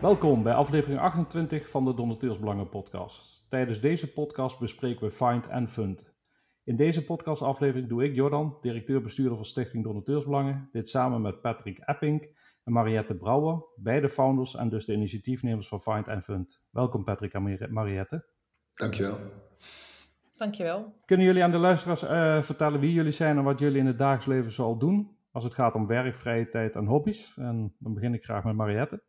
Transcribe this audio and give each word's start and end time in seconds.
Welkom 0.00 0.42
bij 0.42 0.54
aflevering 0.54 1.00
28 1.00 1.70
van 1.70 1.84
de 1.84 1.94
Donateursbelangen 1.94 2.68
podcast. 2.68 3.46
Tijdens 3.48 3.80
deze 3.80 4.12
podcast 4.12 4.58
bespreken 4.58 5.06
we 5.06 5.10
Find 5.10 5.48
and 5.48 5.70
Fund. 5.70 6.14
In 6.64 6.76
deze 6.76 7.04
podcastaflevering 7.04 7.88
doe 7.88 8.04
ik, 8.04 8.14
Jordan, 8.14 8.58
directeur-bestuurder 8.60 9.36
van 9.36 9.44
Stichting 9.44 9.84
Donateursbelangen, 9.84 10.68
dit 10.72 10.88
samen 10.88 11.22
met 11.22 11.40
Patrick 11.40 11.78
Epping 11.78 12.36
en 12.64 12.72
Mariette 12.72 13.14
Brouwer, 13.14 13.62
beide 13.76 14.08
founders 14.08 14.54
en 14.54 14.68
dus 14.68 14.84
de 14.84 14.92
initiatiefnemers 14.92 15.68
van 15.68 15.80
Find 15.80 16.08
and 16.08 16.24
Fund. 16.24 16.62
Welkom 16.70 17.04
Patrick 17.04 17.32
en 17.32 17.72
Mariette. 17.72 18.26
Dankjewel. 18.74 19.18
Dankjewel. 20.36 20.94
Kunnen 21.04 21.26
jullie 21.26 21.42
aan 21.42 21.50
de 21.50 21.58
luisteraars 21.58 22.02
uh, 22.02 22.42
vertellen 22.42 22.80
wie 22.80 22.92
jullie 22.92 23.12
zijn 23.12 23.36
en 23.36 23.44
wat 23.44 23.58
jullie 23.58 23.78
in 23.78 23.86
het 23.86 23.98
dagelijks 23.98 24.26
leven 24.26 24.52
zoal 24.52 24.78
doen? 24.78 25.16
Als 25.30 25.44
het 25.44 25.54
gaat 25.54 25.74
om 25.74 25.86
werk, 25.86 26.16
vrije 26.16 26.46
tijd 26.46 26.74
en 26.74 26.86
hobby's. 26.86 27.36
En 27.36 27.74
dan 27.78 27.94
begin 27.94 28.14
ik 28.14 28.24
graag 28.24 28.44
met 28.44 28.56
Mariette. 28.56 29.02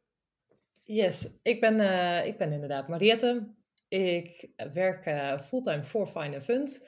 Yes, 0.91 1.29
ik 1.41 1.59
ben, 1.61 1.79
uh, 1.79 2.25
ik 2.25 2.37
ben 2.37 2.51
inderdaad 2.51 2.87
Mariette. 2.87 3.53
Ik 3.87 4.49
werk 4.73 5.05
uh, 5.05 5.39
fulltime 5.39 5.83
voor 5.83 6.07
Find 6.07 6.43
Fund. 6.43 6.87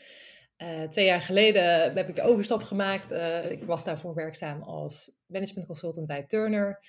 Uh, 0.57 0.83
twee 0.83 1.05
jaar 1.05 1.21
geleden 1.21 1.93
heb 1.93 2.09
ik 2.09 2.15
de 2.15 2.21
overstap 2.21 2.63
gemaakt. 2.63 3.11
ik 3.51 3.63
was 3.63 3.83
daarvoor 3.83 4.13
werkzaam 4.15 4.61
als 4.61 5.17
management 5.25 5.67
consultant 5.67 6.07
bij 6.07 6.23
Turner. 6.23 6.79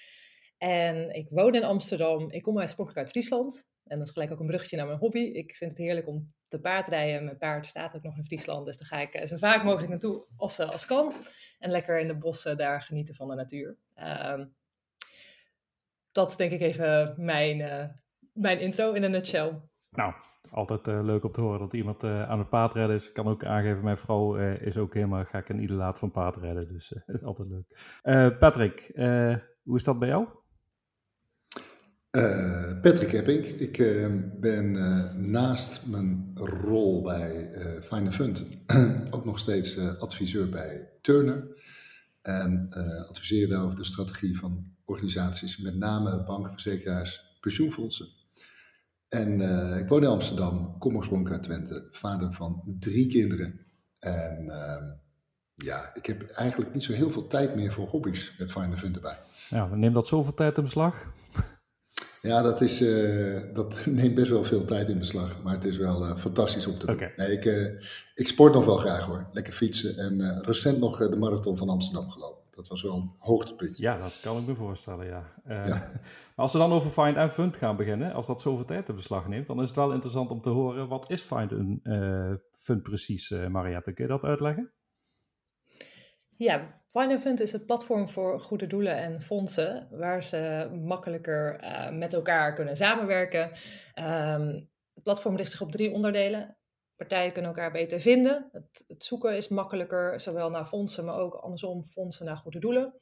En 0.58 1.14
ik 1.14 1.28
woon 1.30 1.54
in 1.54 1.64
Amsterdam. 1.64 2.30
Ik 2.30 2.42
kom 2.42 2.56
oorspronkelijk 2.56 2.98
uit 2.98 3.10
Friesland. 3.10 3.66
En 3.84 3.98
dat 3.98 4.06
is 4.06 4.12
gelijk 4.12 4.32
ook 4.32 4.40
een 4.40 4.46
bruggetje 4.46 4.76
naar 4.76 4.86
mijn 4.86 4.98
hobby. 4.98 5.20
Ik 5.20 5.56
vind 5.56 5.70
het 5.70 5.80
heerlijk 5.80 6.06
om 6.06 6.32
te 6.48 6.60
paardrijden. 6.60 7.24
Mijn 7.24 7.38
paard 7.38 7.66
staat 7.66 7.96
ook 7.96 8.02
nog 8.02 8.16
in 8.16 8.24
Friesland. 8.24 8.66
Dus 8.66 8.76
daar 8.76 8.88
ga 8.88 9.00
ik 9.00 9.26
zo 9.28 9.36
vaak 9.36 9.64
mogelijk 9.64 9.90
naartoe 9.90 10.24
als, 10.36 10.60
als 10.60 10.86
kan. 10.86 11.12
En 11.58 11.70
lekker 11.70 11.98
in 11.98 12.06
de 12.06 12.16
bossen 12.18 12.56
daar 12.56 12.82
genieten 12.82 13.14
van 13.14 13.28
de 13.28 13.34
natuur. 13.34 13.76
Uh, 13.98 14.44
dat 16.12 16.30
is 16.30 16.36
denk 16.36 16.50
ik 16.50 16.60
even 16.60 17.14
mijn, 17.16 17.58
uh, 17.58 17.84
mijn 18.32 18.60
intro 18.60 18.92
in 18.92 19.02
een 19.02 19.10
nutshell. 19.10 19.60
Nou, 19.90 20.12
altijd 20.50 20.86
uh, 20.86 21.02
leuk 21.02 21.24
om 21.24 21.32
te 21.32 21.40
horen 21.40 21.60
dat 21.60 21.72
iemand 21.72 22.04
uh, 22.04 22.30
aan 22.30 22.38
het 22.38 22.48
paardrijden 22.48 22.96
is. 22.96 23.08
Ik 23.08 23.14
kan 23.14 23.28
ook 23.28 23.44
aangeven, 23.44 23.84
mijn 23.84 23.98
vrouw 23.98 24.36
is 24.54 24.76
ook 24.76 24.94
helemaal 24.94 25.24
gek 25.24 25.48
en 25.48 25.60
ieder 25.60 25.76
laat 25.76 25.98
van 25.98 26.10
paardrijden. 26.10 26.68
Dus 26.68 26.88
dat 27.06 27.16
is 27.16 27.24
altijd 27.24 27.48
leuk. 27.48 28.38
Patrick, 28.38 28.90
hoe 29.62 29.76
is 29.76 29.84
dat 29.84 29.98
bij 29.98 30.08
jou? 30.08 30.26
Uh, 32.16 32.80
Patrick 32.80 33.12
Epping. 33.12 33.44
Ik 33.44 33.78
uh, 33.78 34.06
ben 34.40 34.74
uh, 34.74 35.14
naast 35.14 35.86
mijn 35.86 36.30
rol 36.34 37.02
bij 37.02 37.48
Find 37.82 38.14
Fund 38.14 38.58
ook 39.14 39.24
nog 39.24 39.38
steeds 39.38 39.78
adviseur 39.98 40.48
bij 40.48 40.90
Turner. 41.00 41.61
En 42.22 42.68
adviseer 43.08 43.48
daar 43.48 43.64
over 43.64 43.76
de 43.76 43.84
strategie 43.84 44.38
van 44.38 44.66
organisaties, 44.84 45.56
met 45.56 45.76
name 45.76 46.24
banken, 46.24 46.52
verzekeraars, 46.52 47.38
pensioenfondsen. 47.40 48.06
En 49.08 49.40
ik 49.78 49.88
woon 49.88 50.02
in 50.02 50.08
Amsterdam, 50.08 50.78
kom 50.78 50.96
oorspronkelijk 50.96 51.34
uit 51.34 51.44
Twente, 51.44 51.88
vader 51.90 52.32
van 52.32 52.62
drie 52.78 53.06
kinderen. 53.06 53.60
En 53.98 54.48
ehm, 54.48 54.84
ja, 55.54 55.94
ik 55.94 56.06
heb 56.06 56.30
eigenlijk 56.30 56.74
niet 56.74 56.82
zo 56.82 56.92
heel 56.92 57.10
veel 57.10 57.26
tijd 57.26 57.54
meer 57.54 57.72
voor 57.72 57.86
hobby's 57.88 58.34
met 58.38 58.52
Find 58.52 58.78
Fund 58.78 58.96
erbij. 58.96 59.18
Ja, 59.48 59.66
neem 59.74 59.92
dat 59.92 60.06
zoveel 60.06 60.34
tijd 60.34 60.56
in 60.56 60.62
beslag? 60.62 61.04
Ja, 62.22 62.42
dat, 62.42 62.60
is, 62.60 62.82
uh, 62.82 63.40
dat 63.52 63.86
neemt 64.00 64.14
best 64.14 64.30
wel 64.30 64.44
veel 64.44 64.64
tijd 64.64 64.88
in 64.88 64.98
beslag, 64.98 65.42
maar 65.42 65.52
het 65.52 65.64
is 65.64 65.76
wel 65.76 66.02
uh, 66.02 66.16
fantastisch 66.16 66.66
om 66.66 66.78
te 66.78 66.86
doen. 66.86 66.94
Okay. 66.94 67.12
Nee, 67.16 67.32
ik, 67.32 67.44
uh, 67.44 67.82
ik 68.14 68.26
sport 68.26 68.54
nog 68.54 68.64
wel 68.64 68.76
graag 68.76 69.04
hoor, 69.04 69.26
lekker 69.32 69.52
fietsen 69.52 69.96
en 69.96 70.42
recent 70.44 70.78
nog 70.78 71.08
de 71.08 71.16
marathon 71.16 71.56
van 71.56 71.68
Amsterdam 71.68 72.10
gelopen. 72.10 72.42
Dat 72.50 72.68
was 72.68 72.82
wel 72.82 72.94
een 72.94 73.10
hoogtepuntje. 73.18 73.82
Ja, 73.82 73.98
dat 73.98 74.18
kan 74.22 74.38
ik 74.38 74.46
me 74.46 74.54
voorstellen, 74.54 75.06
ja. 75.06 75.32
ja. 75.48 75.90
als 76.36 76.52
we 76.52 76.58
dan 76.58 76.72
over 76.72 76.90
Find 76.90 77.16
and 77.16 77.32
Fund 77.32 77.56
gaan 77.56 77.76
beginnen, 77.76 78.12
als 78.12 78.26
dat 78.26 78.40
zoveel 78.40 78.64
tijd 78.64 78.88
in 78.88 78.94
beslag 78.94 79.28
neemt, 79.28 79.46
dan 79.46 79.60
is 79.60 79.66
het 79.66 79.76
wel 79.76 79.92
interessant 79.92 80.30
om 80.30 80.40
te 80.40 80.50
horen, 80.50 80.88
wat 80.88 81.10
is 81.10 81.20
Find 81.22 81.52
and 81.52 81.80
Fund 82.52 82.82
precies, 82.82 83.34
Mariette? 83.48 83.92
Kun 83.92 84.04
je 84.04 84.10
dat 84.10 84.22
uitleggen? 84.22 84.70
Ja, 86.36 86.80
Fund 87.20 87.40
is 87.40 87.52
het 87.52 87.66
platform 87.66 88.08
voor 88.08 88.40
goede 88.40 88.66
doelen 88.66 88.96
en 88.96 89.22
fondsen, 89.22 89.88
waar 89.90 90.22
ze 90.22 90.70
makkelijker 90.84 91.62
uh, 91.62 91.90
met 91.90 92.14
elkaar 92.14 92.54
kunnen 92.54 92.76
samenwerken. 92.76 93.50
Um, 93.98 94.68
het 94.94 95.02
platform 95.02 95.36
richt 95.36 95.50
zich 95.50 95.60
op 95.60 95.70
drie 95.70 95.92
onderdelen. 95.92 96.56
Partijen 96.96 97.32
kunnen 97.32 97.50
elkaar 97.50 97.72
beter 97.72 98.00
vinden. 98.00 98.48
Het, 98.86 99.04
zoeken 99.04 99.36
is 99.36 99.48
makkelijker, 99.48 100.20
zowel 100.20 100.50
naar 100.50 100.64
fondsen, 100.64 101.04
maar 101.04 101.16
ook 101.16 101.34
andersom 101.34 101.84
fondsen 101.84 102.26
naar 102.26 102.36
goede 102.36 102.58
doelen. 102.58 102.94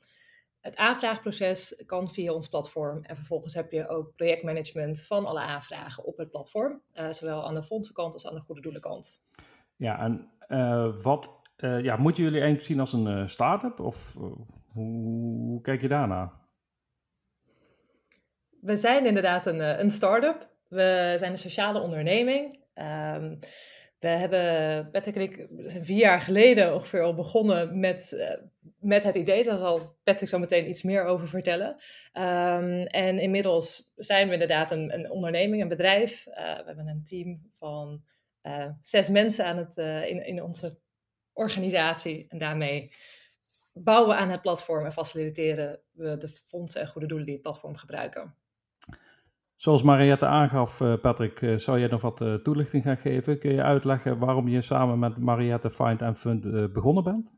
Het 0.60 0.76
aanvraagproces 0.76 1.82
kan 1.86 2.10
via 2.10 2.32
ons 2.32 2.48
platform. 2.48 3.04
En 3.04 3.16
vervolgens 3.16 3.54
heb 3.54 3.72
je 3.72 3.88
ook 3.88 4.14
projectmanagement 4.16 5.02
van 5.02 5.26
alle 5.26 5.40
aanvragen 5.40 6.04
op 6.04 6.16
het 6.16 6.30
platform. 6.30 6.82
Uh, 6.94 7.10
zowel 7.10 7.46
aan 7.46 7.54
de 7.54 7.62
fondsenkant 7.62 8.14
als 8.14 8.26
aan 8.26 8.34
de 8.34 8.40
goede 8.40 8.60
doelenkant. 8.60 9.20
Ja, 9.76 9.98
en 10.00 10.30
uh, 10.48 11.02
wat 11.02 11.39
uh, 11.62 11.82
ja, 11.82 11.96
moeten 11.96 12.22
jullie 12.22 12.40
eigenlijk 12.40 12.68
zien 12.68 12.80
als 12.80 12.92
een 12.92 13.06
uh, 13.06 13.28
start-up? 13.28 13.80
Of 13.80 14.14
uh, 14.18 14.24
hoe, 14.72 15.60
kijk 15.60 15.80
je 15.80 15.88
daarna? 15.88 16.32
We 18.60 18.76
zijn 18.76 19.06
inderdaad 19.06 19.46
een, 19.46 19.80
een 19.80 19.90
start-up. 19.90 20.48
We 20.68 21.14
zijn 21.18 21.30
een 21.30 21.38
sociale 21.38 21.80
onderneming. 21.80 22.58
Um, 22.74 23.38
we 23.98 24.08
hebben, 24.08 24.90
Patrick 24.90 25.14
en 25.14 25.22
ik 25.22 25.48
zijn 25.70 25.84
vier 25.84 25.98
jaar 25.98 26.20
geleden 26.20 26.74
ongeveer 26.74 27.02
al 27.02 27.14
begonnen 27.14 27.80
met, 27.80 28.30
met 28.78 29.04
het 29.04 29.14
idee. 29.14 29.44
Daar 29.44 29.58
zal 29.58 29.96
Patrick 30.02 30.28
zo 30.28 30.38
meteen 30.38 30.68
iets 30.68 30.82
meer 30.82 31.04
over 31.04 31.28
vertellen. 31.28 31.68
Um, 32.12 32.82
en 32.82 33.18
inmiddels 33.18 33.92
zijn 33.96 34.26
we 34.26 34.32
inderdaad 34.32 34.70
een, 34.70 34.94
een 34.94 35.10
onderneming, 35.10 35.62
een 35.62 35.68
bedrijf. 35.68 36.24
we 36.24 36.62
hebben 36.66 36.86
een 36.86 37.04
team 37.04 37.48
van 37.52 38.02
zes 38.80 39.08
mensen 39.08 39.44
aan 39.44 39.56
het, 39.56 39.76
in, 40.08 40.26
in 40.26 40.42
onze 40.42 40.78
organisatie. 41.40 42.26
En 42.28 42.38
daarmee 42.38 42.92
bouwen 43.72 44.08
we 44.08 44.14
aan 44.14 44.30
het 44.30 44.42
platform 44.42 44.84
en 44.84 44.92
faciliteren 44.92 45.80
we 45.92 46.16
de 46.16 46.28
fondsen 46.28 46.80
en 46.80 46.88
goede 46.88 47.06
doelen 47.06 47.26
die 47.26 47.34
het 47.34 47.42
platform 47.42 47.76
gebruiken. 47.76 48.34
Zoals 49.56 49.82
Mariette 49.82 50.26
aangaf, 50.26 50.80
eh, 50.80 50.94
Patrick, 51.00 51.42
eh, 51.42 51.56
zou 51.56 51.78
jij 51.78 51.88
nog 51.88 52.00
wat 52.00 52.20
eh, 52.20 52.34
toelichting 52.34 52.82
gaan 52.82 52.96
geven? 52.96 53.38
Kun 53.38 53.52
je 53.52 53.62
uitleggen 53.62 54.18
waarom 54.18 54.48
je 54.48 54.62
samen 54.62 54.98
met 54.98 55.16
Mariette 55.16 55.70
Find 55.70 56.02
and 56.02 56.18
Fund 56.18 56.72
begonnen 56.72 57.04
bent? 57.04 57.30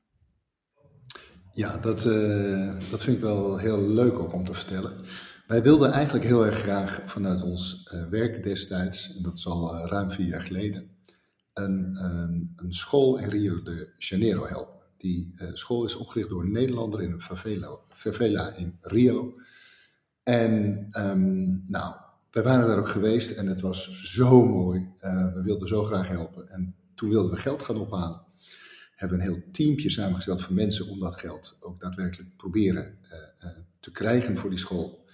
Ja, 1.53 1.79
dat, 1.79 2.03
dat 2.91 3.03
vind 3.03 3.17
ik 3.17 3.23
wel 3.23 3.59
heel 3.59 3.81
leuk 3.81 4.19
ook 4.19 4.33
om 4.33 4.45
te 4.45 4.55
vertellen. 4.55 4.93
Wij 5.47 5.63
wilden 5.63 5.93
eigenlijk 5.93 6.25
heel 6.25 6.47
erg 6.47 6.59
graag 6.59 7.03
vanuit 7.05 7.43
ons 7.43 7.91
werk 8.11 8.43
destijds, 8.43 9.17
en 9.17 9.23
dat 9.23 9.37
is 9.37 9.47
al 9.47 9.87
ruim 9.87 10.11
vier 10.11 10.27
jaar 10.27 10.41
geleden, 10.41 10.91
een, 11.55 11.97
een, 12.57 12.75
school 12.75 13.19
in 13.19 13.29
Rio 13.29 13.63
de 13.63 13.93
Janeiro 13.99 14.47
helpen. 14.47 14.81
Die 14.97 15.33
uh, 15.35 15.49
school 15.53 15.85
is 15.85 15.95
opgericht 15.95 16.29
door 16.29 16.43
een 16.43 16.53
Nederlander 16.53 17.03
in 17.03 17.13
een 17.13 17.21
favela, 17.21 17.79
favela 17.87 18.55
in 18.55 18.79
Rio. 18.81 19.35
En 20.23 20.87
um, 20.99 21.65
nou, 21.69 21.95
wij 22.31 22.43
waren 22.43 22.67
daar 22.67 22.79
ook 22.79 22.89
geweest 22.89 23.31
en 23.31 23.47
het 23.47 23.61
was 23.61 24.03
zo 24.03 24.47
mooi. 24.47 24.93
Uh, 25.01 25.35
we 25.35 25.43
wilden 25.43 25.69
zo 25.69 25.85
graag 25.85 26.09
helpen. 26.09 26.49
En 26.49 26.75
toen 26.95 27.09
wilden 27.09 27.31
we 27.31 27.37
geld 27.37 27.63
gaan 27.63 27.77
ophalen. 27.77 28.23
Hebben 28.95 29.21
een 29.21 29.25
heel 29.25 29.43
teampje 29.53 29.91
samengesteld 29.91 30.43
van 30.43 30.55
mensen 30.55 30.89
om 30.89 31.01
dat 31.01 31.15
geld 31.15 31.57
ook 31.61 31.81
daadwerkelijk 31.81 32.37
proberen 32.37 32.99
uh, 33.05 33.49
te 33.81 33.91
krijgen 33.91 34.39
voor 34.39 34.51
die 34.51 34.59
school. 34.59 35.05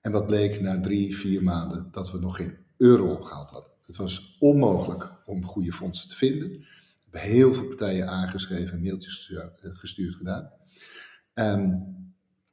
En 0.00 0.12
wat 0.12 0.26
bleek 0.26 0.60
na 0.60 0.80
drie, 0.80 1.16
vier 1.16 1.42
maanden 1.42 1.88
dat 1.92 2.10
we 2.10 2.18
nog 2.18 2.36
geen 2.36 2.56
euro 2.76 3.12
opgehaald 3.12 3.50
hadden. 3.50 3.70
Het 3.86 3.96
was 3.96 4.36
onmogelijk 4.38 5.12
om 5.26 5.44
goede 5.44 5.72
fondsen 5.72 6.08
te 6.08 6.16
vinden. 6.16 6.48
We 6.48 7.18
hebben 7.18 7.30
heel 7.30 7.52
veel 7.52 7.66
partijen 7.66 8.08
aangeschreven, 8.08 8.82
mailtjes 8.82 9.30
eh, 9.30 9.46
gestuurd 9.60 10.14
gedaan. 10.14 10.50
Um, 11.34 11.94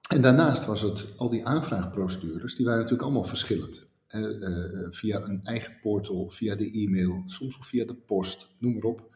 en 0.10 0.22
daarnaast 0.22 0.66
was 0.66 0.82
het, 0.82 1.14
al 1.18 1.30
die 1.30 1.46
aanvraagprocedures, 1.46 2.56
die 2.56 2.66
waren 2.66 2.80
natuurlijk 2.80 3.10
allemaal 3.10 3.28
verschillend. 3.28 3.92
Uh, 4.10 4.22
uh, 4.22 4.88
via 4.90 5.22
een 5.22 5.44
eigen 5.44 5.80
portal, 5.82 6.30
via 6.30 6.56
de 6.56 6.72
e-mail, 6.72 7.24
soms 7.26 7.56
ook 7.56 7.66
via 7.66 7.86
de 7.86 7.96
post, 7.96 8.48
noem 8.60 8.74
maar 8.74 8.84
op. 8.84 9.16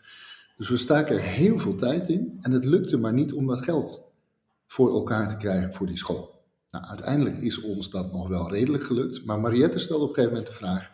Dus 0.58 0.70
we 0.70 0.78
staken 0.78 1.16
er 1.16 1.22
heel 1.22 1.60
veel 1.60 1.76
tijd 1.76 2.10
in 2.10 2.38
en 2.42 2.52
het 2.52 2.66
lukte 2.66 2.98
maar 2.98 3.14
niet 3.14 3.34
om 3.34 3.48
dat 3.48 3.62
geld 3.62 4.02
voor 4.68 4.92
elkaar 4.92 5.30
te 5.30 5.38
krijgen 5.38 5.74
voor 5.74 5.88
die 5.88 5.98
school. 5.98 6.46
Nou, 6.72 6.86
uiteindelijk 6.86 7.38
is 7.38 7.62
ons 7.62 7.90
dat 7.90 8.12
nog 8.12 8.28
wel 8.28 8.52
redelijk 8.52 8.84
gelukt, 8.84 9.26
maar 9.26 9.40
Mariette 9.40 9.80
stelde 9.80 10.04
op 10.04 10.10
een 10.10 10.16
gegeven 10.16 10.38
moment 10.38 10.54
de 10.54 10.58
vraag: 10.58 10.92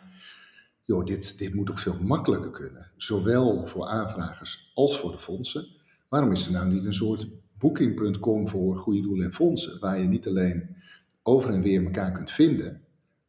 joh, 0.84 1.04
dit, 1.04 1.38
dit 1.38 1.54
moet 1.54 1.66
toch 1.66 1.80
veel 1.80 1.98
makkelijker 2.00 2.50
kunnen. 2.50 2.90
Zowel 2.96 3.66
voor 3.66 3.86
aanvragers 3.86 4.70
als 4.74 4.98
voor 4.98 5.12
de 5.12 5.18
fondsen. 5.18 5.66
Waarom 6.08 6.32
is 6.32 6.46
er 6.46 6.52
nou 6.52 6.68
niet 6.68 6.84
een 6.84 6.94
soort 6.94 7.28
booking.com 7.58 8.48
voor 8.48 8.76
goede 8.76 9.00
doelen 9.00 9.26
en 9.26 9.32
fondsen, 9.32 9.80
waar 9.80 10.00
je 10.00 10.08
niet 10.08 10.28
alleen 10.28 10.76
over 11.22 11.50
en 11.50 11.62
weer 11.62 11.84
elkaar 11.84 12.12
kunt 12.12 12.30
vinden, 12.30 12.82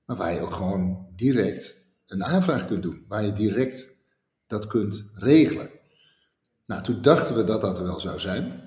maar 0.06 0.18
waar 0.18 0.34
je 0.34 0.40
ook 0.40 0.54
gewoon 0.54 1.08
direct 1.16 1.84
een 2.06 2.24
aanvraag 2.24 2.68
kunt 2.68 2.84
doen, 2.84 3.06
waar 3.08 3.24
je 3.24 3.32
direct 3.32 3.88
dat 4.48 4.68
kunt 4.68 5.10
regelen. 5.14 5.70
Nou, 6.66 6.84
toen 6.84 7.02
dachten 7.02 7.36
we 7.36 7.44
dat 7.44 7.62
dat 7.62 7.78
er 7.78 7.84
wel 7.84 8.00
zou 8.00 8.20
zijn. 8.20 8.64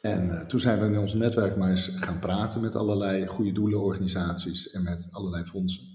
En 0.00 0.48
toen 0.48 0.60
zijn 0.60 0.80
we 0.80 0.86
in 0.86 0.98
ons 0.98 1.14
netwerk 1.14 1.56
maar 1.56 1.70
eens 1.70 1.90
gaan 1.94 2.18
praten 2.18 2.60
met 2.60 2.76
allerlei 2.76 3.26
goede 3.26 3.52
doelenorganisaties 3.52 4.70
en 4.70 4.82
met 4.82 5.08
allerlei 5.10 5.44
fondsen. 5.44 5.91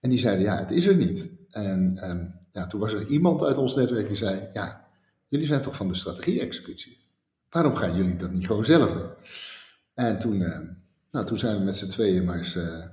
En 0.00 0.10
die 0.10 0.18
zeiden, 0.18 0.44
ja, 0.44 0.58
het 0.58 0.70
is 0.70 0.86
er 0.86 0.96
niet. 0.96 1.30
En 1.50 1.98
ehm, 1.98 2.26
ja, 2.50 2.66
toen 2.66 2.80
was 2.80 2.92
er 2.92 3.06
iemand 3.06 3.42
uit 3.42 3.58
ons 3.58 3.74
netwerk 3.74 4.06
die 4.06 4.16
zei, 4.16 4.48
ja, 4.52 4.88
jullie 5.26 5.46
zijn 5.46 5.62
toch 5.62 5.76
van 5.76 5.88
de 5.88 5.94
strategie-executie? 5.94 6.98
Waarom 7.50 7.74
gaan 7.74 7.96
jullie 7.96 8.16
dat 8.16 8.32
niet 8.32 8.46
gewoon 8.46 8.64
zelf 8.64 8.92
doen? 8.92 9.10
En 9.94 10.18
toen, 10.18 10.42
ehm, 10.42 10.66
nou, 11.10 11.26
toen 11.26 11.38
zijn 11.38 11.58
we 11.58 11.64
met 11.64 11.76
z'n 11.76 11.88
tweeën 11.88 12.24
maar 12.24 12.38
eens 12.38 12.56
uh, 12.56 12.84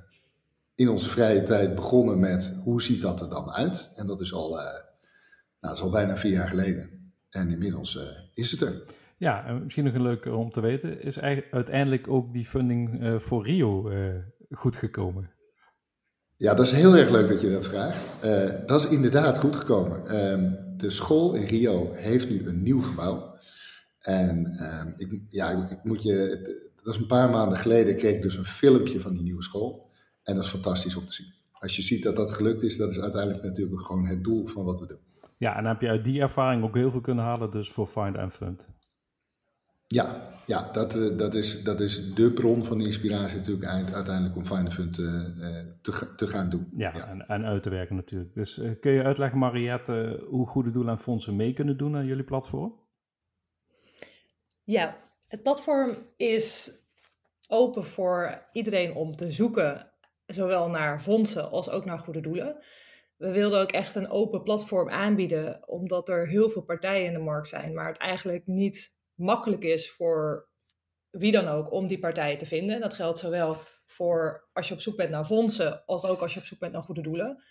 in 0.76 0.90
onze 0.90 1.10
vrije 1.10 1.44
tijd 1.44 1.76
begonnen 1.76 2.20
met 2.20 2.56
hoe 2.64 2.82
ziet 2.82 3.02
dat 3.02 3.22
er 3.22 3.30
dan 3.30 3.52
uit? 3.52 3.92
En 3.96 4.08
dat 4.08 4.22
is 4.22 4.34
al, 4.34 4.58
uh, 4.58 4.64
nou, 4.64 4.84
dat 5.60 5.74
is 5.74 5.82
al 5.82 5.90
bijna 5.90 6.18
vier 6.18 6.32
jaar 6.32 6.48
geleden. 6.48 7.12
En 7.30 7.52
inmiddels 7.52 7.96
uh, 7.96 8.04
is 8.34 8.52
het 8.52 8.62
er. 8.62 8.84
Ja, 9.18 9.46
en 9.46 9.64
misschien 9.64 9.84
nog 9.84 9.94
een 9.94 10.02
leuk 10.02 10.26
om 10.26 10.52
te 10.52 10.62
weten, 10.62 11.02
is 11.02 11.20
uiteindelijk 11.52 12.08
ook 12.08 12.34
die 12.34 12.46
funding 12.46 13.14
voor 13.22 13.46
Rio 13.46 13.92
goed 14.52 14.76
gekomen? 14.76 15.30
Ja, 16.38 16.54
dat 16.54 16.66
is 16.66 16.72
heel 16.72 16.96
erg 16.96 17.10
leuk 17.10 17.28
dat 17.28 17.42
je 17.42 17.52
dat 17.52 17.68
vraagt. 17.68 18.26
Uh, 18.26 18.66
dat 18.66 18.84
is 18.84 18.90
inderdaad 18.90 19.38
goed 19.38 19.56
gekomen. 19.56 20.02
Uh, 20.04 20.52
de 20.78 20.90
school 20.90 21.34
in 21.34 21.46
Rio 21.46 21.92
heeft 21.94 22.30
nu 22.30 22.46
een 22.46 22.64
nieuw 22.64 22.82
gebouw. 22.82 23.38
En 24.00 24.54
uh, 24.62 24.92
ik, 24.96 25.22
ja, 25.30 25.70
ik 25.70 25.84
moet 25.84 26.04
je, 26.04 26.40
dat 26.84 26.94
is 26.94 27.00
een 27.00 27.08
paar 27.08 27.30
maanden 27.30 27.58
geleden, 27.58 27.96
kreeg 27.96 28.16
ik 28.16 28.22
dus 28.22 28.38
een 28.38 28.46
filmpje 28.46 29.02
van 29.02 29.14
die 29.14 29.24
nieuwe 29.24 29.44
school. 29.44 29.90
En 30.24 30.36
dat 30.36 30.44
is 30.44 30.50
fantastisch 30.50 30.96
om 30.96 31.06
te 31.06 31.14
zien. 31.14 31.34
Als 31.52 31.76
je 31.76 31.82
ziet 31.82 32.04
dat 32.04 32.16
dat 32.16 32.32
gelukt 32.32 32.64
is, 32.64 32.78
dat 32.78 32.92
is 32.92 33.02
uiteindelijk 33.02 33.44
natuurlijk 33.44 33.82
gewoon 33.82 34.06
het 34.06 34.24
doel 34.24 34.46
van 34.46 34.66
wat 34.66 34.80
we 34.80 34.88
doen. 34.88 35.00
Ja, 35.38 35.58
en 35.58 35.66
heb 35.66 35.82
je 35.82 35.88
uit 35.88 36.04
die 36.04 36.22
ervaring 36.22 36.64
ook 36.64 36.76
heel 36.76 36.92
veel 36.92 37.02
kunnen 37.02 37.24
halen, 37.24 37.52
dus 37.52 37.72
voor 37.72 37.88
Find 37.88 38.18
and 38.18 38.34
Fund. 38.34 38.66
Ja, 39.88 40.34
ja 40.46 40.72
dat, 40.72 40.96
uh, 40.96 41.18
dat, 41.18 41.34
is, 41.34 41.64
dat 41.64 41.80
is 41.80 42.14
de 42.14 42.34
bron 42.34 42.66
van 42.66 42.82
inspiratie 42.82 43.38
natuurlijk 43.38 43.94
uiteindelijk 43.94 44.36
om 44.36 44.46
Find 44.46 44.74
Fund 44.74 44.98
uh, 44.98 45.22
te, 45.82 46.14
te 46.16 46.28
gaan 46.28 46.50
doen. 46.50 46.70
Ja, 46.78 46.92
ja. 46.94 47.08
En, 47.08 47.28
en, 47.28 47.46
uit 47.46 47.64
te 47.64 47.70
werken 47.70 47.96
natuurlijk. 47.96 48.34
Dus 48.34 48.58
uh, 48.58 48.72
kun 48.80 48.92
je 48.92 49.04
uitleggen, 49.04 49.40
Mariette, 49.40 50.26
hoe 50.30 50.48
goede 50.48 50.72
doelen 50.72 50.94
en 50.94 51.00
fondsen 51.00 51.36
mee 51.36 51.54
kunnen 51.54 51.78
doen 51.78 51.96
aan 51.96 52.06
jullie 52.06 52.24
platform? 52.24 52.84
Ja, 54.64 54.98
het 55.28 55.44
platform 55.44 55.98
is 56.18 56.72
open 57.50 57.86
voor 57.86 58.48
iedereen 58.52 58.94
om 58.94 59.16
te 59.16 59.32
zoeken, 59.32 59.92
zowel 60.26 60.70
naar 60.70 61.02
fondsen 61.02 61.50
als 61.50 61.70
ook 61.70 61.86
naar 61.86 62.00
goede 62.00 62.22
doelen. 62.22 62.58
We 63.18 63.32
wilden 63.32 63.60
ook 63.62 63.72
echt 63.72 63.96
een 63.96 64.10
open 64.10 64.44
platform 64.44 64.90
aanbieden, 64.90 65.68
omdat 65.68 66.10
er 66.10 66.28
heel 66.28 66.50
veel 66.50 66.62
partijen 66.62 67.06
in 67.06 67.14
de 67.14 67.20
markt 67.20 67.48
zijn, 67.48 67.74
maar 67.74 67.88
het 67.88 67.98
eigenlijk 67.98 68.48
niet 68.48 68.95
makkelijk 69.16 69.64
is 69.64 69.92
voor 69.92 70.50
wie 71.10 71.32
dan 71.32 71.48
ook 71.48 71.72
om 71.72 71.88
die 71.88 72.00
partijen 72.00 72.38
te 72.38 72.46
vinden. 72.46 72.82
Dat 72.82 72.94
geldt 72.94 73.20
zowel 73.20 73.58
voor 73.86 74.48
als 74.54 74.68
je 74.68 74.74
op 74.74 74.82
zoek 74.82 74.96
bent 74.96 75.10
naar 75.10 75.26
fondsen, 75.26 75.86
als 75.86 76.06
ook 76.06 76.22
als 76.22 76.34
je 76.34 76.40
op 76.40 76.46
zoek 76.46 76.60
bent 76.60 76.74
naar 76.74 76.84
goede 76.84 77.02
doelen. 77.02 77.44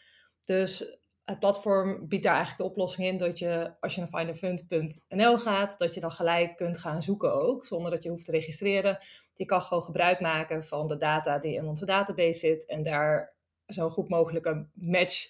Dus 0.45 0.99
het 1.25 1.39
platform 1.39 2.09
biedt 2.09 2.25
daar 2.25 2.35
eigenlijk 2.35 2.63
de 2.63 2.71
oplossing 2.71 3.07
in 3.07 3.17
dat 3.17 3.39
je, 3.39 3.75
als 3.81 3.95
je 3.95 4.01
naar 4.01 4.09
findafund.nl 4.09 5.39
gaat, 5.39 5.79
dat 5.79 5.95
je 5.95 6.01
dan 6.01 6.11
gelijk 6.11 6.57
kunt 6.57 6.79
gaan 6.79 7.03
zoeken 7.03 7.35
ook, 7.35 7.67
zonder 7.67 7.91
dat 7.91 8.03
je 8.03 8.09
hoeft 8.09 8.25
te 8.25 8.31
registreren. 8.31 8.99
Je 9.35 9.45
kan 9.45 9.61
gewoon 9.61 9.83
gebruik 9.83 10.21
maken 10.21 10.65
van 10.65 10.87
de 10.87 10.97
data 10.97 11.39
die 11.39 11.55
in 11.55 11.67
onze 11.67 11.85
database 11.85 12.39
zit 12.39 12.67
en 12.67 12.83
daar 12.83 13.35
zo 13.67 13.89
goed 13.89 14.09
mogelijk 14.09 14.47
een 14.47 14.71
match 14.75 15.27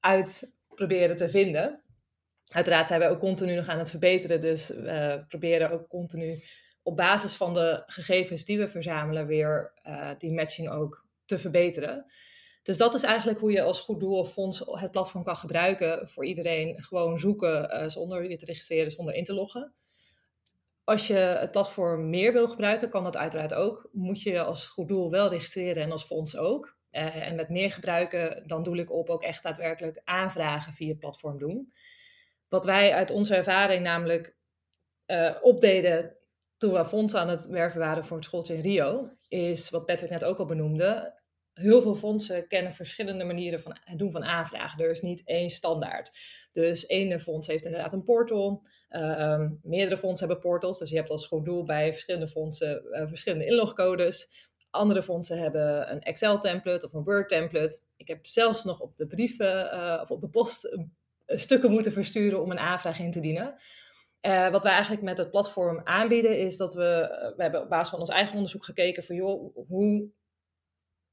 uit 0.00 0.56
proberen 0.68 1.16
te 1.16 1.28
vinden. 1.28 1.83
Uiteraard 2.48 2.88
zijn 2.88 3.00
wij 3.00 3.10
ook 3.10 3.18
continu 3.18 3.54
nog 3.54 3.68
aan 3.68 3.78
het 3.78 3.90
verbeteren, 3.90 4.40
dus 4.40 4.68
we 4.68 5.24
proberen 5.28 5.70
ook 5.70 5.88
continu 5.88 6.42
op 6.82 6.96
basis 6.96 7.34
van 7.34 7.54
de 7.54 7.82
gegevens 7.86 8.44
die 8.44 8.58
we 8.58 8.68
verzamelen 8.68 9.26
weer 9.26 9.72
uh, 9.84 10.10
die 10.18 10.34
matching 10.34 10.70
ook 10.70 11.06
te 11.24 11.38
verbeteren. 11.38 12.06
Dus 12.62 12.76
dat 12.76 12.94
is 12.94 13.02
eigenlijk 13.02 13.38
hoe 13.40 13.52
je 13.52 13.62
als 13.62 13.80
goed 13.80 14.00
doel 14.00 14.18
of 14.18 14.32
fonds 14.32 14.62
het 14.66 14.90
platform 14.90 15.24
kan 15.24 15.36
gebruiken 15.36 16.08
voor 16.08 16.24
iedereen. 16.24 16.82
Gewoon 16.82 17.18
zoeken 17.18 17.82
uh, 17.82 17.88
zonder 17.88 18.30
je 18.30 18.36
te 18.36 18.44
registreren, 18.44 18.90
zonder 18.90 19.14
in 19.14 19.24
te 19.24 19.34
loggen. 19.34 19.72
Als 20.84 21.06
je 21.06 21.14
het 21.14 21.50
platform 21.50 22.10
meer 22.10 22.32
wil 22.32 22.48
gebruiken, 22.48 22.90
kan 22.90 23.04
dat 23.04 23.16
uiteraard 23.16 23.54
ook. 23.54 23.88
Moet 23.92 24.22
je 24.22 24.42
als 24.42 24.66
goed 24.66 24.88
doel 24.88 25.10
wel 25.10 25.28
registreren 25.28 25.82
en 25.82 25.92
als 25.92 26.04
fonds 26.04 26.36
ook. 26.36 26.76
Uh, 26.92 27.28
en 27.28 27.36
met 27.36 27.48
meer 27.48 27.70
gebruiken, 27.70 28.42
dan 28.46 28.62
doe 28.62 28.78
ik 28.78 28.92
op 28.92 29.10
ook 29.10 29.22
echt 29.22 29.42
daadwerkelijk 29.42 30.00
aanvragen 30.04 30.72
via 30.72 30.88
het 30.88 30.98
platform 30.98 31.38
doen. 31.38 31.72
Wat 32.54 32.64
wij 32.64 32.92
uit 32.92 33.10
onze 33.10 33.34
ervaring 33.34 33.82
namelijk 33.82 34.36
uh, 35.06 35.34
opdeden 35.42 36.16
toen 36.58 36.72
we 36.72 36.84
fondsen 36.84 37.20
aan 37.20 37.28
het 37.28 37.46
werven 37.46 37.80
waren 37.80 38.04
voor 38.04 38.16
het 38.16 38.26
schooltje 38.26 38.54
in 38.54 38.60
Rio, 38.60 39.08
is 39.28 39.70
wat 39.70 39.86
Patrick 39.86 40.10
net 40.10 40.24
ook 40.24 40.38
al 40.38 40.44
benoemde. 40.44 41.20
Heel 41.52 41.82
veel 41.82 41.94
fondsen 41.94 42.48
kennen 42.48 42.72
verschillende 42.72 43.24
manieren 43.24 43.60
van 43.60 43.76
het 43.84 43.98
doen 43.98 44.12
van 44.12 44.24
aanvragen. 44.24 44.84
Er 44.84 44.90
is 44.90 45.00
niet 45.00 45.22
één 45.24 45.50
standaard. 45.50 46.10
Dus 46.52 46.88
ene 46.88 47.18
fonds 47.18 47.46
heeft 47.46 47.64
inderdaad 47.64 47.92
een 47.92 48.02
portal. 48.02 48.66
Uh, 48.90 49.46
meerdere 49.62 49.96
fondsen 49.96 50.26
hebben 50.26 50.50
portals. 50.50 50.78
Dus 50.78 50.90
je 50.90 50.96
hebt 50.96 51.10
als 51.10 51.26
goed 51.26 51.44
doel 51.44 51.64
bij 51.64 51.90
verschillende 51.90 52.28
fondsen 52.28 52.82
uh, 52.90 53.08
verschillende 53.08 53.46
inlogcodes. 53.46 54.28
Andere 54.70 55.02
fondsen 55.02 55.38
hebben 55.38 55.92
een 55.92 56.00
Excel-template 56.00 56.86
of 56.86 56.92
een 56.92 57.04
Word-template. 57.04 57.80
Ik 57.96 58.08
heb 58.08 58.26
zelfs 58.26 58.64
nog 58.64 58.80
op 58.80 58.96
de 58.96 59.06
brieven 59.06 59.74
uh, 59.74 59.98
of 60.02 60.10
op 60.10 60.20
de 60.20 60.28
post 60.28 60.78
stukken 61.26 61.70
moeten 61.70 61.92
versturen 61.92 62.42
om 62.42 62.50
een 62.50 62.58
aanvraag 62.58 62.98
in 62.98 63.10
te 63.10 63.20
dienen. 63.20 63.54
Uh, 64.20 64.48
wat 64.48 64.62
wij 64.62 64.72
eigenlijk 64.72 65.02
met 65.02 65.18
het 65.18 65.30
platform 65.30 65.80
aanbieden 65.84 66.38
is 66.38 66.56
dat 66.56 66.74
we, 66.74 67.08
we 67.36 67.42
hebben 67.42 67.62
op 67.62 67.68
basis 67.68 67.88
van 67.88 68.00
ons 68.00 68.10
eigen 68.10 68.34
onderzoek 68.34 68.64
gekeken 68.64 69.04
van 69.04 69.16
joh, 69.16 69.56
hoe 69.68 70.10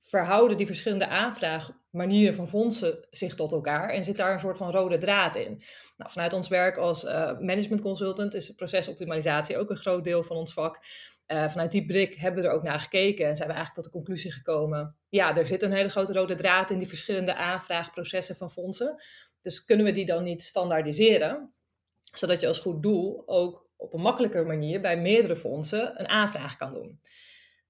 verhouden 0.02 0.58
die 0.58 0.66
verschillende 0.66 1.08
aanvraagmanieren 1.08 2.36
van 2.36 2.48
fondsen 2.48 3.08
zich 3.10 3.36
tot 3.36 3.52
elkaar 3.52 3.90
en 3.90 4.04
zit 4.04 4.18
daar 4.18 4.34
een 4.34 4.40
soort 4.40 4.58
van 4.58 4.72
rode 4.72 4.98
draad 4.98 5.36
in. 5.36 5.62
Nou, 5.98 6.12
vanuit 6.12 6.34
ons 6.34 6.48
werk 6.48 6.78
als 6.78 7.04
uh, 7.04 7.40
management 7.40 7.82
consultant 7.82 8.34
is 8.34 8.52
procesoptimalisatie 8.52 9.58
ook 9.58 9.70
een 9.70 9.78
groot 9.78 10.04
deel 10.04 10.24
van 10.24 10.38
ons 10.38 10.54
vak. 10.54 10.80
Vanuit 11.28 11.72
die 11.72 11.86
blik 11.86 12.16
hebben 12.16 12.42
we 12.42 12.48
er 12.48 12.56
ook 12.56 12.64
naar 12.64 12.80
gekeken 12.80 13.28
en 13.28 13.36
zijn 13.36 13.48
we 13.48 13.54
eigenlijk 13.54 13.74
tot 13.74 13.84
de 13.84 14.00
conclusie 14.00 14.32
gekomen, 14.32 14.96
ja, 15.10 15.38
er 15.38 15.48
zit 15.48 15.62
een 15.62 15.72
hele 15.72 15.90
grote 15.90 16.14
rode 16.14 16.36
draad 16.36 16.72
in 16.72 16.78
die 16.78 16.88
verschillende 16.88 17.36
aanvraagprocessen 17.36 18.36
van 18.36 18.52
fondsen. 18.52 19.02
Dus 19.42 19.66
kunnen 19.66 19.86
we 19.86 19.92
die 19.92 20.06
dan 20.06 20.24
niet 20.24 20.44
standaardiseren, 20.44 21.54
zodat 22.02 22.42
je 22.42 22.48
als 22.48 22.60
goed 22.60 22.84
doel 22.84 23.24
ook 23.26 23.70
op 23.76 23.94
een 23.94 24.02
makkelijker 24.02 24.46
manier 24.46 24.82
bij 24.82 25.02
meerdere 25.02 25.36
fondsen 25.36 26.00
een 26.00 26.08
aanvraag 26.08 26.58
kan 26.58 26.74
doen. 26.74 27.00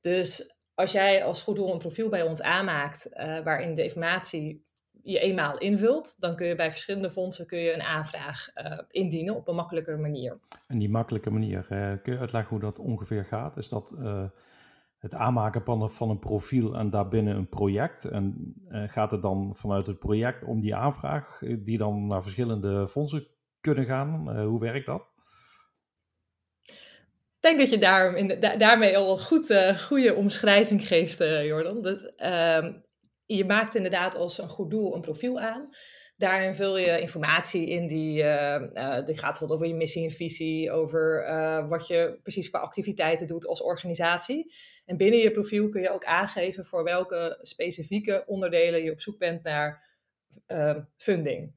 Dus 0.01 0.55
als 0.73 0.91
jij 0.91 1.23
als 1.23 1.43
goed 1.43 1.55
doel 1.55 1.73
een 1.73 1.79
profiel 1.79 2.09
bij 2.09 2.21
ons 2.21 2.41
aanmaakt, 2.41 3.09
uh, 3.13 3.39
waarin 3.39 3.73
de 3.73 3.83
informatie 3.83 4.65
je 5.03 5.19
eenmaal 5.19 5.57
invult, 5.57 6.15
dan 6.19 6.35
kun 6.35 6.47
je 6.47 6.55
bij 6.55 6.71
verschillende 6.71 7.09
fondsen 7.09 7.47
kun 7.47 7.59
je 7.59 7.73
een 7.73 7.81
aanvraag 7.81 8.47
uh, 8.55 8.79
indienen 8.89 9.35
op 9.35 9.47
een 9.47 9.55
makkelijker 9.55 9.99
manier. 9.99 10.39
En 10.67 10.79
die 10.79 10.89
makkelijke 10.89 11.29
manier, 11.29 11.67
uh, 11.69 11.93
kun 12.03 12.13
je 12.13 12.19
uitleggen 12.19 12.49
hoe 12.49 12.59
dat 12.59 12.79
ongeveer 12.79 13.25
gaat? 13.25 13.57
Is 13.57 13.69
dat 13.69 13.93
het 15.01 15.13
aanmaken 15.13 15.63
van 15.63 15.91
van 15.91 16.09
een 16.09 16.19
profiel 16.19 16.75
en 16.75 16.89
daarbinnen 16.89 17.35
een 17.35 17.49
project? 17.49 18.05
En 18.05 18.55
gaat 18.69 19.11
het 19.11 19.21
dan 19.21 19.55
vanuit 19.55 19.87
het 19.87 19.99
project 19.99 20.43
om 20.43 20.61
die 20.61 20.75
aanvraag, 20.75 21.39
die 21.39 21.77
dan 21.77 22.07
naar 22.07 22.21
verschillende 22.21 22.87
fondsen 22.87 23.27
kunnen 23.59 23.85
gaan? 23.85 24.41
hoe 24.43 24.59
werkt 24.59 24.85
dat? 24.85 25.09
Ik 27.35 27.47
denk 27.47 27.59
dat 27.59 27.69
je 27.69 27.77
daar, 27.77 28.15
in 28.15 28.39
daarmee 28.57 28.97
al 28.97 29.11
een 29.11 29.23
goed, 29.23 29.75
goede 29.77 30.15
omschrijving 30.15 30.87
geeft, 30.87 31.17
Jordan. 31.43 31.81
Dat, 31.81 32.13
uh, 32.17 32.65
je 33.25 33.45
maakt 33.45 33.75
inderdaad 33.75 34.15
als 34.15 34.37
een 34.37 34.49
goed 34.49 34.71
doel 34.71 34.95
een 34.95 35.01
profiel 35.01 35.39
aan. 35.39 35.69
Daarin 36.21 36.55
vul 36.55 36.77
je 36.77 36.99
informatie 36.99 37.67
in 37.67 37.87
die, 37.87 38.23
uh, 38.23 39.05
die 39.05 39.17
gaat 39.17 39.29
bijvoorbeeld 39.29 39.51
over 39.51 39.67
je 39.67 39.73
missie 39.73 40.03
en 40.03 40.11
visie, 40.11 40.71
over 40.71 41.25
wat 41.67 41.87
je 41.87 42.19
precies 42.23 42.49
qua 42.49 42.59
activiteiten 42.59 43.27
doet 43.27 43.47
als 43.47 43.61
organisatie. 43.61 44.53
En 44.85 44.97
binnen 44.97 45.19
je 45.19 45.31
profiel 45.31 45.69
kun 45.69 45.81
je 45.81 45.91
ook 45.91 46.05
aangeven 46.05 46.65
voor 46.65 46.83
welke 46.83 47.37
specifieke 47.41 48.23
onderdelen 48.25 48.83
je 48.83 48.91
op 48.91 49.01
zoek 49.01 49.17
bent 49.17 49.43
naar 49.43 49.89
funding. 50.97 51.53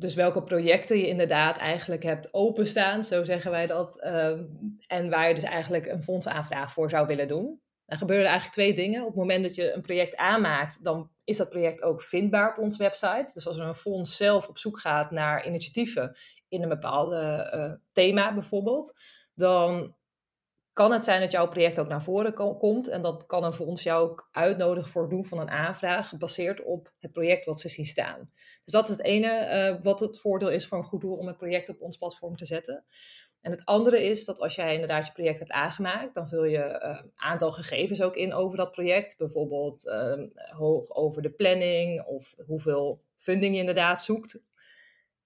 Dus 0.00 0.14
welke 0.14 0.42
projecten 0.42 0.98
je 0.98 1.06
inderdaad 1.06 1.58
eigenlijk 1.58 2.02
hebt 2.02 2.34
openstaan, 2.34 3.04
zo 3.04 3.24
zeggen 3.24 3.50
wij 3.50 3.66
dat. 3.66 4.06
Um, 4.06 4.78
en 4.86 5.10
waar 5.10 5.28
je 5.28 5.34
dus 5.34 5.44
eigenlijk 5.44 5.86
een 5.86 6.02
fondsaanvraag 6.02 6.72
voor 6.72 6.90
zou 6.90 7.06
willen 7.06 7.28
doen. 7.28 7.60
Dan 7.90 7.98
gebeuren 7.98 8.24
er 8.24 8.30
eigenlijk 8.30 8.60
twee 8.60 8.86
dingen. 8.86 9.00
Op 9.00 9.06
het 9.06 9.16
moment 9.16 9.42
dat 9.42 9.54
je 9.54 9.72
een 9.72 9.82
project 9.82 10.16
aanmaakt, 10.16 10.84
dan 10.84 11.10
is 11.24 11.36
dat 11.36 11.48
project 11.48 11.82
ook 11.82 12.02
vindbaar 12.02 12.50
op 12.50 12.58
onze 12.58 12.78
website. 12.78 13.30
Dus 13.32 13.46
als 13.46 13.56
er 13.56 13.66
een 13.66 13.74
fonds 13.74 14.16
zelf 14.16 14.48
op 14.48 14.58
zoek 14.58 14.80
gaat 14.80 15.10
naar 15.10 15.46
initiatieven 15.46 16.16
in 16.48 16.62
een 16.62 16.68
bepaalde 16.68 17.50
uh, 17.54 17.72
thema 17.92 18.34
bijvoorbeeld, 18.34 19.00
dan 19.34 19.96
kan 20.72 20.92
het 20.92 21.04
zijn 21.04 21.20
dat 21.20 21.30
jouw 21.30 21.48
project 21.48 21.78
ook 21.78 21.88
naar 21.88 22.02
voren 22.02 22.34
komt. 22.58 22.88
En 22.88 23.02
dat 23.02 23.26
kan 23.26 23.44
een 23.44 23.52
fonds 23.52 23.82
jou 23.82 24.10
ook 24.10 24.28
uitnodigen 24.32 24.90
voor 24.90 25.02
het 25.02 25.10
doen 25.10 25.24
van 25.24 25.40
een 25.40 25.50
aanvraag, 25.50 26.08
gebaseerd 26.08 26.62
op 26.62 26.92
het 26.98 27.12
project 27.12 27.44
wat 27.44 27.60
ze 27.60 27.68
zien 27.68 27.84
staan. 27.84 28.30
Dus 28.64 28.72
dat 28.72 28.88
is 28.88 28.90
het 28.90 29.02
ene 29.02 29.48
uh, 29.76 29.82
wat 29.82 30.00
het 30.00 30.20
voordeel 30.20 30.50
is 30.50 30.66
voor 30.66 30.78
een 30.78 30.84
goed 30.84 31.00
doel 31.00 31.16
om 31.16 31.26
het 31.26 31.36
project 31.36 31.68
op 31.68 31.80
ons 31.80 31.96
platform 31.96 32.36
te 32.36 32.46
zetten. 32.46 32.84
En 33.40 33.50
het 33.50 33.64
andere 33.64 34.02
is 34.04 34.24
dat 34.24 34.40
als 34.40 34.54
jij 34.54 34.74
inderdaad 34.74 35.06
je 35.06 35.12
project 35.12 35.38
hebt 35.38 35.50
aangemaakt, 35.50 36.14
dan 36.14 36.28
vul 36.28 36.44
je 36.44 36.80
een 36.80 37.12
aantal 37.16 37.52
gegevens 37.52 38.02
ook 38.02 38.16
in 38.16 38.34
over 38.34 38.56
dat 38.56 38.72
project. 38.72 39.16
Bijvoorbeeld 39.16 39.88
ehm, 39.88 40.28
hoog 40.34 40.94
over 40.94 41.22
de 41.22 41.30
planning 41.30 42.04
of 42.04 42.34
hoeveel 42.46 43.02
funding 43.16 43.54
je 43.54 43.60
inderdaad 43.60 44.02
zoekt. 44.02 44.42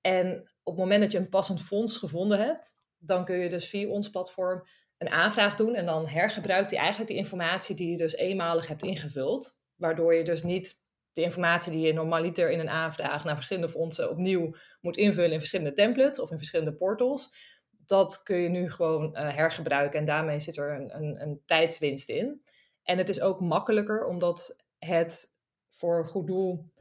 En 0.00 0.40
op 0.62 0.73
het 0.73 0.83
moment 0.83 1.02
dat 1.02 1.12
je 1.12 1.18
een 1.18 1.28
passend 1.28 1.62
fonds 1.62 1.97
gevonden 1.97 2.38
hebt, 2.38 2.76
dan 2.99 3.25
kun 3.25 3.37
je 3.37 3.49
dus 3.49 3.68
via 3.68 3.88
ons 3.88 4.11
platform 4.11 4.66
een 4.99 5.11
aanvraag 5.11 5.56
doen. 5.56 5.75
En 5.75 5.87
dan 5.87 6.09
hergebruikt 6.09 6.71
hij 6.71 6.78
eigenlijk 6.78 7.11
de 7.11 7.16
informatie 7.16 7.76
die 7.76 7.90
je 7.90 7.97
dus 7.97 8.14
eenmalig 8.14 8.66
hebt 8.66 8.83
ingevuld. 8.83 9.59
Waardoor 9.76 10.14
je 10.14 10.25
dus 10.25 10.42
niet 10.42 10.78
de 11.12 11.23
informatie 11.23 11.73
die 11.73 11.87
je 11.87 11.92
normaliter 11.92 12.50
in 12.50 12.61
een 12.61 12.71
aanvraag 12.71 13.25
naar 13.25 13.35
verschillende 13.35 13.68
fondsen 13.68 14.11
opnieuw 14.11 14.54
moet 14.80 14.97
invullen 14.97 15.33
in 15.33 15.38
verschillende 15.38 15.73
templates 15.73 16.21
of 16.21 16.30
in 16.30 16.37
verschillende 16.37 16.75
portals. 16.75 17.52
Dat 17.87 18.23
kun 18.23 18.37
je 18.37 18.49
nu 18.49 18.71
gewoon 18.71 19.05
uh, 19.05 19.35
hergebruiken 19.35 19.99
en 19.99 20.05
daarmee 20.05 20.41
zit 20.41 20.57
er 20.57 20.81
een, 20.81 20.97
een, 20.97 21.23
een 21.23 21.43
tijdswinst 21.47 22.09
in. 22.09 22.43
En 22.83 22.99
het 22.99 23.09
is 23.09 23.21
ook 23.21 23.41
makkelijker 23.41 24.05
omdat 24.05 24.64
het 24.79 25.26
voor 25.71 26.07
goed 26.07 26.26
doel 26.26 26.73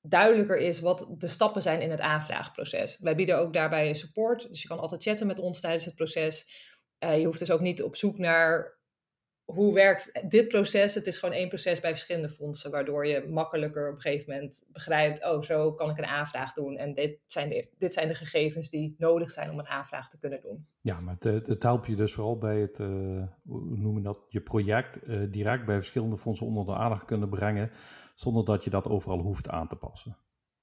duidelijker 0.00 0.58
is 0.58 0.80
wat 0.80 1.06
de 1.10 1.28
stappen 1.28 1.62
zijn 1.62 1.80
in 1.80 1.90
het 1.90 2.00
aanvraagproces. 2.00 2.98
Wij 2.98 3.14
bieden 3.14 3.38
ook 3.38 3.52
daarbij 3.52 3.94
support, 3.94 4.48
dus 4.48 4.62
je 4.62 4.68
kan 4.68 4.78
altijd 4.78 5.02
chatten 5.02 5.26
met 5.26 5.38
ons 5.38 5.60
tijdens 5.60 5.84
het 5.84 5.94
proces. 5.94 6.66
Uh, 7.04 7.18
je 7.18 7.24
hoeft 7.24 7.38
dus 7.38 7.50
ook 7.50 7.60
niet 7.60 7.82
op 7.82 7.96
zoek 7.96 8.18
naar 8.18 8.77
hoe 9.54 9.74
werkt 9.74 10.30
dit 10.30 10.48
proces? 10.48 10.94
Het 10.94 11.06
is 11.06 11.18
gewoon 11.18 11.34
één 11.34 11.48
proces 11.48 11.80
bij 11.80 11.90
verschillende 11.90 12.28
fondsen, 12.28 12.70
waardoor 12.70 13.06
je 13.06 13.26
makkelijker 13.28 13.88
op 13.88 13.94
een 13.94 14.00
gegeven 14.00 14.32
moment 14.32 14.66
begrijpt, 14.72 15.24
oh, 15.24 15.42
zo 15.42 15.72
kan 15.72 15.90
ik 15.90 15.98
een 15.98 16.06
aanvraag 16.06 16.52
doen 16.52 16.76
en 16.76 16.94
dit 16.94 17.18
zijn 17.26 17.48
de, 17.48 17.70
dit 17.78 17.94
zijn 17.94 18.08
de 18.08 18.14
gegevens 18.14 18.70
die 18.70 18.94
nodig 18.98 19.30
zijn 19.30 19.50
om 19.50 19.58
een 19.58 19.66
aanvraag 19.66 20.08
te 20.08 20.18
kunnen 20.18 20.40
doen. 20.40 20.66
Ja, 20.80 21.00
maar 21.00 21.16
het, 21.18 21.46
het 21.46 21.62
helpt 21.62 21.86
je 21.86 21.96
dus 21.96 22.12
vooral 22.12 22.38
bij 22.38 22.60
het, 22.60 22.78
uh, 22.78 22.88
hoe 23.46 23.76
noemen 23.76 24.02
dat, 24.02 24.18
je 24.28 24.40
project 24.40 25.08
uh, 25.08 25.32
direct 25.32 25.66
bij 25.66 25.76
verschillende 25.76 26.16
fondsen 26.16 26.46
onder 26.46 26.64
de 26.64 26.74
aandacht 26.74 27.04
kunnen 27.04 27.28
brengen, 27.28 27.70
zonder 28.14 28.44
dat 28.44 28.64
je 28.64 28.70
dat 28.70 28.86
overal 28.86 29.18
hoeft 29.18 29.48
aan 29.48 29.68
te 29.68 29.76
passen. 29.76 30.16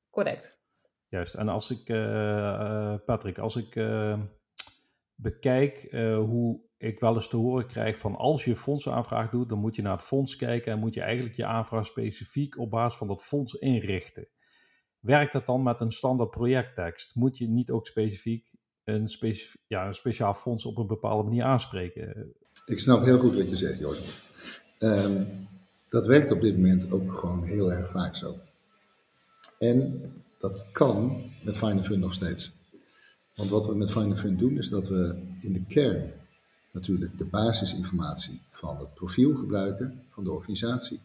Correct. 0.09 0.63
Juist, 1.07 1.33
en 1.33 1.49
als 1.49 1.71
ik, 1.71 1.89
uh, 1.89 2.95
Patrick, 3.05 3.37
als 3.37 3.55
ik 3.55 3.75
bekijk 5.15 5.87
hoe 6.25 6.59
ik 6.77 6.99
wel 6.99 7.15
eens 7.15 7.27
te 7.27 7.37
horen 7.37 7.67
krijg 7.67 7.99
van 7.99 8.15
als 8.15 8.45
je 8.45 8.55
fondsaanvraag 8.55 9.29
doet, 9.29 9.49
dan 9.49 9.59
moet 9.59 9.75
je 9.75 9.81
naar 9.81 9.97
het 9.97 10.05
fonds 10.05 10.35
kijken 10.35 10.71
en 10.71 10.79
moet 10.79 10.93
je 10.93 11.01
eigenlijk 11.01 11.35
je 11.35 11.45
aanvraag 11.45 11.85
specifiek 11.85 12.57
op 12.57 12.69
basis 12.69 12.97
van 12.97 13.07
dat 13.07 13.23
fonds 13.23 13.53
inrichten. 13.53 14.27
Werkt 14.99 15.33
dat 15.33 15.45
dan 15.45 15.63
met 15.63 15.79
een 15.81 15.91
standaard 15.91 16.29
projecttekst? 16.29 17.15
Moet 17.15 17.37
je 17.37 17.47
niet 17.47 17.69
ook 17.69 17.87
specifiek 17.87 18.51
een, 18.83 19.09
ja, 19.67 19.87
een 19.87 19.93
speciaal 19.93 20.33
fonds 20.33 20.65
op 20.65 20.77
een 20.77 20.87
bepaalde 20.87 21.23
manier 21.23 21.43
aanspreken? 21.43 22.33
Ik 22.65 22.79
snap 22.79 23.03
heel 23.03 23.19
goed 23.19 23.35
wat 23.35 23.49
je 23.49 23.55
zegt, 23.55 23.79
Jordan. 23.79 24.03
Um, 24.79 25.47
dat 25.89 26.05
werkt 26.05 26.31
op 26.31 26.41
dit 26.41 26.55
moment 26.55 26.91
ook 26.91 27.13
gewoon 27.13 27.43
heel 27.43 27.71
erg 27.71 27.91
vaak 27.91 28.15
zo. 28.15 28.35
En 29.59 30.01
dat 30.39 30.65
kan 30.71 31.23
met 31.43 31.57
Find 31.57 31.85
Fund 31.85 31.99
nog 31.99 32.13
steeds. 32.13 32.51
Want 33.35 33.49
wat 33.49 33.65
we 33.65 33.75
met 33.75 33.91
Find 33.91 34.19
Fund 34.19 34.39
doen, 34.39 34.57
is 34.57 34.69
dat 34.69 34.87
we 34.87 35.21
in 35.39 35.53
de 35.53 35.63
kern 35.67 36.11
natuurlijk 36.71 37.17
de 37.17 37.25
basisinformatie 37.25 38.41
van 38.51 38.77
het 38.79 38.93
profiel 38.93 39.35
gebruiken 39.35 40.03
van 40.09 40.23
de 40.23 40.31
organisatie. 40.31 40.99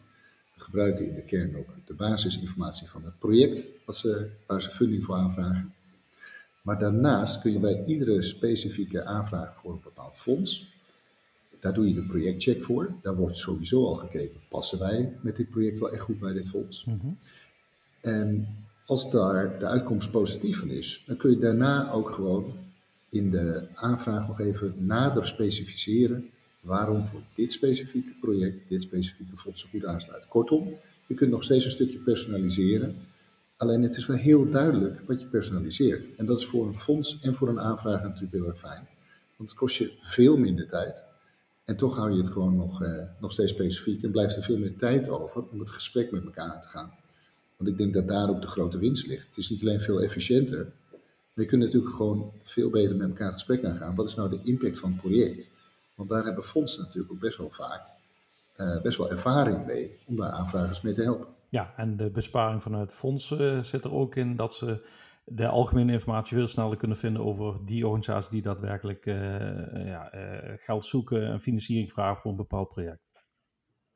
We 0.55 0.61
gebruiken 0.61 1.07
in 1.07 1.15
de 1.15 1.23
kern 1.23 1.57
ook 1.57 1.67
de 1.85 1.93
basisinformatie 1.93 2.87
van 2.87 3.03
het 3.03 3.19
project 3.19 3.67
wat 3.85 3.95
ze, 3.95 4.29
waar 4.47 4.61
ze 4.61 4.71
funding 4.71 5.05
voor 5.05 5.15
aanvragen. 5.15 5.73
Maar 6.61 6.79
daarnaast 6.79 7.41
kun 7.41 7.51
je 7.51 7.59
bij 7.59 7.83
iedere 7.85 8.21
specifieke 8.21 9.03
aanvraag 9.03 9.55
voor 9.55 9.71
een 9.71 9.81
bepaald 9.83 10.15
fonds, 10.15 10.73
daar 11.59 11.73
doe 11.73 11.87
je 11.87 11.93
de 11.93 12.03
projectcheck 12.03 12.63
voor. 12.63 12.93
Daar 13.01 13.15
wordt 13.15 13.37
sowieso 13.37 13.85
al 13.85 13.93
gekeken, 13.93 14.39
passen 14.49 14.79
wij 14.79 15.17
met 15.21 15.35
dit 15.35 15.49
project 15.49 15.79
wel 15.79 15.91
echt 15.91 16.01
goed 16.01 16.19
bij 16.19 16.33
dit 16.33 16.49
fonds? 16.49 16.85
Mm 16.85 16.99
-hmm. 17.01 17.17
En 18.01 18.47
als 18.91 19.11
daar 19.11 19.59
de 19.59 19.65
uitkomst 19.65 20.11
positief 20.11 20.59
van 20.59 20.69
is, 20.69 21.03
dan 21.07 21.17
kun 21.17 21.29
je 21.29 21.37
daarna 21.37 21.91
ook 21.91 22.09
gewoon 22.09 22.53
in 23.09 23.31
de 23.31 23.67
aanvraag 23.73 24.27
nog 24.27 24.39
even 24.39 24.73
nader 24.77 25.27
specificeren 25.27 26.29
waarom 26.61 27.03
voor 27.03 27.21
dit 27.35 27.51
specifieke 27.51 28.13
project 28.21 28.65
dit 28.67 28.81
specifieke 28.81 29.37
fonds 29.37 29.61
zo 29.61 29.67
goed 29.69 29.85
aansluit. 29.85 30.27
Kortom, 30.27 30.73
je 31.07 31.13
kunt 31.15 31.31
nog 31.31 31.43
steeds 31.43 31.65
een 31.65 31.71
stukje 31.71 31.97
personaliseren. 31.97 32.95
Alleen 33.57 33.81
het 33.81 33.97
is 33.97 34.05
wel 34.05 34.17
heel 34.17 34.49
duidelijk 34.49 35.01
wat 35.07 35.21
je 35.21 35.27
personaliseert. 35.27 36.09
En 36.15 36.25
dat 36.25 36.39
is 36.39 36.45
voor 36.45 36.67
een 36.67 36.77
fonds 36.77 37.19
en 37.21 37.35
voor 37.35 37.47
een 37.49 37.59
aanvraag 37.59 38.03
natuurlijk 38.03 38.33
heel 38.33 38.47
erg 38.47 38.59
fijn. 38.59 38.87
Want 39.37 39.49
het 39.49 39.59
kost 39.59 39.75
je 39.75 39.91
veel 39.99 40.37
minder 40.37 40.67
tijd. 40.67 41.05
En 41.65 41.77
toch 41.77 41.95
hou 41.95 42.11
je 42.11 42.17
het 42.17 42.27
gewoon 42.27 42.55
nog, 42.55 42.83
eh, 42.83 43.03
nog 43.19 43.31
steeds 43.31 43.51
specifiek. 43.51 44.03
En 44.03 44.11
blijft 44.11 44.35
er 44.35 44.43
veel 44.43 44.59
meer 44.59 44.75
tijd 44.75 45.09
over 45.09 45.43
om 45.51 45.59
het 45.59 45.69
gesprek 45.69 46.11
met 46.11 46.23
elkaar 46.23 46.51
aan 46.51 46.61
te 46.61 46.67
gaan. 46.67 46.99
Want 47.61 47.73
ik 47.73 47.79
denk 47.79 47.93
dat 47.93 48.07
daar 48.07 48.29
ook 48.29 48.41
de 48.41 48.47
grote 48.47 48.77
winst 48.77 49.07
ligt. 49.07 49.25
Het 49.25 49.37
is 49.37 49.49
niet 49.49 49.61
alleen 49.61 49.79
veel 49.79 50.01
efficiënter, 50.01 50.71
we 51.33 51.45
kunnen 51.45 51.67
natuurlijk 51.67 51.95
gewoon 51.95 52.31
veel 52.43 52.69
beter 52.69 52.95
met 52.95 53.07
elkaar 53.07 53.25
het 53.25 53.33
gesprek 53.33 53.65
aangaan. 53.65 53.95
Wat 53.95 54.07
is 54.07 54.15
nou 54.15 54.29
de 54.29 54.39
impact 54.43 54.79
van 54.79 54.91
het 54.91 55.01
project? 55.01 55.51
Want 55.95 56.09
daar 56.09 56.23
hebben 56.23 56.43
fondsen 56.43 56.83
natuurlijk 56.83 57.13
ook 57.13 57.19
best 57.19 57.37
wel 57.37 57.49
vaak 57.49 57.81
uh, 58.57 58.81
best 58.81 58.97
wel 58.97 59.11
ervaring 59.11 59.65
mee 59.65 59.99
om 60.05 60.15
daar 60.15 60.31
aanvragers 60.31 60.81
mee 60.81 60.93
te 60.93 61.01
helpen. 61.03 61.27
Ja, 61.49 61.73
en 61.77 61.97
de 61.97 62.09
besparing 62.09 62.61
vanuit 62.61 62.93
fondsen 62.93 63.57
uh, 63.57 63.63
zit 63.63 63.83
er 63.83 63.93
ook 63.93 64.15
in 64.15 64.35
dat 64.35 64.53
ze 64.53 64.87
de 65.25 65.47
algemene 65.47 65.91
informatie 65.91 66.37
veel 66.37 66.47
sneller 66.47 66.77
kunnen 66.77 66.97
vinden 66.97 67.23
over 67.23 67.65
die 67.65 67.87
organisatie 67.87 68.31
die 68.31 68.41
daadwerkelijk 68.41 69.05
uh, 69.05 69.15
ja, 69.85 70.09
geld 70.57 70.85
zoeken 70.85 71.27
en 71.27 71.41
financiering 71.41 71.91
vragen 71.91 72.21
voor 72.21 72.31
een 72.31 72.37
bepaald 72.37 72.69
project. 72.69 73.10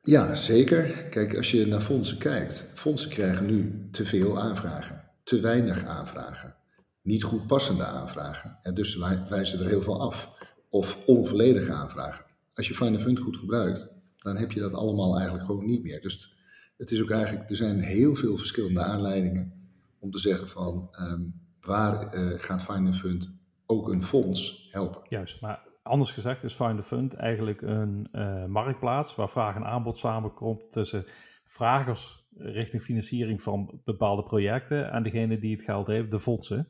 Ja, 0.06 0.34
zeker. 0.34 1.04
Kijk, 1.10 1.36
als 1.36 1.50
je 1.50 1.66
naar 1.66 1.80
fondsen 1.80 2.18
kijkt, 2.18 2.70
fondsen 2.74 3.10
krijgen 3.10 3.46
nu 3.46 3.88
te 3.90 4.06
veel 4.06 4.40
aanvragen, 4.40 5.04
te 5.24 5.40
weinig 5.40 5.84
aanvragen 5.84 6.56
niet 7.06 7.22
goed 7.22 7.46
passende 7.46 7.84
aanvragen. 7.84 8.58
En 8.62 8.74
dus 8.74 8.96
wijzen 9.28 9.60
er 9.60 9.66
heel 9.66 9.82
veel 9.82 10.00
af. 10.00 10.34
Of 10.68 11.06
onvolledige 11.06 11.72
aanvragen. 11.72 12.24
Als 12.54 12.68
je 12.68 12.74
Find 12.74 13.02
Fund 13.02 13.18
goed 13.18 13.36
gebruikt, 13.36 13.94
dan 14.18 14.36
heb 14.36 14.52
je 14.52 14.60
dat 14.60 14.74
allemaal 14.74 15.14
eigenlijk 15.16 15.46
gewoon 15.46 15.66
niet 15.66 15.82
meer. 15.82 16.00
Dus 16.00 16.34
het 16.76 16.90
is 16.90 17.02
ook 17.02 17.10
eigenlijk, 17.10 17.50
er 17.50 17.56
zijn 17.56 17.80
heel 17.80 18.14
veel 18.14 18.36
verschillende 18.36 18.82
aanleidingen 18.82 19.52
om 19.98 20.10
te 20.10 20.18
zeggen 20.18 20.48
van 20.48 20.88
um, 21.00 21.40
waar 21.60 22.14
uh, 22.14 22.38
gaat 22.38 22.62
Find 22.62 22.96
Fund 22.96 23.32
ook 23.66 23.88
een 23.88 24.02
fonds 24.02 24.68
helpen. 24.70 25.00
Juist, 25.08 25.40
maar 25.40 25.62
anders 25.86 26.12
gezegd 26.12 26.44
is 26.44 26.54
Find 26.54 26.84
Fund 26.84 27.14
eigenlijk 27.14 27.62
een 27.62 28.08
uh, 28.12 28.44
marktplaats 28.44 29.14
waar 29.14 29.28
vraag 29.28 29.54
en 29.54 29.64
aanbod 29.64 29.98
samenkomt 29.98 30.72
tussen 30.72 31.04
vragers 31.44 32.26
richting 32.36 32.82
financiering 32.82 33.42
van 33.42 33.80
bepaalde 33.84 34.22
projecten 34.22 34.90
en 34.90 35.02
degene 35.02 35.38
die 35.38 35.56
het 35.56 35.64
geld 35.64 35.86
heeft, 35.86 36.10
de 36.10 36.18
fondsen. 36.18 36.68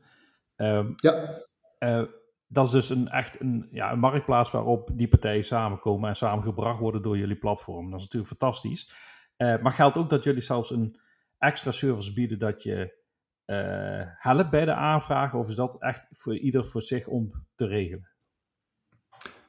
Um, 0.57 0.95
ja. 0.97 1.43
Uh, 1.79 2.03
dat 2.47 2.67
is 2.67 2.71
dus 2.71 2.91
een, 2.91 3.09
echt 3.09 3.41
een, 3.41 3.69
ja, 3.71 3.93
een 3.93 3.99
marktplaats 3.99 4.51
waarop 4.51 4.91
die 4.93 5.09
partijen 5.09 5.45
samenkomen 5.45 6.09
en 6.09 6.17
samengebracht 6.17 6.81
worden 6.81 7.03
door 7.03 7.19
jullie 7.19 7.37
platform. 7.37 7.91
Dat 7.91 7.99
is 7.99 8.05
natuurlijk 8.05 8.39
fantastisch. 8.39 8.93
Uh, 9.37 9.63
maar 9.63 9.73
geldt 9.73 9.97
ook 9.97 10.11
dat 10.11 10.25
jullie 10.25 10.43
zelfs 10.43 10.71
een 10.71 11.01
extra 11.39 11.71
service 11.71 12.13
bieden 12.13 12.39
dat 12.39 12.63
je 12.63 13.05
helpt 14.19 14.51
bij 14.51 14.65
de 14.65 14.75
aanvraag? 14.75 15.35
Of 15.35 15.49
is 15.49 15.55
dat 15.55 15.83
echt 15.83 16.07
voor 16.11 16.37
ieder 16.37 16.67
voor 16.67 16.83
zich 16.83 17.07
om 17.07 17.31
te 17.55 17.67
regelen? 17.67 18.16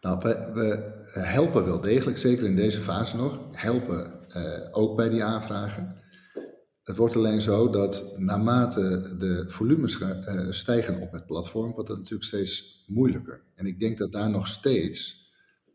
Nou, 0.07 0.19
we, 0.53 0.95
helpen 1.19 1.65
wel 1.65 1.81
degelijk, 1.81 2.17
zeker 2.17 2.45
in 2.45 2.55
deze 2.55 2.81
fase 2.81 3.15
nog, 3.15 3.41
helpen 3.51 4.13
ook 4.71 4.95
bij 4.95 5.09
die 5.09 5.23
aanvragen. 5.23 5.95
Het 6.83 6.95
wordt 6.95 7.15
alleen 7.15 7.41
zo 7.41 7.69
dat 7.69 8.13
naarmate 8.17 9.15
de 9.17 9.45
volumes 9.47 9.99
eh, 9.99 10.45
stijgen 10.49 11.01
op 11.01 11.11
het 11.11 11.25
platform, 11.25 11.71
wordt 11.73 11.89
het 11.89 11.97
natuurlijk 11.97 12.25
steeds 12.25 12.83
moeilijker. 12.87 13.41
En 13.55 13.65
ik 13.65 13.79
denk 13.79 13.97
dat 13.97 14.11
daar 14.11 14.29
nog 14.29 14.47
steeds 14.47 15.25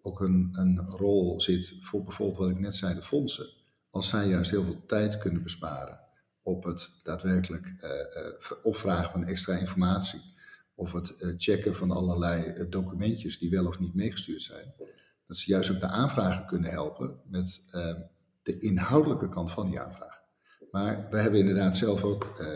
ook 0.03 0.21
een, 0.21 0.49
een 0.53 0.87
rol 0.87 1.41
zit 1.41 1.77
voor 1.81 2.05
bijvoorbeeld 2.05 2.39
wat 2.39 2.51
ik 2.51 2.59
net 2.59 2.77
zei, 2.77 2.95
de 2.95 3.03
fondsen. 3.03 3.51
Als 3.91 4.09
zij 4.09 4.29
juist 4.29 4.51
heel 4.51 4.65
veel 4.65 4.87
tijd 4.87 5.19
kunnen 5.19 5.43
besparen 5.43 6.01
op 6.43 6.65
het 6.65 6.91
daadwerkelijk 7.03 7.67
uh, 7.67 8.51
opvragen 8.63 9.13
van 9.13 9.25
extra 9.25 9.57
informatie. 9.57 10.32
Of 10.75 10.93
het 10.93 11.15
uh, 11.19 11.35
checken 11.37 11.77
van 11.77 11.91
allerlei 11.91 12.67
documentjes 12.69 13.39
die 13.39 13.51
wel 13.51 13.67
of 13.67 13.79
niet 13.79 13.95
meegestuurd 13.95 14.43
zijn. 14.43 14.75
Dat 15.27 15.37
ze 15.37 15.51
juist 15.51 15.71
ook 15.71 15.81
de 15.81 15.87
aanvragen 15.87 16.47
kunnen 16.47 16.71
helpen 16.71 17.21
met 17.25 17.65
de 18.43 18.59
inhoudelijke 18.59 19.29
kant 19.29 19.51
van 19.51 19.67
die 19.67 19.81
aanvraag. 19.81 20.21
Maar 20.71 21.07
we 21.11 21.17
hebben 21.17 21.41
inderdaad 21.41 21.77
zelf 21.77 22.03
ook 22.03 22.41
uh, 22.41 22.47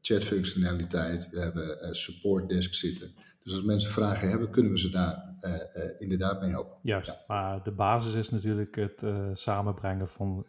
chatfunctionaliteit, 0.00 1.30
we 1.30 1.40
hebben 1.40 1.78
uh, 1.82 1.92
support 1.92 2.48
desk 2.48 2.74
zitten. 2.74 3.14
Dus 3.44 3.52
als 3.52 3.62
mensen 3.62 3.90
vragen 3.90 4.28
hebben, 4.28 4.50
kunnen 4.50 4.72
we 4.72 4.78
ze 4.78 4.90
daar 4.90 5.36
inderdaad 5.98 6.40
mee 6.40 6.50
helpen. 6.50 6.78
Juist, 6.82 7.24
maar 7.26 7.62
de 7.62 7.72
basis 7.72 8.12
is 8.12 8.30
natuurlijk 8.30 8.74
het 8.76 9.02
samenbrengen 9.38 10.08
van 10.08 10.46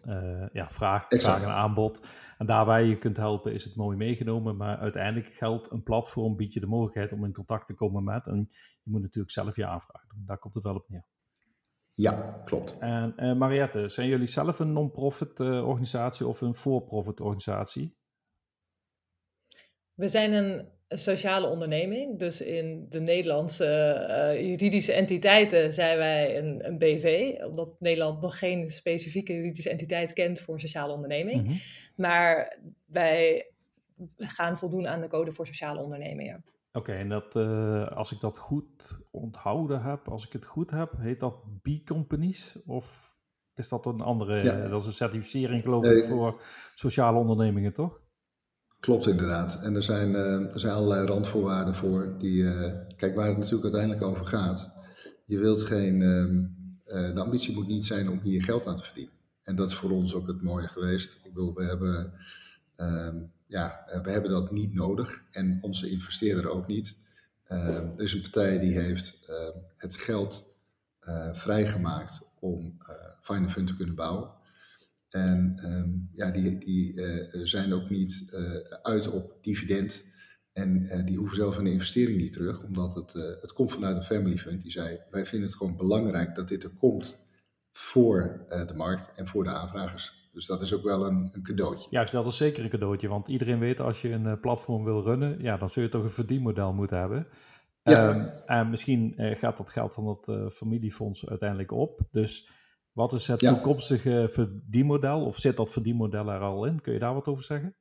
ja, 0.54 0.68
vraag, 0.70 1.06
vraag 1.08 1.44
en 1.44 1.52
aanbod. 1.52 2.02
En 2.38 2.46
daarbij 2.46 2.84
je 2.84 2.98
kunt 2.98 3.18
helpen 3.18 3.54
is 3.54 3.64
het 3.64 3.76
mooi 3.76 3.98
meegenomen, 3.98 4.58
maar 4.58 4.78
uiteindelijk 4.78 5.34
geldt 5.34 5.72
een 5.72 5.84
platform 5.84 6.36
biedt 6.36 6.54
je 6.54 6.60
de 6.60 6.66
mogelijkheid 6.66 7.12
om 7.12 7.26
in 7.26 7.34
contact 7.34 7.68
te 7.68 7.74
komen 7.74 8.04
met. 8.04 8.28
En 8.28 8.50
je 8.84 8.92
moet 8.92 9.02
natuurlijk 9.02 9.34
zelf 9.34 9.56
je 9.56 9.66
aanvraag 9.66 10.06
doen. 10.08 10.24
Daar 10.26 10.38
komt 10.38 10.54
het 10.54 10.64
wel 10.64 10.76
op 10.76 10.90
neer. 10.90 11.06
Ja, 11.92 12.42
klopt. 12.44 12.78
En 12.80 13.14
uh, 13.18 13.36
Mariette, 13.36 13.88
zijn 13.88 14.08
jullie 14.08 14.28
zelf 14.28 14.60
een 14.60 14.74
non-profit 14.74 15.40
uh, 15.40 15.68
organisatie 15.68 16.28
of 16.28 16.42
een 16.42 16.56
for-profit 16.56 17.20
organisatie? 17.20 17.98
We 19.94 20.08
zijn 20.08 20.34
een 20.34 20.74
sociale 20.88 21.48
onderneming. 21.48 22.20
Dus 22.20 22.42
in 22.42 22.86
de 22.90 23.00
Nederlandse 23.00 23.66
uh, 24.10 24.48
juridische 24.50 24.94
entiteiten 24.94 25.74
zijn 25.74 25.98
wij 25.98 26.38
een, 26.38 26.68
een, 26.68 26.78
BV, 26.78 27.36
omdat 27.46 27.70
Nederland 27.80 28.22
nog 28.22 28.40
geen 28.40 28.70
specifieke 28.70 29.34
juridische 29.34 29.70
entiteit 29.70 30.14
kent 30.14 30.40
voor 30.40 30.60
sociale 30.60 30.94
onderneming. 30.94 31.42
Mm 31.42 31.48
-hmm. 31.48 31.60
Maar 31.96 32.58
wij 32.86 33.48
gaan 34.18 34.58
voldoen 34.58 34.88
aan 34.88 35.02
de 35.02 35.08
code 35.08 35.32
voor 35.32 35.46
sociale 35.46 35.82
ondernemingen. 35.82 36.46
Oké, 36.72 36.94
en 36.94 37.10
dat, 37.10 37.36
uh, 37.36 37.88
als 37.88 38.12
ik 38.12 38.20
dat 38.20 38.38
goed 38.38 39.00
onthouden 39.12 39.82
heb, 39.82 40.08
als 40.08 40.26
ik 40.26 40.34
het 40.34 40.46
goed 40.46 40.72
heb, 40.72 40.92
heet 40.98 41.20
dat 41.20 41.36
B-companies? 41.62 42.56
Of 42.66 43.16
is 43.56 43.70
dat 43.70 43.86
een 43.86 44.02
andere, 44.02 44.44
ja. 44.44 44.68
dat 44.68 44.82
is 44.82 44.88
een 44.88 44.94
certificering 44.94 45.64
geloof 45.64 45.84
nee. 45.84 46.04
ik 46.04 46.10
voor 46.10 46.42
sociale 46.76 47.18
ondernemingen, 47.18 47.74
toch? 47.74 48.00
Klopt 48.86 49.08
inderdaad. 49.08 49.60
En 49.62 49.76
er 49.76 49.84
zijn, 49.84 50.10
uh, 50.10 50.54
er 50.54 50.60
zijn 50.60 50.74
allerlei 50.74 51.06
randvoorwaarden 51.06 51.76
voor. 51.76 52.16
Die, 52.20 52.42
uh, 52.42 52.74
kijk, 52.96 53.16
waar 53.16 53.28
het 53.28 53.38
natuurlijk 53.38 53.64
uiteindelijk 53.64 54.04
over 54.04 54.26
gaat. 54.26 54.74
Je 55.26 55.40
wilt 55.40 55.62
geen, 55.62 56.02
uh, 56.02 57.14
de 57.14 57.22
ambitie 57.22 57.54
moet 57.54 57.68
niet 57.68 57.86
zijn 57.86 58.10
om 58.10 58.20
hier 58.24 58.44
geld 58.44 58.68
aan 58.68 58.76
te 58.76 58.84
verdienen. 58.84 59.14
En 59.44 59.56
dat 59.56 59.70
is 59.70 59.76
voor 59.76 59.92
ons 59.92 60.14
ook 60.14 60.28
het 60.28 60.42
mooie 60.42 60.68
geweest. 60.68 61.16
Ik 61.16 61.34
bedoel, 61.34 61.54
we 61.54 61.64
hebben, 61.64 62.14
ehm, 62.76 63.18
ja, 63.48 63.84
we 64.04 64.12
hebben 64.12 64.32
dat 64.32 64.52
niet 64.52 64.74
nodig. 64.74 65.24
En 65.32 65.58
onze 65.62 65.90
investeerder 65.90 66.50
ook 66.50 66.68
niet. 66.68 66.98
Ehm, 67.44 67.88
er 67.98 68.04
is 68.04 68.14
een 68.14 68.22
partij 68.22 68.60
die 68.60 68.80
heeft 68.80 69.28
ehm, 69.28 69.58
het 69.78 69.96
geld 69.96 70.56
vrijgemaakt 71.34 72.22
om 72.40 72.78
Fine 73.22 73.50
Fund 73.50 73.68
te 73.68 73.76
kunnen 73.76 73.96
bouwen. 73.96 74.30
En 75.16 75.56
um, 75.64 76.10
ja, 76.12 76.32
die, 76.32 76.58
die 76.58 76.94
uh, 76.94 77.46
zijn 77.46 77.74
ook 77.74 77.90
niet 77.90 78.30
uh, 78.34 78.56
uit 78.82 79.12
op 79.12 79.38
dividend. 79.42 80.14
En 80.54 80.82
uh, 80.82 81.06
die 81.06 81.18
hoeven 81.18 81.36
zelf 81.36 81.58
een 81.58 81.68
investering 81.68 82.18
niet 82.18 82.34
terug, 82.34 82.64
omdat 82.64 82.96
het, 82.96 83.14
het 83.42 83.54
komt 83.54 83.72
vanuit 83.72 83.98
een 83.98 84.04
family 84.04 84.38
fund. 84.38 84.62
Die 84.62 84.72
zei, 84.72 85.00
wij 85.10 85.26
vinden 85.26 85.48
het 85.48 85.58
gewoon 85.58 85.78
belangrijk 85.78 86.36
dat 86.36 86.48
dit 86.48 86.64
er 86.64 86.70
komt 86.70 87.20
voor 87.72 88.46
de 88.48 88.74
markt 88.76 89.12
en 89.16 89.28
voor 89.28 89.44
de 89.44 89.50
aanvragers. 89.50 90.30
Dus 90.34 90.46
dat 90.46 90.62
is 90.62 90.74
ook 90.74 90.84
wel 90.84 91.06
een, 91.06 91.30
een 91.32 91.44
cadeautje. 91.44 91.88
Juist, 91.90 92.12
dat 92.12 92.26
is 92.26 92.38
zeker 92.38 92.64
een 92.64 92.70
cadeautje. 92.70 93.08
Want 93.08 93.30
iedereen 93.30 93.60
weet, 93.60 93.80
als 93.80 94.02
je 94.02 94.10
een 94.10 94.40
platform 94.40 94.84
wil 94.84 95.04
runnen, 95.04 95.42
ja, 95.42 95.58
dan 95.58 95.70
zul 95.70 95.84
je 95.84 95.90
toch 95.90 96.04
een 96.04 96.10
verdienmodel 96.12 96.74
moeten 96.74 96.98
hebben. 96.98 97.28
Ja. 97.84 98.16
Um, 98.16 98.32
en 98.46 98.70
misschien 98.70 99.14
gaat 99.18 99.58
dat 99.58 99.70
geld 99.70 99.94
van 99.94 100.06
dat 100.06 100.54
familiefonds 100.54 101.28
uiteindelijk 101.28 101.72
op. 101.72 102.00
Dus 102.12 102.50
wat 102.96 103.14
is 103.14 103.28
het 103.28 103.40
toekomstige 103.40 104.28
verdienmodel? 104.32 105.26
Of 105.26 105.38
zit 105.38 105.58
dat 105.58 105.72
verdienmodel 105.72 106.30
er 106.30 106.40
al 106.40 106.66
in? 106.66 106.82
Kun 106.82 106.94
je 106.94 107.00
daar 107.00 107.14
wat 107.14 107.26
over 107.26 107.44
zeggen? 107.44 107.76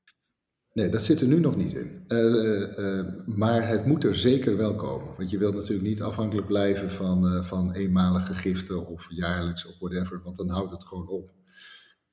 Nee, 0.72 0.88
dat 0.88 1.02
zit 1.02 1.20
er 1.20 1.26
nu 1.26 1.40
nog 1.40 1.56
niet 1.56 1.72
in. 1.72 2.04
Uh, 2.08 2.78
uh, 2.78 3.26
maar 3.26 3.68
het 3.68 3.86
moet 3.86 4.04
er 4.04 4.14
zeker 4.14 4.56
wel 4.56 4.74
komen. 4.74 5.16
Want 5.16 5.30
je 5.30 5.38
wilt 5.38 5.54
natuurlijk 5.54 5.88
niet 5.88 6.02
afhankelijk 6.02 6.46
blijven 6.46 6.90
van, 6.90 7.24
uh, 7.24 7.44
van 7.44 7.72
eenmalige 7.72 8.34
giften 8.34 8.86
of 8.86 9.06
jaarlijks 9.10 9.66
of 9.66 9.78
whatever, 9.78 10.22
want 10.22 10.36
dan 10.36 10.48
houdt 10.48 10.70
het 10.70 10.84
gewoon 10.84 11.08
op. 11.08 11.32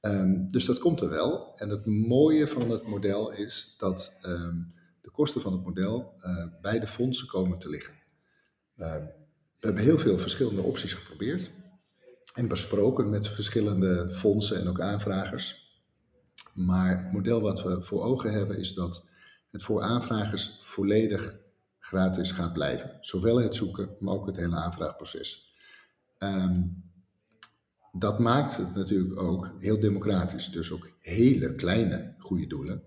Um, 0.02 0.48
dus 0.48 0.66
dat 0.66 0.80
komt 0.80 1.02
er 1.02 1.10
wel. 1.10 1.56
En 1.56 1.70
het 1.70 1.86
mooie 1.86 2.48
van 2.48 2.70
het 2.70 2.88
model 2.88 3.32
is 3.32 3.76
dat 3.78 4.18
um, 4.26 4.74
de 5.02 5.12
kosten 5.12 5.42
van 5.42 5.52
het 5.52 5.64
model 5.64 6.14
bij 6.62 6.80
de 6.80 6.88
fondsen 6.88 7.28
komen 7.28 7.60
te 7.60 7.70
liggen. 7.70 7.94
Ehm, 8.78 9.04
we 9.60 9.68
hebben 9.68 9.84
heel 9.84 10.00
veel 10.00 10.18
verschillende 10.18 10.62
opties 10.62 10.94
geprobeerd 10.94 11.52
en 12.34 12.48
besproken 12.48 13.10
met 13.10 13.28
verschillende 13.28 14.10
fondsen 14.14 14.60
en 14.60 14.68
ook 14.68 14.82
aanvragers. 14.82 15.70
Maar 16.54 16.98
het 16.98 17.12
model 17.12 17.42
wat 17.42 17.64
we 17.64 17.84
voor 17.84 18.04
ogen 18.04 18.32
hebben 18.32 18.58
is 18.58 18.74
dat 18.74 19.06
het 19.50 19.64
voor 19.64 19.82
aanvragers 19.82 20.60
volledig 20.62 21.40
gratis 21.80 22.32
gaat 22.32 22.54
blijven. 22.54 22.98
Zowel 23.02 23.42
het 23.42 23.56
zoeken, 23.56 23.90
maar 24.00 24.14
ook 24.14 24.26
het 24.26 24.36
hele 24.36 24.56
aanvraagproces. 24.56 25.56
Um, 26.20 26.84
dat 27.92 28.20
maakt 28.20 28.58
het 28.58 28.76
natuurlijk 28.76 29.20
ook 29.20 29.54
heel 29.58 29.80
democratisch. 29.80 30.52
Dus 30.52 30.72
ook 30.72 30.92
hele 31.00 31.52
kleine 31.52 32.16
goede 32.18 32.48
doelen. 32.48 32.84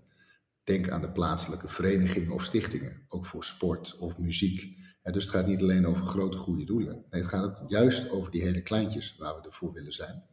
Denk 0.63 0.89
aan 0.89 1.01
de 1.01 1.11
plaatselijke 1.11 1.67
verenigingen 1.67 2.31
of 2.31 2.43
stichtingen, 2.43 3.03
ook 3.07 3.25
voor 3.25 3.43
sport 3.43 3.95
of 3.99 4.17
muziek 4.17 4.77
dus 5.13 5.23
het 5.23 5.33
gaat 5.33 5.47
niet 5.47 5.61
alleen 5.61 5.85
over 5.85 6.05
grote 6.05 6.37
goede 6.37 6.65
doelen. 6.65 6.93
Nee, 7.09 7.21
het 7.21 7.29
gaat 7.29 7.45
ook 7.45 7.69
juist 7.69 8.09
over 8.09 8.31
die 8.31 8.41
hele 8.41 8.61
kleintjes 8.61 9.15
waar 9.17 9.35
we 9.35 9.47
ervoor 9.47 9.73
willen 9.73 9.91
zijn. 9.91 10.23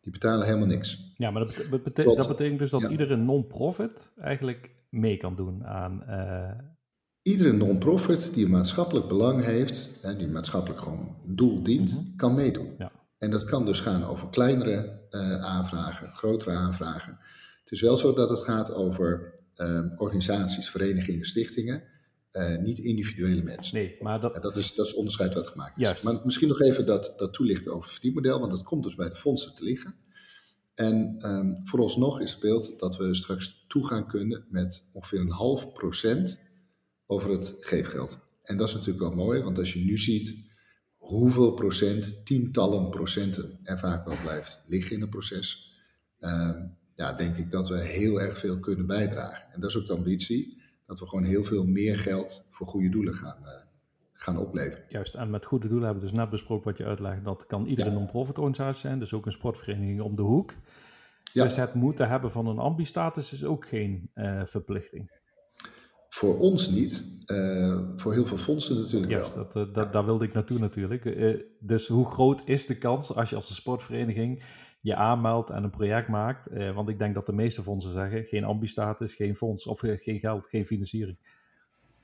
Die 0.00 0.12
betalen 0.12 0.46
helemaal 0.46 0.66
niks. 0.66 1.12
Ja, 1.16 1.30
maar 1.30 1.44
dat, 1.44 1.82
betekent, 1.84 2.16
dat 2.16 2.28
betekent 2.28 2.58
dus 2.58 2.70
dat 2.70 2.82
iedere 2.82 3.16
non-profit 3.16 4.10
eigenlijk 4.16 4.70
mee 4.88 5.16
kan 5.16 5.36
doen 5.36 5.66
aan. 5.66 6.04
Uh... 6.08 6.50
Iedere 7.22 7.52
non-profit 7.52 8.34
die 8.34 8.44
een 8.44 8.50
maatschappelijk 8.50 9.08
belang 9.08 9.44
heeft, 9.44 9.90
hè, 10.00 10.16
die 10.16 10.28
maatschappelijk 10.28 10.80
gewoon 10.80 11.16
doel 11.24 11.62
dient, 11.62 11.92
mhm. 11.92 12.16
kan 12.16 12.34
meedoen. 12.34 12.74
Ja. 12.78 12.90
En 13.18 13.30
dat 13.30 13.44
kan 13.44 13.64
dus 13.64 13.80
gaan 13.80 14.04
over 14.04 14.28
kleinere 14.28 15.00
uh, 15.10 15.40
aanvragen, 15.40 16.08
grotere 16.08 16.50
aanvragen. 16.50 17.18
Het 17.60 17.72
is 17.72 17.80
wel 17.80 17.96
zo 17.96 18.12
dat 18.12 18.30
het 18.30 18.42
gaat 18.42 18.74
over 18.74 19.34
uh, 19.56 19.80
organisaties, 19.96 20.70
verenigingen, 20.70 21.24
stichtingen 21.24 21.82
uh, 22.32 22.58
niet 22.58 22.78
individuele 22.78 23.42
mensen. 23.42 23.76
Nee, 23.76 23.96
maar 24.00 24.18
dat... 24.18 24.42
dat, 24.42 24.56
is, 24.56 24.74
dat 24.74 24.86
is 24.86 24.94
onderscheid 24.94 25.34
wat 25.34 25.46
gemaakt 25.46 25.76
is. 25.76 25.82
Juist. 25.82 26.02
Maar 26.02 26.20
misschien 26.24 26.48
nog 26.48 26.60
even 26.60 26.86
dat, 26.86 27.14
dat 27.16 27.32
toelichten 27.32 27.72
over 27.72 27.82
het 27.82 27.92
verdienmodel, 27.92 28.38
want 28.38 28.50
dat 28.50 28.62
komt 28.62 28.82
dus 28.82 28.94
bij 28.94 29.08
de 29.08 29.16
fondsen 29.16 29.54
te 29.54 29.64
liggen. 29.64 29.94
En 30.74 31.16
um, 31.26 31.60
vooralsnog 31.64 32.20
is 32.20 32.30
het 32.30 32.40
beeld 32.40 32.78
dat 32.78 32.96
we 32.96 33.14
straks 33.14 33.64
toegaan 33.68 34.06
kunnen 34.06 34.46
met 34.50 34.88
ongeveer 34.92 35.20
een 35.20 35.30
half 35.30 35.72
procent 35.72 36.40
over 37.06 37.30
het 37.30 37.56
geefgeld. 37.60 38.26
En 38.42 38.56
dat 38.56 38.68
is 38.68 38.74
natuurlijk 38.74 39.00
wel 39.00 39.14
mooi, 39.14 39.42
want 39.42 39.58
als 39.58 39.72
je 39.72 39.84
nu 39.84 39.98
ziet 39.98 40.46
hoeveel 40.96 41.52
procent, 41.52 42.26
tientallen 42.26 42.90
procenten 42.90 43.58
er 43.62 43.78
vaak 43.78 44.06
wel 44.06 44.16
blijft 44.22 44.64
liggen 44.66 44.96
in 44.96 45.02
een 45.02 45.08
proces, 45.08 45.72
um, 46.20 46.76
ja, 46.94 47.12
denk 47.12 47.36
ik 47.36 47.50
dat 47.50 47.68
we 47.68 47.78
heel 47.78 48.20
erg 48.20 48.38
veel 48.38 48.58
kunnen 48.58 48.86
bijdragen. 48.86 49.52
En 49.52 49.60
dat 49.60 49.70
is 49.70 49.76
ook 49.76 49.86
de 49.86 49.92
ambitie 49.92 50.57
dat 50.88 50.98
we 50.98 51.06
gewoon 51.06 51.24
heel 51.24 51.44
veel 51.44 51.66
meer 51.66 51.98
geld 51.98 52.48
voor 52.50 52.66
goede 52.66 52.88
doelen 52.88 53.14
gaan, 53.14 53.38
uh, 53.42 53.48
gaan 54.12 54.38
opleveren. 54.38 54.84
Juist, 54.88 55.14
en 55.14 55.30
met 55.30 55.44
goede 55.44 55.68
doelen 55.68 55.84
hebben 55.84 56.04
we 56.04 56.10
dus 56.10 56.18
net 56.18 56.30
besproken 56.30 56.64
wat 56.64 56.78
je 56.78 56.84
uitlegt. 56.84 57.24
Dat 57.24 57.46
kan 57.46 57.66
iedere 57.66 57.90
non-profit 57.90 58.38
organisatie 58.38 58.80
zijn, 58.80 58.98
dus 58.98 59.12
ook 59.12 59.26
een 59.26 59.32
sportvereniging 59.32 60.00
om 60.00 60.14
de 60.14 60.22
hoek. 60.22 60.54
Ja. 61.32 61.44
Dus 61.44 61.56
het 61.56 61.74
moeten 61.74 62.08
hebben 62.08 62.30
van 62.30 62.46
een 62.46 62.58
ambi-status 62.58 63.32
is 63.32 63.44
ook 63.44 63.68
geen 63.68 64.10
uh, 64.14 64.42
verplichting. 64.44 65.10
Voor 66.08 66.38
ons 66.38 66.70
niet, 66.70 67.04
uh, 67.26 67.80
voor 67.96 68.12
heel 68.12 68.24
veel 68.24 68.36
fondsen 68.36 68.76
natuurlijk 68.76 69.12
Juist, 69.12 69.34
wel. 69.34 69.48
Dat, 69.52 69.74
dat, 69.74 69.92
Daar 69.92 70.04
wilde 70.04 70.24
ik 70.24 70.32
naartoe 70.32 70.58
natuurlijk. 70.58 71.02
dus 71.60 71.86
hoe 71.86 72.06
groot 72.10 72.42
is 72.44 72.66
de 72.66 72.78
kans 72.78 73.14
als 73.14 73.30
je 73.30 73.36
als 73.36 73.48
een 73.48 73.54
sportvereniging 73.54 74.44
je 74.88 74.96
aanmeldt 74.96 75.50
en 75.50 75.64
een 75.64 75.70
project 75.70 76.08
maakt. 76.08 76.46
Eh, 76.46 76.74
want 76.74 76.88
ik 76.88 76.98
denk 76.98 77.14
dat 77.14 77.26
de 77.26 77.32
meeste 77.32 77.62
fondsen 77.62 77.92
zeggen: 77.92 78.24
geen 78.24 78.44
ambistatus, 78.44 79.14
geen 79.14 79.36
fonds 79.36 79.66
of 79.66 79.82
eh, 79.82 79.98
geen 80.00 80.18
geld, 80.18 80.46
geen 80.46 80.66
financiering. 80.66 81.16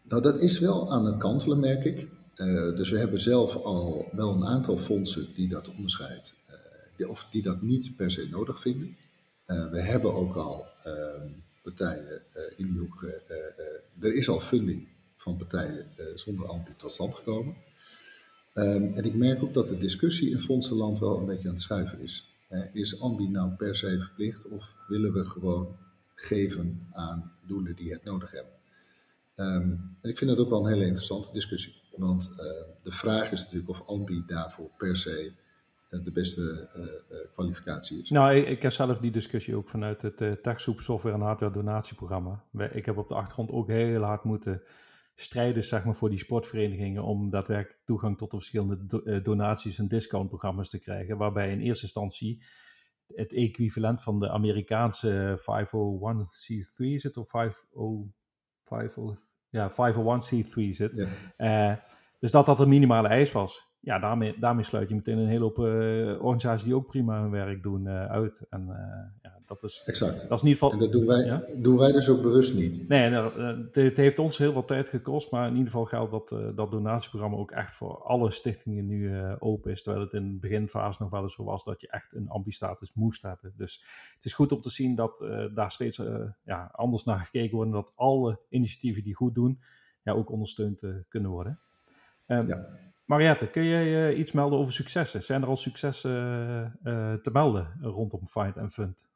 Nou, 0.03 0.23
dat 0.23 0.41
is 0.41 0.59
wel 0.59 0.93
aan 0.93 1.05
het 1.05 1.17
kantelen, 1.17 1.61
merk 1.61 1.85
ik. 1.85 2.09
Uh, 2.37 2.77
dus 2.77 2.91
we 2.91 2.99
hebben 2.99 3.21
zelf 3.21 3.57
al 3.57 4.09
wel 4.13 4.35
een 4.35 4.45
aantal 4.45 4.79
fondsen 4.79 5.35
die 5.35 5.49
dat 5.49 5.71
onderscheid, 5.71 6.35
die, 6.97 7.09
of 7.09 7.29
die 7.31 7.43
dat 7.43 7.63
niet 7.63 7.97
per 7.97 8.11
se 8.11 8.29
nodig 8.31 8.61
vinden. 8.61 8.97
we 9.47 9.81
hebben 9.81 10.15
ook 10.15 10.35
al 10.35 10.67
ehm, 10.83 11.29
partijen 11.63 12.23
in 12.57 12.67
die 12.67 12.79
hoek. 12.79 13.03
er 14.01 14.15
is 14.15 14.29
al 14.29 14.41
funding 14.41 14.89
van 15.17 15.37
partijen 15.37 15.87
zonder 16.15 16.47
ambi 16.47 16.71
tot 16.77 16.93
stand 16.93 17.15
gekomen. 17.15 17.55
Um, 18.55 18.95
en 18.95 19.05
ik 19.05 19.15
merk 19.15 19.43
ook 19.43 19.55
dat 19.55 19.69
de 19.69 19.79
discussie 19.79 20.31
in 20.31 20.41
fondsenland 20.41 20.99
wel 20.99 21.19
een 21.19 21.27
beetje 21.27 21.49
aan 21.49 21.55
het 21.55 21.63
schuiven 21.63 22.01
is. 22.01 22.34
Uh, 22.55 22.65
is 22.73 23.01
Ambi 23.01 23.29
nou 23.29 23.51
per 23.51 23.77
se 23.77 24.01
verplicht 24.01 24.49
of 24.49 24.77
willen 24.89 25.13
we 25.13 25.25
gewoon 25.25 25.77
geven 26.15 26.89
aan 26.93 27.33
doelen 27.47 27.77
die 27.77 27.93
het 27.93 28.05
nodig 28.05 28.31
hebben? 28.31 28.53
Um, 29.37 29.97
en 30.01 30.11
ik 30.11 30.19
vind 30.19 30.31
dat 30.31 30.39
ook 30.39 30.49
wel 30.49 30.67
een 30.67 30.73
hele 30.73 30.87
interessante 30.87 31.33
discussie. 31.33 31.83
Want 31.97 32.31
uh, 32.31 32.37
de 32.83 32.93
vraag 32.93 33.33
is 33.33 33.43
natuurlijk 33.43 33.69
of 33.69 33.89
Ambi 33.89 34.23
daarvoor 34.27 34.71
per 34.77 34.97
se 34.97 35.33
uh, 35.91 36.05
de 36.05 36.13
beste 36.13 36.69
kwalificatie 37.35 38.03
is. 38.03 38.11
Nou, 38.11 38.35
ik, 38.35 38.49
ik, 38.49 38.63
heb 38.63 38.73
zelf 38.73 38.99
die 38.99 39.11
discussie 39.11 39.57
ook 39.57 39.69
vanuit 39.69 40.03
het 40.03 40.21
uh, 40.21 40.33
TechSoup 40.33 40.81
software 40.81 41.15
en 41.15 41.23
hardware 41.23 41.53
donatieprogramma. 41.53 42.45
Ik 42.73 42.87
heb 42.87 42.97
op 42.97 43.09
de 43.09 43.15
achtergrond 43.15 43.51
ook 43.51 43.69
heel 43.69 44.03
hard 44.03 44.25
moeten 44.25 44.63
strijders 45.15 45.69
zeg 45.69 45.85
maar, 45.85 45.95
voor 45.95 46.11
die 46.11 46.19
sportverenigingen 46.19 47.03
om 47.03 47.31
daadwerkelijk 47.31 47.83
toegang 47.85 48.19
tot 48.19 48.31
de 48.31 48.37
verschillende 48.37 49.23
donaties 49.23 49.79
en 49.79 49.89
discountprogramma's 49.89 50.71
te 50.71 50.79
krijgen. 50.79 51.17
Waarbij 51.17 51.51
in 51.51 51.61
eerste 51.61 51.85
instantie 51.85 52.43
het 53.15 53.33
equivalent 53.33 54.03
van 54.03 54.21
de 54.21 54.31
Amerikaanse 54.31 55.39
501c3 55.41 56.95
zit, 56.95 57.17
of 57.17 57.31
50, 57.31 59.29
ja, 59.49 59.71
501c3 59.71 60.71
zit. 60.71 61.09
Ja. 61.37 61.83
dus 62.19 62.31
dat 62.31 62.47
dat 62.47 62.61
een 62.61 62.69
minimale 62.69 63.09
eis 63.09 63.33
was 63.33 63.73
ja, 63.85 63.99
daarmee, 63.99 64.39
daarmee 64.39 64.65
sluit 64.65 64.89
je 64.89 64.95
meteen 64.95 65.19
een 65.19 65.29
hele 65.29 65.45
hoop 65.45 65.59
uh, 65.59 65.65
organisaties 66.23 66.65
die 66.65 66.75
ook 66.75 66.87
prima 66.87 67.21
hun 67.21 67.31
werk 67.31 67.63
doen 67.63 67.87
uh, 67.87 68.07
uit. 68.07 68.47
En 68.51 68.67
ja, 69.23 69.34
dat 69.47 69.63
is, 69.63 69.83
exact. 69.87 70.29
Dat 70.29 70.39
is 70.39 70.45
in 70.45 70.49
ieder 70.49 70.53
geval, 70.53 70.73
en 70.73 70.79
dat 70.79 70.93
doen 70.93 71.07
wij, 71.07 71.25
ja? 71.25 71.45
doen 71.57 71.79
wij 71.79 71.93
dus 71.93 72.09
ook 72.09 72.23
bewust 72.23 72.55
niet. 72.55 72.89
Nee, 72.89 73.11
nou, 73.11 73.43
het 73.73 73.97
heeft 73.97 74.19
ons 74.19 74.39
heel 74.39 74.53
wat 74.53 74.67
tijd 74.67 74.89
gekost, 74.89 75.31
maar 75.31 75.47
in 75.47 75.57
ieder 75.57 75.71
geval 75.71 75.85
geldt 75.85 76.11
dat 76.11 76.57
dat 76.57 76.71
donatieprogramma 76.71 77.37
ook 77.37 77.51
echt 77.51 77.75
voor 77.75 78.03
alle 78.03 78.31
stichtingen 78.31 78.87
nu 78.87 79.13
open 79.39 79.73
is. 79.73 79.83
Terwijl 79.83 80.05
het 80.05 80.15
in 80.15 80.33
de 80.33 80.39
beginfase 80.39 81.03
nog 81.03 81.11
wel 81.11 81.23
eens 81.23 81.35
zo 81.35 81.45
was 81.45 81.65
dat 81.65 81.81
je 81.81 81.89
echt 81.89 82.13
een 82.13 82.29
ambistatus 82.29 82.93
moest 82.95 83.23
hebben. 83.23 83.53
Dus 83.57 83.85
het 84.15 84.25
is 84.25 84.33
goed 84.33 84.53
om 84.53 84.61
te 84.61 84.71
zien 84.71 84.95
dat 84.95 85.25
daar 85.55 85.73
steeds 85.73 86.03
ja, 86.45 86.71
anders 86.73 87.05
naar 87.05 87.19
gekeken 87.19 87.57
wordt 87.57 87.71
en 87.71 87.77
dat 87.77 87.93
alle 87.95 88.39
initiatieven 88.49 89.03
die 89.03 89.15
goed 89.15 89.35
doen, 89.35 89.61
ja, 90.03 90.13
ook 90.13 90.31
ondersteund 90.31 90.83
kunnen 91.09 91.31
worden. 91.31 91.59
Um, 92.27 92.49
ja. 92.49 92.67
Mariette, 93.05 93.47
kun 93.47 93.63
je 93.63 94.15
iets 94.17 94.33
melden 94.33 94.59
over 94.59 94.73
successen? 94.73 95.23
Zijn 95.23 95.43
er 95.43 95.49
al 95.49 95.57
successen 95.57 96.11
uh, 96.85 97.15
te 97.15 97.31
melden 97.33 97.79
rondom 97.81 98.27
Find 98.29 98.59
and 98.59 98.73
Fund? 98.73 99.07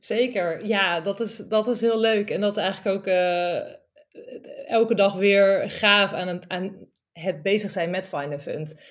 Zeker, 0.00 0.66
ja, 0.66 1.00
dat 1.00 1.20
is, 1.20 1.36
dat 1.36 1.68
is 1.68 1.80
heel 1.80 2.00
leuk. 2.00 2.30
En 2.30 2.40
dat 2.40 2.56
is 2.56 2.62
eigenlijk 2.62 2.96
ook 2.96 3.06
uh, 3.06 3.60
elke 4.66 4.94
dag 4.94 5.14
weer 5.14 5.70
gaaf 5.70 6.12
aan 6.12 6.28
het, 6.28 6.48
aan 6.48 6.88
het 7.12 7.42
bezig 7.42 7.70
zijn 7.70 7.90
met 7.90 8.12
and 8.12 8.42
Fund. 8.42 8.82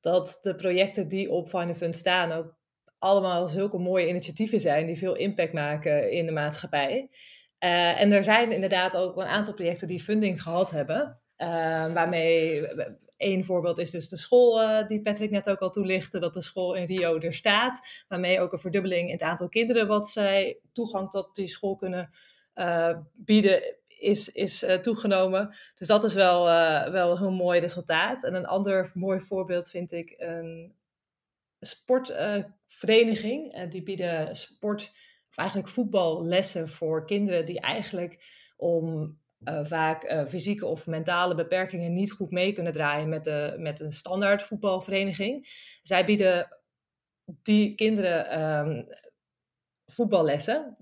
Dat 0.00 0.38
de 0.40 0.54
projecten 0.54 1.08
die 1.08 1.30
op 1.30 1.54
and 1.54 1.76
Fund 1.76 1.96
staan 1.96 2.32
ook 2.32 2.54
allemaal 2.98 3.46
zulke 3.46 3.78
mooie 3.78 4.08
initiatieven 4.08 4.60
zijn 4.60 4.86
die 4.86 4.98
veel 4.98 5.14
impact 5.14 5.52
maken 5.52 6.10
in 6.10 6.26
de 6.26 6.32
maatschappij. 6.32 7.10
en 7.58 8.12
er 8.12 8.24
zijn 8.24 8.52
inderdaad 8.52 8.96
ook 8.96 9.16
een 9.16 9.26
aantal 9.26 9.54
projecten 9.54 9.86
die 9.88 10.02
funding 10.02 10.42
gehad 10.42 10.70
hebben. 10.70 11.20
waarmee 11.92 12.66
Eén 13.16 13.44
voorbeeld 13.44 13.78
is 13.78 13.90
dus 13.90 14.08
de 14.08 14.16
school 14.16 14.62
uh, 14.62 14.86
die 14.86 15.00
Patrick 15.00 15.30
net 15.30 15.50
ook 15.50 15.58
al 15.58 15.70
toelichtte, 15.70 16.18
dat 16.18 16.34
de 16.34 16.42
school 16.42 16.74
in 16.74 16.84
Rio 16.84 17.18
er 17.18 17.34
staat, 17.34 17.86
waarmee 18.08 18.40
ook 18.40 18.52
een 18.52 18.58
verdubbeling 18.58 19.06
in 19.06 19.12
het 19.12 19.22
aantal 19.22 19.48
kinderen 19.48 19.86
wat 19.86 20.08
zij 20.08 20.60
toegang 20.72 21.10
tot 21.10 21.34
die 21.34 21.48
school 21.48 21.76
kunnen 21.76 22.10
uh, 22.54 22.98
bieden 23.12 23.76
is, 23.86 24.32
is 24.32 24.62
uh, 24.62 24.74
toegenomen. 24.74 25.54
Dus 25.74 25.88
dat 25.88 26.04
is 26.04 26.14
wel, 26.14 26.44
wel 26.90 27.10
een 27.10 27.18
heel 27.18 27.32
mooi 27.32 27.60
resultaat. 27.60 28.24
En 28.24 28.34
een 28.34 28.46
ander 28.46 28.90
mooi 28.94 29.20
voorbeeld 29.20 29.70
vind 29.70 29.92
ik 29.92 30.14
een 30.16 30.74
sportvereniging. 31.60 33.70
die 33.70 33.82
bieden 33.82 34.36
sport, 34.36 34.92
of 35.30 35.36
eigenlijk 35.36 35.68
voetballessen 35.68 36.68
voor 36.68 37.06
kinderen 37.06 37.46
die 37.46 37.60
eigenlijk 37.60 38.18
om 38.56 39.18
uh, 39.48 39.64
vaak 39.64 40.04
uh, 40.04 40.24
fysieke 40.26 40.66
of 40.66 40.86
mentale 40.86 41.34
beperkingen 41.34 41.92
niet 41.92 42.12
goed 42.12 42.30
mee 42.30 42.52
kunnen 42.52 42.72
draaien 42.72 43.08
met, 43.08 43.24
de, 43.24 43.54
met 43.58 43.80
een 43.80 43.92
standaard 43.92 44.42
voetbalvereniging. 44.42 45.48
Zij 45.82 46.04
bieden 46.04 46.48
die 47.42 47.74
kinderen 47.74 48.40
um, 48.42 48.86
voetballessen 49.86 50.76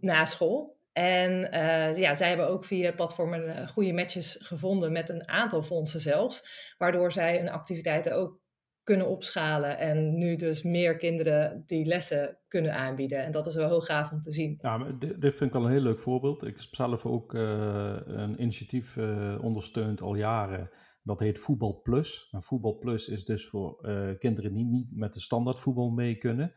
na 0.00 0.24
school. 0.24 0.76
En 0.92 1.54
uh, 1.54 1.96
ja, 1.96 2.14
zij 2.14 2.28
hebben 2.28 2.48
ook 2.48 2.64
via 2.64 2.92
platformen 2.92 3.68
goede 3.68 3.92
matches 3.92 4.38
gevonden 4.40 4.92
met 4.92 5.08
een 5.08 5.28
aantal 5.28 5.62
fondsen 5.62 6.00
zelfs. 6.00 6.74
Waardoor 6.78 7.12
zij 7.12 7.36
hun 7.36 7.48
activiteiten 7.48 8.16
ook 8.16 8.40
kunnen 8.88 9.08
opschalen 9.08 9.78
en 9.78 10.18
nu 10.18 10.36
dus 10.36 10.62
meer 10.62 10.96
kinderen 10.96 11.62
die 11.66 11.84
lessen 11.84 12.38
kunnen 12.48 12.74
aanbieden. 12.74 13.24
En 13.24 13.30
dat 13.30 13.46
is 13.46 13.54
wel 13.54 13.68
heel 13.68 13.80
gaaf 13.80 14.12
om 14.12 14.20
te 14.20 14.32
zien. 14.32 14.58
Ja, 14.60 14.78
maar 14.78 14.98
dit, 14.98 15.16
vind 15.18 15.40
ik 15.40 15.52
wel 15.52 15.64
een 15.64 15.70
heel 15.70 15.80
leuk 15.80 15.98
voorbeeld. 15.98 16.42
Ik 16.42 16.56
heb 16.56 16.74
zelf 16.74 17.06
ook 17.06 17.34
uh, 17.34 17.96
een 18.04 18.42
initiatief 18.42 18.96
uh, 18.96 19.38
ondersteund 19.42 20.00
al 20.00 20.14
jaren. 20.14 20.70
Dat 21.02 21.18
heet 21.18 21.38
Voetbal 21.38 21.80
Plus. 21.82 22.28
En 22.30 22.42
Voetbal 22.42 22.78
Plus 22.78 23.08
is 23.08 23.24
dus 23.24 23.48
voor 23.48 23.78
uh, 23.82 24.18
kinderen 24.18 24.54
die 24.54 24.64
niet 24.64 24.96
met 24.96 25.12
de 25.12 25.20
standaard 25.20 25.60
voetbal 25.60 25.90
mee 25.90 26.16
kunnen. 26.16 26.54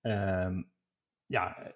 Ehm, 0.00 0.62
ja, 1.26 1.74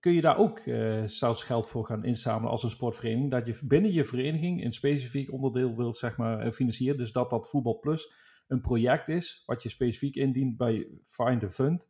kun 0.00 0.12
je 0.12 0.20
daar 0.20 0.38
ook 0.38 0.60
zelfs 1.06 1.44
geld 1.44 1.68
voor 1.68 1.84
gaan 1.84 2.04
inzamelen 2.04 2.50
als 2.50 2.62
een 2.62 2.70
sportvereniging? 2.70 3.30
Dat 3.30 3.46
je 3.46 3.58
binnen 3.64 3.92
je 3.92 4.04
vereniging 4.04 4.64
een 4.64 4.72
specifiek 4.72 5.32
onderdeel 5.32 5.76
wilt 5.76 5.96
zeg 5.96 6.16
maar, 6.16 6.52
financieren. 6.52 6.98
Dus 6.98 7.12
dat 7.12 7.30
dat 7.30 7.48
Voetbal 7.48 7.78
Plus 7.78 8.23
een 8.46 8.60
project 8.60 9.08
is 9.08 9.42
wat 9.46 9.62
je 9.62 9.68
specifiek 9.68 10.16
indient 10.16 10.56
bij 10.56 10.88
Find 11.04 11.42
a 11.42 11.50
Fund, 11.50 11.86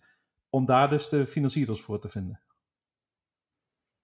om 0.50 0.66
daar 0.66 0.90
dus 0.90 1.08
de 1.08 1.26
financiers 1.26 1.80
voor 1.80 2.00
te 2.00 2.08
vinden. 2.08 2.40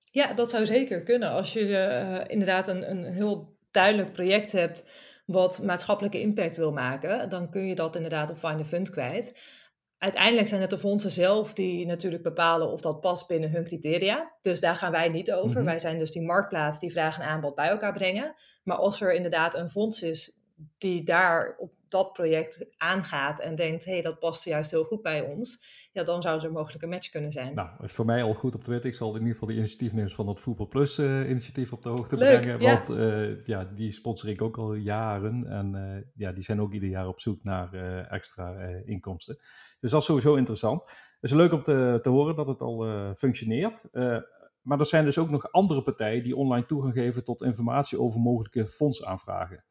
Ja, 0.04 0.32
dat 0.32 0.50
zou 0.50 0.66
zeker 0.66 1.02
kunnen. 1.02 1.30
Als 1.30 1.52
je 1.52 1.66
uh, 1.68 2.32
inderdaad 2.32 2.68
een, 2.68 2.90
een 2.90 3.04
heel 3.04 3.56
duidelijk 3.70 4.12
project 4.12 4.52
hebt 4.52 4.84
wat 5.26 5.62
maatschappelijke 5.62 6.20
impact 6.20 6.56
wil 6.56 6.72
maken, 6.72 7.28
dan 7.28 7.50
kun 7.50 7.66
je 7.66 7.74
dat 7.74 7.96
inderdaad 7.96 8.30
op 8.30 8.36
Find 8.36 8.60
a 8.60 8.64
Fund 8.64 8.90
kwijt. 8.90 9.58
Uiteindelijk 9.98 10.48
zijn 10.48 10.60
het 10.60 10.70
de 10.70 10.78
fondsen 10.78 11.10
zelf 11.10 11.52
die 11.52 11.86
natuurlijk 11.86 12.22
bepalen 12.22 12.70
of 12.70 12.80
dat 12.80 13.00
past 13.00 13.28
binnen 13.28 13.50
hun 13.50 13.64
criteria. 13.64 14.32
Dus 14.40 14.60
daar 14.60 14.76
gaan 14.76 14.92
wij 14.92 15.08
niet 15.08 15.32
over. 15.32 15.56
Mhm. 15.56 15.64
Wij 15.64 15.78
zijn 15.78 15.98
dus 15.98 16.10
die 16.10 16.22
marktplaats 16.22 16.78
die 16.78 16.90
vraag 16.90 17.18
en 17.18 17.26
aanbod 17.26 17.54
bij 17.54 17.68
elkaar 17.68 17.92
brengen. 17.92 18.34
Maar 18.64 18.76
als 18.76 19.00
er 19.00 19.14
inderdaad 19.14 19.54
een 19.54 19.70
fonds 19.70 20.02
is 20.02 20.38
die 20.78 21.02
daar 21.02 21.56
op 21.58 21.72
dat 21.90 22.12
project 22.12 22.74
aangaat 22.76 23.40
en 23.40 23.54
denkt, 23.54 23.84
hé, 23.84 23.92
hey, 23.92 24.00
dat 24.00 24.18
past 24.18 24.44
juist 24.44 24.70
heel 24.70 24.84
goed 24.84 25.02
bij 25.02 25.20
ons, 25.20 25.64
ja, 25.92 26.02
dan 26.02 26.22
zou 26.22 26.44
er 26.44 26.52
mogelijk 26.52 26.82
een 26.82 26.88
match 26.88 27.08
kunnen 27.08 27.30
zijn. 27.30 27.54
Nou, 27.54 27.68
is 27.82 27.92
voor 27.92 28.04
mij 28.04 28.22
al 28.22 28.34
goed 28.34 28.54
op 28.54 28.64
te 28.64 28.70
weten. 28.70 28.88
Ik 28.88 28.94
zal 28.94 29.08
in 29.08 29.18
ieder 29.18 29.32
geval 29.32 29.48
de 29.48 29.54
initiatiefnemers 29.54 30.14
van 30.14 30.28
het 30.28 30.40
Voetbal 30.40 30.68
Plus 30.68 30.98
uh, 30.98 31.30
initiatief 31.30 31.72
op 31.72 31.82
de 31.82 31.88
hoogte 31.88 32.16
brengen. 32.16 32.58
Want 32.58 32.90
uh, 32.90 33.46
ja, 33.46 33.64
die 33.64 33.92
sponsor 33.92 34.28
ik 34.28 34.42
ook 34.42 34.58
al 34.58 34.74
jaren. 34.74 35.46
En 35.46 35.74
uh, 35.74 36.02
ja, 36.14 36.32
die 36.32 36.44
zijn 36.44 36.60
ook 36.60 36.72
ieder 36.72 36.88
jaar 36.88 37.08
op 37.08 37.20
zoek 37.20 37.44
naar 37.44 37.74
extra 38.08 38.54
inkomsten. 38.84 39.38
Dus 39.80 39.90
dat 39.90 40.00
is 40.00 40.06
sowieso 40.06 40.34
interessant. 40.34 40.86
Het 41.20 41.30
is 41.30 41.36
leuk 41.36 41.52
om 41.52 41.62
te, 41.62 41.98
te 42.02 42.08
horen 42.08 42.36
dat 42.36 42.46
het 42.46 42.60
al 42.60 43.14
functioneert. 43.16 43.88
maar 44.62 44.78
er 44.78 44.86
zijn 44.86 45.04
dus 45.04 45.18
ook 45.18 45.30
nog 45.30 45.52
andere 45.52 45.82
partijen 45.82 46.22
die 46.22 46.36
online 46.36 46.66
toegang 46.66 46.94
geven 46.94 47.24
tot 47.24 47.42
informatie 47.42 48.00
over 48.00 48.20
mogelijke 48.20 48.66
fondsaanvragen. 48.66 49.64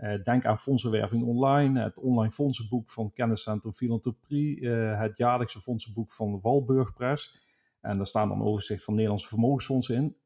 Uh, 0.00 0.24
denk 0.24 0.44
aan 0.44 0.58
fondsenwerving 0.58 1.24
online, 1.24 1.82
het 1.82 1.98
online 1.98 2.32
fondsenboek 2.32 2.90
van 2.90 3.12
Kenniscentrum 3.12 3.72
Philanthropie, 3.72 4.60
uh, 4.60 5.00
het 5.00 5.16
jaarlijkse 5.16 5.60
fondsenboek 5.60 6.12
van 6.12 6.40
Walburg 6.42 6.92
Press. 6.92 7.38
En 7.80 7.96
daar 7.96 8.06
staan 8.06 8.28
dan 8.28 8.42
overzicht 8.42 8.84
van 8.84 8.94
Nederlandse 8.94 9.28
vermogensfondsen 9.28 9.94
in. 9.94 10.16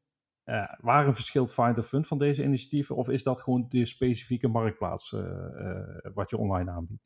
Uh, 0.45 0.73
waar 0.77 1.07
een 1.07 1.15
verschil 1.15 1.47
Find 1.47 1.77
a 1.77 1.83
Fund 1.83 2.07
van 2.07 2.17
deze 2.17 2.43
initiatieven 2.43 2.95
of 2.95 3.09
is 3.09 3.23
dat 3.23 3.41
gewoon 3.41 3.65
de 3.69 3.85
specifieke 3.85 4.47
marktplaats 4.47 5.15
wat 6.13 6.29
je 6.29 6.37
online 6.37 6.71
aanbiedt? 6.71 7.03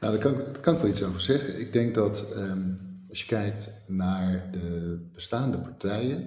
Nou, 0.00 0.18
daar 0.18 0.32
kan, 0.32 0.60
kan 0.60 0.74
ik 0.74 0.80
wel 0.80 0.90
iets 0.90 1.04
over 1.04 1.20
zeggen. 1.20 1.60
Ik 1.60 1.72
denk 1.72 1.94
dat 1.94 2.36
um, 2.36 2.92
als 3.08 3.20
je 3.20 3.26
kijkt 3.26 3.84
naar 3.88 4.50
de 4.50 5.08
bestaande 5.12 5.60
partijen, 5.60 6.20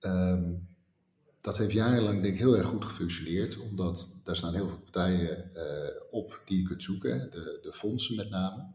um, 0.00 0.68
dat 1.46 1.56
heeft 1.56 1.72
jarenlang 1.72 2.22
denk 2.22 2.34
ik 2.34 2.40
heel 2.40 2.56
erg 2.56 2.66
goed 2.66 2.84
gefunctioneerd, 2.84 3.58
omdat 3.58 4.20
daar 4.22 4.36
staan 4.36 4.54
heel 4.54 4.68
veel 4.68 4.78
partijen 4.78 5.50
uh, 5.54 5.62
op 6.10 6.40
die 6.44 6.58
je 6.58 6.64
kunt 6.64 6.82
zoeken, 6.82 7.30
de, 7.30 7.58
de 7.62 7.72
fondsen 7.72 8.16
met 8.16 8.30
name. 8.30 8.66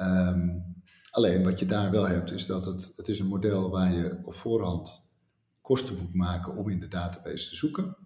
Um, 0.00 0.74
alleen 1.10 1.42
wat 1.42 1.58
je 1.58 1.66
daar 1.66 1.90
wel 1.90 2.06
hebt, 2.08 2.30
is 2.30 2.46
dat 2.46 2.64
het, 2.64 2.92
het 2.96 3.08
is 3.08 3.18
een 3.18 3.26
model 3.26 3.70
waar 3.70 3.92
je 3.92 4.18
op 4.22 4.34
voorhand 4.34 5.08
kosten 5.60 5.98
moet 5.98 6.14
maken 6.14 6.56
om 6.56 6.70
in 6.70 6.80
de 6.80 6.88
database 6.88 7.48
te 7.48 7.54
zoeken. 7.54 7.96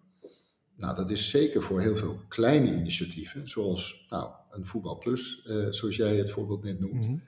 Nou, 0.77 0.95
dat 0.95 1.11
is 1.11 1.31
zeker 1.31 1.63
voor 1.63 1.81
heel 1.81 1.97
veel 1.97 2.21
kleine 2.29 2.75
initiatieven, 2.75 3.49
zoals 3.49 4.07
nou, 4.11 4.31
een 4.51 4.67
Voetbal 4.67 4.99
Plus, 4.99 5.45
uh, 5.47 5.67
zoals 5.71 5.97
jij 5.97 6.17
het 6.17 6.31
voorbeeld 6.31 6.63
net 6.63 6.81
noemt, 6.81 7.07
mm 7.07 7.11
-hmm. 7.11 7.23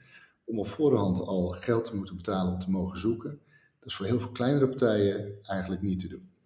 om 0.44 0.58
op 0.58 0.66
voorhand 0.66 1.18
al 1.20 1.48
geld 1.48 1.84
te 1.84 1.96
moeten 1.96 2.16
betalen 2.16 2.52
om 2.52 2.60
te 2.60 2.70
mogen 2.70 2.98
zoeken. 2.98 3.40
Dat 3.78 3.88
is 3.88 3.94
voor 3.94 4.06
heel 4.06 4.20
veel 4.20 4.32
kleinere 4.32 4.68
partijen 4.68 5.38
eigenlijk 5.42 5.82
niet 5.82 5.98
te 5.98 6.08
doen. 6.08 6.36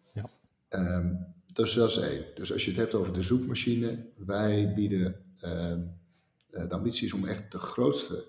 Um, 0.75 1.27
dus 1.53 1.75
dat 1.75 1.89
is 1.89 1.97
één. 1.97 2.25
Dus 2.35 2.53
als 2.53 2.65
je 2.65 2.71
het 2.71 2.81
hebt 2.81 2.95
over 2.95 3.13
de 3.13 3.23
zoekmachine, 3.23 4.07
wij 4.17 4.73
bieden 4.75 5.17
um, 5.41 6.01
de 6.51 6.71
ambitie 6.71 7.07
is 7.07 7.13
om 7.13 7.27
echt 7.27 7.53
de 7.53 7.59
grootste 7.59 8.27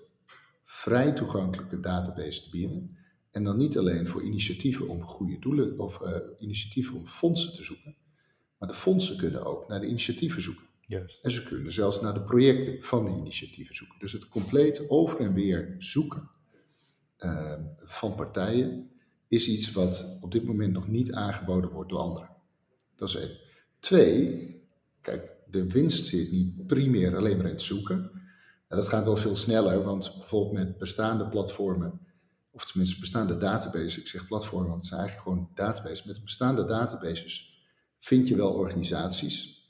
vrij 0.64 1.12
toegankelijke 1.12 1.80
database 1.80 2.42
te 2.42 2.50
bieden. 2.50 2.96
En 3.30 3.44
dan 3.44 3.56
niet 3.56 3.78
alleen 3.78 4.06
voor 4.06 4.22
initiatieven 4.22 4.88
om 4.88 5.02
goede 5.02 5.38
doelen 5.38 5.78
of 5.78 6.00
uh, 6.00 6.16
initiatieven 6.36 6.94
om 6.94 7.06
fondsen 7.06 7.54
te 7.54 7.64
zoeken, 7.64 7.96
maar 8.58 8.68
de 8.68 8.74
fondsen 8.74 9.16
kunnen 9.16 9.44
ook 9.44 9.68
naar 9.68 9.80
de 9.80 9.86
initiatieven 9.86 10.42
zoeken. 10.42 10.64
Juist. 10.86 11.18
En 11.22 11.30
ze 11.30 11.42
kunnen 11.42 11.72
zelfs 11.72 12.00
naar 12.00 12.14
de 12.14 12.22
projecten 12.22 12.82
van 12.82 13.04
de 13.04 13.10
initiatieven 13.10 13.74
zoeken. 13.74 13.98
Dus 13.98 14.12
het 14.12 14.28
compleet 14.28 14.88
over 14.88 15.20
en 15.20 15.34
weer 15.34 15.74
zoeken 15.78 16.30
uh, 17.18 17.54
van 17.76 18.14
partijen 18.14 18.90
is 19.28 19.48
iets 19.48 19.72
wat 19.72 20.18
op 20.20 20.32
dit 20.32 20.44
moment 20.44 20.72
nog 20.72 20.88
niet 20.88 21.12
aangeboden 21.12 21.70
wordt 21.70 21.90
door 21.90 21.98
anderen. 21.98 22.33
Dat 22.96 23.08
is 23.08 23.14
één. 23.14 23.38
Twee, 23.80 24.62
kijk, 25.00 25.32
de 25.46 25.68
winst 25.68 26.06
zit 26.06 26.30
niet 26.30 26.66
primair 26.66 27.16
alleen 27.16 27.36
maar 27.36 27.46
in 27.46 27.52
het 27.52 27.62
zoeken. 27.62 28.10
En 28.68 28.76
dat 28.76 28.88
gaat 28.88 29.04
wel 29.04 29.16
veel 29.16 29.36
sneller, 29.36 29.82
want 29.82 30.14
bijvoorbeeld 30.18 30.52
met 30.52 30.78
bestaande 30.78 31.28
platformen, 31.28 32.00
of 32.50 32.64
tenminste 32.64 33.00
bestaande 33.00 33.36
databases, 33.36 33.98
ik 33.98 34.06
zeg 34.06 34.26
platformen, 34.26 34.68
want 34.68 34.80
het 34.80 34.88
zijn 34.88 35.00
eigenlijk 35.00 35.28
gewoon 35.28 35.50
databases. 35.54 36.04
Met 36.04 36.22
bestaande 36.22 36.64
databases 36.64 37.64
vind 37.98 38.28
je 38.28 38.36
wel 38.36 38.52
organisaties. 38.52 39.62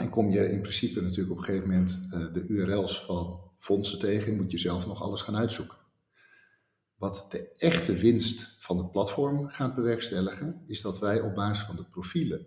En 0.00 0.10
kom 0.10 0.30
je 0.30 0.50
in 0.50 0.60
principe 0.60 1.00
natuurlijk 1.00 1.30
op 1.30 1.38
een 1.38 1.44
gegeven 1.44 1.68
moment 1.68 2.00
uh, 2.14 2.32
de 2.32 2.44
URL's 2.46 3.04
van 3.04 3.40
fondsen 3.58 3.98
tegen, 3.98 4.36
moet 4.36 4.50
je 4.50 4.58
zelf 4.58 4.86
nog 4.86 5.02
alles 5.02 5.20
gaan 5.20 5.36
uitzoeken. 5.36 5.76
Wat 7.02 7.26
de 7.30 7.48
echte 7.56 7.94
winst 7.94 8.56
van 8.58 8.78
het 8.78 8.90
platform 8.90 9.48
gaat 9.48 9.74
bewerkstelligen, 9.74 10.62
is 10.66 10.80
dat 10.80 10.98
wij 10.98 11.20
op 11.20 11.34
basis 11.34 11.66
van 11.66 11.76
de 11.76 11.84
profielen 11.84 12.46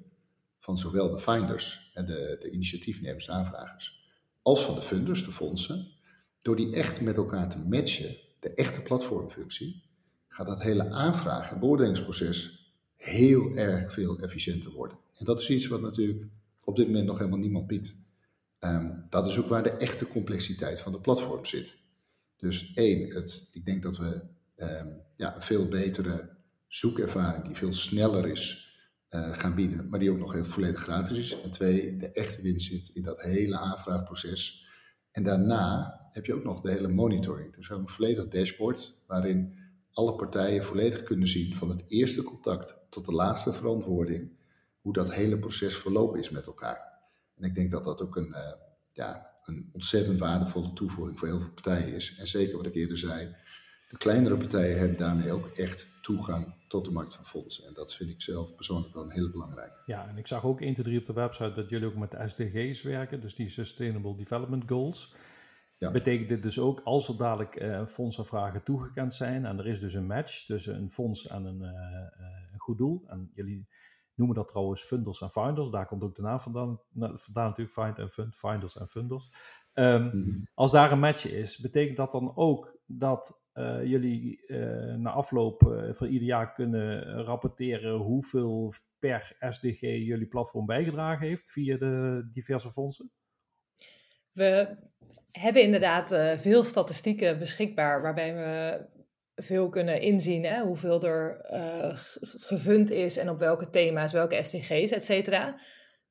van 0.59 0.77
zowel 0.77 1.11
de 1.11 1.19
finders 1.19 1.91
en 1.93 2.05
de, 2.05 2.37
de 2.39 2.51
initiatiefnemers, 2.51 3.29
aanvragers, 3.29 4.09
als 4.41 4.65
van 4.65 4.75
de 4.75 4.81
funders, 4.81 5.23
de 5.23 5.31
fondsen, 5.31 5.91
door 6.41 6.55
die 6.55 6.73
echt 6.73 7.01
met 7.01 7.17
elkaar 7.17 7.49
te 7.49 7.57
matchen, 7.59 8.17
de 8.39 8.53
echte 8.53 8.81
platformfunctie, 8.81 9.83
gaat 10.27 10.47
dat 10.47 10.61
hele 10.61 10.89
aanvragen- 10.89 11.53
en 11.53 11.59
beoordelingsproces 11.59 12.71
heel 12.95 13.55
erg 13.55 13.93
veel 13.93 14.19
efficiënter 14.19 14.71
worden. 14.71 14.97
En 15.13 15.25
dat 15.25 15.39
is 15.39 15.49
iets 15.49 15.67
wat 15.67 15.81
natuurlijk 15.81 16.25
op 16.63 16.75
dit 16.75 16.85
moment 16.87 17.05
nog 17.05 17.17
helemaal 17.17 17.39
niemand 17.39 17.67
biedt. 17.67 17.95
Um, 18.59 19.05
dat 19.09 19.27
is 19.27 19.37
ook 19.37 19.47
waar 19.47 19.63
de 19.63 19.75
echte 19.75 20.07
complexiteit 20.07 20.81
van 20.81 20.91
de 20.91 21.01
platform 21.01 21.45
zit. 21.45 21.77
Dus 22.37 22.73
één, 22.73 23.13
het, 23.13 23.49
ik 23.51 23.65
denk 23.65 23.83
dat 23.83 23.97
we 23.97 24.33
um, 24.55 25.01
ja, 25.15 25.35
een 25.35 25.41
veel 25.41 25.67
betere 25.67 26.29
zoekervaring 26.67 27.45
die 27.45 27.55
veel 27.55 27.73
sneller 27.73 28.27
is 28.27 28.65
uh, 29.09 29.37
gaan 29.37 29.55
bieden, 29.55 29.89
maar 29.89 29.99
die 29.99 30.11
ook 30.11 30.17
nog 30.17 30.33
heel 30.33 30.45
volledig 30.45 30.79
gratis 30.79 31.17
is. 31.17 31.41
En 31.41 31.51
twee, 31.51 31.97
de 31.97 32.11
echte 32.11 32.41
winst 32.41 32.67
zit 32.67 32.89
in 32.93 33.01
dat 33.01 33.21
hele 33.21 33.57
aanvraagproces. 33.57 34.67
En 35.11 35.23
daarna 35.23 35.99
heb 36.09 36.25
je 36.25 36.33
ook 36.33 36.43
nog 36.43 36.61
de 36.61 36.71
hele 36.71 36.87
monitoring. 36.87 37.55
Dus 37.55 37.67
we 37.67 37.73
hebben 37.73 37.91
een 37.91 37.95
volledig 37.95 38.27
dashboard 38.27 38.93
waarin 39.07 39.57
alle 39.91 40.15
partijen 40.15 40.63
volledig 40.63 41.03
kunnen 41.03 41.27
zien 41.27 41.55
van 41.55 41.69
het 41.69 41.83
eerste 41.87 42.23
contact 42.23 42.77
tot 42.89 43.05
de 43.05 43.11
laatste 43.11 43.53
verantwoording 43.53 44.31
hoe 44.81 44.93
dat 44.93 45.13
hele 45.13 45.39
proces 45.39 45.75
verlopen 45.75 46.19
is 46.19 46.29
met 46.29 46.47
elkaar. 46.47 46.93
En 47.35 47.43
ik 47.43 47.55
denk 47.55 47.71
dat 47.71 47.83
dat 47.83 48.01
ook 48.01 48.15
een, 48.15 48.27
uh, 48.27 48.51
ja, 48.91 49.31
een 49.43 49.69
ontzettend 49.73 50.19
waardevolle 50.19 50.73
toevoeging 50.73 51.19
voor 51.19 51.27
heel 51.27 51.39
veel 51.39 51.53
partijen 51.53 51.95
is. 51.95 52.15
En 52.17 52.27
zeker 52.27 52.57
wat 52.57 52.65
ik 52.65 52.75
eerder 52.75 52.97
zei, 52.97 53.35
de 53.95 54.03
kleinere 54.03 54.37
partijen 54.37 54.77
hebben 54.77 54.97
daarmee 54.97 55.31
ook 55.31 55.47
echt 55.47 55.89
toegang 56.01 56.53
tot 56.67 56.85
de 56.85 56.91
markt 56.91 57.15
van 57.15 57.25
fondsen. 57.25 57.67
En 57.67 57.73
dat 57.73 57.95
vind 57.95 58.09
ik 58.09 58.21
zelf 58.21 58.55
persoonlijk 58.55 58.93
dan 58.93 59.11
heel 59.11 59.29
belangrijk. 59.31 59.81
Ja, 59.85 60.07
en 60.07 60.17
ik 60.17 60.27
zag 60.27 60.43
ook 60.43 60.61
1, 60.61 60.73
2, 60.73 60.85
3 60.85 60.99
op 60.99 61.05
de 61.05 61.13
website 61.13 61.53
dat 61.53 61.69
jullie 61.69 61.87
ook 61.87 61.95
met 61.95 62.11
de 62.11 62.27
SDG's 62.27 62.81
werken, 62.81 63.21
dus 63.21 63.35
die 63.35 63.49
Sustainable 63.49 64.15
Development 64.15 64.63
Goals. 64.67 65.15
Ja. 65.77 65.91
Betekent 65.91 66.29
dit 66.29 66.43
dus 66.43 66.59
ook, 66.59 66.81
als 66.83 67.07
er 67.07 67.17
dadelijk 67.17 67.61
uh, 67.61 67.85
fondsenvragen 67.85 68.63
toegekend 68.63 69.13
zijn 69.13 69.45
en 69.45 69.59
er 69.59 69.67
is 69.67 69.79
dus 69.79 69.93
een 69.93 70.05
match 70.05 70.45
tussen 70.45 70.75
een 70.75 70.91
fonds 70.91 71.27
en 71.27 71.45
een, 71.45 71.61
uh, 71.61 71.71
een 72.53 72.59
goed 72.59 72.77
doel, 72.77 73.03
en 73.07 73.31
jullie 73.33 73.67
noemen 74.13 74.35
dat 74.35 74.47
trouwens 74.47 74.81
funders 74.81 75.21
en 75.21 75.31
finders, 75.31 75.69
daar 75.69 75.87
komt 75.87 76.03
ook 76.03 76.15
de 76.15 76.21
naam 76.21 76.39
vandaan, 76.39 76.79
vandaan 76.95 77.47
natuurlijk, 77.49 77.77
find 77.77 77.97
en 77.97 78.09
fund, 78.09 78.35
finders 78.35 78.77
en 78.77 78.87
funders. 78.87 79.31
Um, 79.73 80.03
mm-hmm. 80.03 80.47
Als 80.53 80.71
daar 80.71 80.91
een 80.91 80.99
match 80.99 81.25
is, 81.27 81.57
betekent 81.57 81.97
dat 81.97 82.11
dan 82.11 82.35
ook 82.35 82.77
dat 82.85 83.44
uh, 83.55 83.83
jullie 83.83 84.43
uh, 84.47 84.95
na 84.95 85.09
afloop 85.09 85.61
uh, 85.61 85.93
van 85.93 86.07
ieder 86.07 86.27
jaar 86.27 86.53
kunnen 86.53 87.23
rapporteren 87.23 87.95
hoeveel 87.97 88.73
per 88.99 89.35
SDG 89.49 89.79
jullie 89.79 90.27
platform 90.27 90.65
bijgedragen 90.65 91.27
heeft 91.27 91.51
via 91.51 91.77
de 91.77 92.27
diverse 92.33 92.71
fondsen? 92.71 93.11
We 94.31 94.77
hebben 95.31 95.61
inderdaad 95.61 96.39
veel 96.41 96.63
statistieken 96.63 97.39
beschikbaar 97.39 98.01
waarbij 98.01 98.35
we 98.35 98.85
veel 99.35 99.69
kunnen 99.69 100.01
inzien 100.01 100.43
hè, 100.43 100.61
hoeveel 100.61 101.01
er 101.01 101.45
gevund 102.21 102.91
is 102.91 103.17
en 103.17 103.29
op 103.29 103.39
welke 103.39 103.69
thema's, 103.69 104.11
welke 104.11 104.43
SDG's, 104.43 104.91
et 104.91 105.03
cetera. 105.03 105.59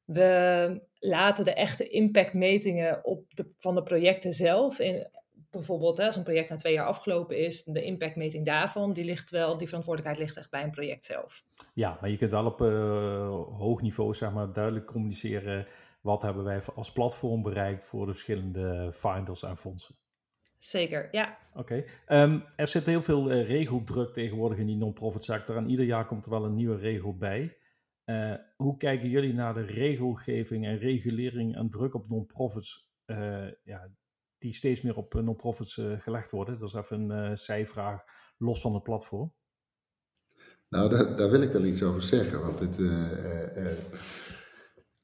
We 0.04 0.80
laten 0.98 1.44
de 1.44 1.54
echte 1.54 1.88
impactmetingen 1.88 3.04
op 3.04 3.34
de, 3.34 3.54
van 3.56 3.74
de 3.74 3.82
projecten 3.82 4.32
zelf 4.32 4.78
in, 4.78 5.06
bijvoorbeeld 5.58 6.00
als 6.00 6.16
een 6.16 6.22
project 6.22 6.50
na 6.50 6.56
twee 6.56 6.72
jaar 6.72 6.86
afgelopen 6.86 7.38
is, 7.38 7.64
de 7.64 7.82
impactmeting 7.82 8.44
daarvan, 8.44 8.92
die 8.92 9.04
ligt 9.04 9.30
wel, 9.30 9.56
die 9.56 9.66
verantwoordelijkheid 9.66 10.26
ligt 10.26 10.38
echt 10.38 10.50
bij 10.50 10.62
een 10.62 10.70
project 10.70 11.04
zelf. 11.04 11.44
Ja, 11.74 11.98
maar 12.00 12.10
je 12.10 12.16
kunt 12.16 12.30
wel 12.30 12.46
op 12.46 12.60
uh, 12.60 12.68
hoog 13.58 13.82
niveau 13.82 14.14
zeg 14.14 14.32
maar, 14.32 14.52
duidelijk 14.52 14.86
communiceren 14.86 15.66
wat 16.00 16.22
hebben 16.22 16.44
wij 16.44 16.62
als 16.74 16.92
platform 16.92 17.42
bereikt 17.42 17.84
voor 17.84 18.06
de 18.06 18.12
verschillende 18.12 18.90
finders 18.92 19.42
en 19.42 19.56
fondsen. 19.56 19.94
Zeker, 20.58 21.08
ja. 21.10 21.38
Oké. 21.54 21.60
Okay. 21.60 21.78
Um, 21.78 21.86
ehm, 22.06 22.40
er 22.56 22.68
zit 22.68 22.86
heel 22.86 23.02
veel 23.02 23.32
uh, 23.32 23.46
regeldruk 23.46 24.12
tegenwoordig 24.12 24.58
in 24.58 24.66
die 24.66 24.76
non-profit 24.76 25.24
sector 25.24 25.56
en 25.56 25.68
ieder 25.68 25.84
jaar 25.84 26.06
komt 26.06 26.24
er 26.24 26.30
wel 26.30 26.44
een 26.44 26.54
nieuwe 26.54 26.76
regel 26.76 27.16
bij. 27.16 27.56
Uh, 28.04 28.34
hoe 28.56 28.76
kijken 28.76 29.08
jullie 29.08 29.34
naar 29.34 29.54
de 29.54 29.64
regelgeving 29.64 30.66
en 30.66 30.78
regulering 30.78 31.56
en 31.56 31.70
druk 31.70 31.94
op 31.94 32.08
non-profits 32.08 32.92
ja, 33.64 33.90
die 34.44 34.54
steeds 34.54 34.80
meer 34.80 34.96
op 34.96 35.14
non-profits 35.14 35.76
uh, 35.76 36.00
gelegd 36.00 36.30
worden? 36.30 36.58
Dat 36.58 36.68
is 36.68 36.74
even 36.74 37.10
een 37.10 37.30
uh, 37.30 37.36
zijvraag 37.36 38.02
los 38.38 38.60
van 38.60 38.74
het 38.74 38.82
platform. 38.82 39.32
Nou, 40.68 40.90
daar, 40.90 41.16
daar, 41.16 41.30
wil 41.30 41.40
ik 41.42 41.52
wel 41.52 41.64
iets 41.64 41.82
over 41.82 42.02
zeggen. 42.02 42.40
Want 42.40 42.60
het, 42.60 42.78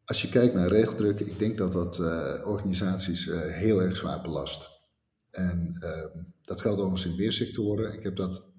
als 0.05 0.23
je 0.23 0.29
kijkt 0.29 0.55
naar 0.55 0.69
regeldruk, 0.69 1.21
ik 1.21 1.39
denk 1.39 1.59
dat 1.59 1.73
dat 1.73 1.99
organisaties 2.45 3.25
heel 3.35 3.83
erg 3.83 3.97
zwaar 3.97 4.23
belast. 4.23 4.69
En 5.31 5.77
ehm, 5.81 6.23
dat 6.43 6.61
geldt 6.61 6.81
overigens 6.81 7.11
in 7.11 7.17
meer 7.17 7.33
sectoren. 7.33 7.93
Ik 7.93 8.03
heb 8.03 8.17
dat 8.17 8.53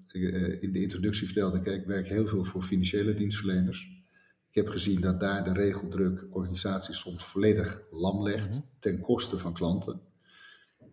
in 0.60 0.72
de 0.72 0.82
introductie 0.82 1.26
verteld. 1.26 1.66
Ik 1.66 1.86
werk 1.86 2.08
heel 2.08 2.26
veel 2.26 2.44
voor 2.44 2.62
financiële 2.62 3.14
dienstverleners. 3.14 4.02
Ik 4.48 4.54
heb 4.54 4.68
gezien 4.68 5.00
dat 5.00 5.20
daar 5.20 5.44
de 5.44 5.52
regeldruk 5.52 6.26
organisaties 6.30 6.98
soms 6.98 7.24
volledig 7.24 7.82
lam 7.90 8.22
legt 8.22 8.54
mhm. 8.54 8.66
ten 8.78 9.00
koste 9.00 9.38
van 9.38 9.52
klanten. 9.52 10.00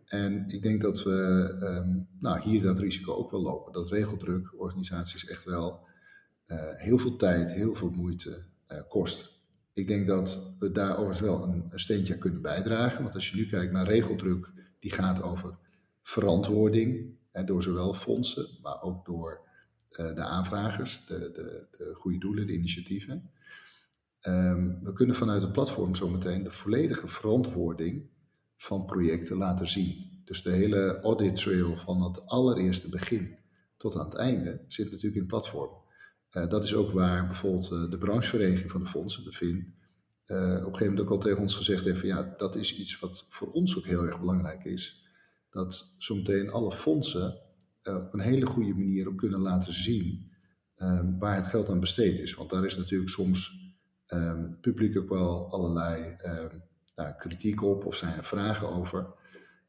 En 0.09 0.47
ik 0.47 0.61
denk 0.61 0.81
dat 0.81 1.03
we 1.03 1.11
um, 1.61 2.07
nou, 2.19 2.41
hier 2.41 2.61
dat 2.61 2.79
risico 2.79 3.13
ook 3.13 3.31
wel 3.31 3.41
lopen. 3.41 3.73
Dat 3.73 3.89
regeldruk 3.89 4.59
organisaties 4.59 5.25
echt 5.25 5.43
wel 5.43 5.87
uh, 6.47 6.57
heel 6.75 6.97
veel 6.97 7.15
tijd, 7.15 7.53
heel 7.53 7.75
veel 7.75 7.89
moeite 7.89 8.45
uh, 8.71 8.81
kost. 8.87 9.37
Ik 9.73 9.87
denk 9.87 10.07
dat 10.07 10.55
we 10.59 10.71
daar 10.71 10.91
overigens 10.91 11.19
wel 11.19 11.43
een, 11.43 11.67
een, 11.69 11.79
steentje 11.79 12.17
kunnen 12.17 12.41
bijdragen. 12.41 13.03
Want 13.03 13.15
als 13.15 13.29
je 13.29 13.35
nu 13.35 13.45
kijkt 13.45 13.71
naar 13.71 13.87
regeldruk, 13.87 14.51
die 14.79 14.91
gaat 14.91 15.21
over 15.21 15.57
verantwoording. 16.01 17.17
Hè, 17.31 17.43
door 17.43 17.63
zowel 17.63 17.93
fondsen, 17.93 18.47
maar 18.61 18.81
ook 18.81 19.05
door 19.05 19.41
uh, 19.91 20.15
de 20.15 20.23
aanvragers, 20.23 21.05
de, 21.05 21.19
de, 21.19 21.67
de 21.71 21.95
goede 21.95 22.17
doelen, 22.17 22.47
de 22.47 22.53
initiatieven. 22.53 23.31
Um, 24.21 24.79
we 24.83 24.93
kunnen 24.93 25.15
vanuit 25.15 25.41
het 25.41 25.51
platform 25.51 25.95
zometeen 25.95 26.43
de 26.43 26.51
volledige 26.51 27.07
verantwoording 27.07 28.09
van 28.59 28.85
projecten 28.85 29.37
laten 29.37 29.67
zien. 29.67 30.21
Dus 30.25 30.41
de 30.41 30.51
hele 30.51 30.99
audit 31.01 31.35
trail 31.35 31.77
van 31.77 32.01
het 32.01 32.25
allereerste 32.25 32.89
begin 32.89 33.37
tot 33.77 33.95
aan 33.95 34.05
het 34.05 34.15
einde 34.15 34.65
zit 34.67 34.85
natuurlijk 34.85 35.15
in 35.15 35.19
het 35.19 35.29
platform. 35.29 35.71
Uh, 36.31 36.47
dat 36.47 36.63
is 36.63 36.75
ook 36.75 36.91
waar 36.91 37.25
bijvoorbeeld 37.25 37.71
uh, 37.71 37.89
de 37.89 37.97
branchevereniging 37.97 38.71
van 38.71 38.81
de 38.81 38.87
fondsen, 38.87 39.23
de 39.23 39.31
FIN, 39.31 39.75
uh, 40.25 40.37
op 40.37 40.43
een 40.45 40.61
gegeven 40.63 40.85
moment 40.85 40.99
ook 40.99 41.09
al 41.09 41.17
tegen 41.17 41.41
ons 41.41 41.55
gezegd 41.55 41.85
heeft: 41.85 41.99
van, 41.99 42.07
ja, 42.07 42.33
dat 42.37 42.55
is 42.55 42.75
iets 42.75 42.99
wat 42.99 43.25
voor 43.29 43.51
ons 43.51 43.77
ook 43.77 43.85
heel 43.85 44.05
erg 44.05 44.19
belangrijk 44.19 44.63
is. 44.63 45.07
Dat 45.49 45.95
zometeen 45.97 46.51
alle 46.51 46.71
fondsen 46.71 47.39
op 47.83 48.13
een 48.13 48.19
hele 48.19 48.45
goede 48.45 48.73
manier 48.73 49.07
ook 49.07 49.17
kunnen 49.17 49.39
laten 49.39 49.73
zien 49.73 50.31
waar 51.19 51.35
het 51.35 51.45
geld 51.45 51.69
aan 51.69 51.79
besteed 51.79 52.19
is. 52.19 52.33
Want 52.33 52.49
daar 52.49 52.65
is 52.65 52.77
natuurlijk 52.77 53.09
soms 53.09 53.51
um, 54.07 54.57
publiek 54.61 54.97
ook 54.97 55.09
wel 55.09 55.51
allerlei 55.51 56.15
um, 56.25 56.63
daar 56.99 57.15
kritiek 57.15 57.63
op 57.63 57.85
of 57.85 57.95
zijn 57.95 58.17
er 58.17 58.23
vragen 58.23 58.69
over. 58.69 58.99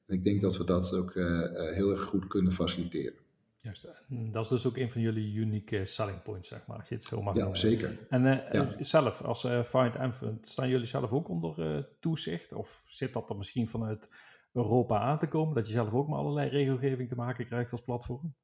En 0.06 0.14
ik 0.16 0.22
denk 0.22 0.40
dat 0.40 0.56
we 0.56 0.64
dat 0.64 0.94
ook 0.94 1.14
uh, 1.14 1.50
heel 1.74 1.90
erg 1.90 2.02
goed 2.02 2.26
kunnen 2.26 2.52
faciliteren. 2.52 3.18
Juist, 3.58 3.86
dat 4.08 4.44
is 4.44 4.48
dus 4.50 4.66
ook 4.66 4.76
een 4.76 4.90
van 4.90 5.00
jullie 5.00 5.34
unique 5.34 5.84
selling 5.84 6.22
points, 6.22 6.48
zeg 6.48 6.66
maar, 6.66 6.78
als 6.78 6.88
je 6.88 6.94
het 6.94 7.04
zo 7.04 7.22
mag 7.22 7.34
Ja, 7.34 7.40
noemen. 7.40 7.58
zeker. 7.58 7.98
En 8.08 8.24
uh, 8.24 8.52
ja. 8.52 8.74
zelf, 8.78 9.22
als 9.22 9.44
uh, 9.44 9.64
Find 9.64 9.94
Infant, 9.94 10.48
staan 10.48 10.68
jullie 10.68 10.86
zelf 10.86 11.10
ook 11.10 11.28
onder 11.28 11.88
toezicht? 12.00 12.52
Of 12.52 12.82
zit 12.86 13.12
dat 13.12 13.30
er 13.30 13.36
misschien 13.36 13.68
vanuit 13.68 14.08
Europa 14.52 14.98
aan 14.98 15.18
te 15.18 15.28
komen, 15.28 15.54
dat 15.54 15.66
je 15.66 15.72
zelf 15.72 15.92
ook 15.92 16.08
met 16.08 16.18
allerlei 16.18 16.48
regelgeving 16.48 17.08
te 17.08 17.14
maken 17.14 17.46
krijgt 17.46 17.72
als 17.72 17.82
platform? 17.82 18.34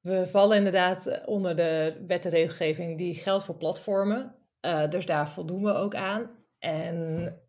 We 0.00 0.26
vallen 0.26 0.56
inderdaad 0.56 1.24
onder 1.26 1.56
de 1.56 2.04
wet 2.06 2.24
en 2.24 2.30
regelgeving 2.30 2.98
die 2.98 3.14
geldt 3.14 3.44
voor 3.44 3.56
platformen. 3.56 4.34
dus 4.90 5.06
daar 5.06 5.30
voldoen 5.30 5.62
we 5.62 5.72
ook 5.72 5.94
aan. 5.94 6.37
En 6.58 7.40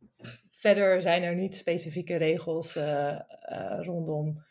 verder 0.52 1.02
zijn 1.02 1.24
er 1.24 1.36
niet 1.36 1.56
specifieke 1.56 2.16
regels 2.16 2.78
uh, 2.78 3.20
uh, 3.52 3.80
rondom 3.82 4.48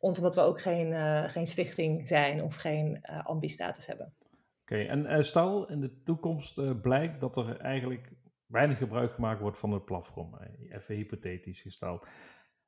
omdat 0.00 0.34
we 0.34 0.40
ook 0.40 0.60
geen, 0.60 0.94
geen 1.30 1.46
stichting 1.46 2.08
zijn 2.08 2.42
of 2.42 2.56
geen 2.56 3.00
ambi-status 3.04 3.86
hebben. 3.86 4.14
Oké, 4.62 4.76
en 4.76 5.24
stel 5.24 5.68
in 5.68 5.80
de 5.80 6.02
toekomst 6.02 6.80
blijkt 6.80 7.20
dat 7.20 7.36
er 7.36 7.56
eigenlijk 7.60 8.12
weinig 8.46 8.78
gebruik 8.78 9.12
gemaakt 9.12 9.40
wordt 9.40 9.58
van 9.58 9.72
het 9.72 9.84
platform, 9.84 10.38
even 10.68 10.94
hypothetisch 10.94 11.60
gesteld. 11.60 12.06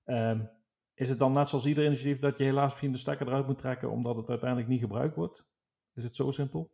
Um, 0.04 0.50
is 0.94 1.08
het 1.08 1.18
dan 1.18 1.32
net 1.32 1.48
zoals 1.48 1.66
ieder 1.66 1.84
initiatief 1.84 2.18
dat 2.18 2.38
je 2.38 2.44
helaas 2.44 2.70
misschien 2.70 2.92
de 2.92 2.98
stekker 2.98 3.26
eruit 3.26 3.46
moet 3.46 3.58
trekken 3.58 3.90
omdat 3.90 4.16
het 4.16 4.28
uiteindelijk 4.28 4.68
niet 4.68 4.80
gebruikt 4.80 5.16
wordt? 5.16 5.48
Is 5.94 6.04
het 6.04 6.16
zo 6.16 6.30
simpel? 6.30 6.70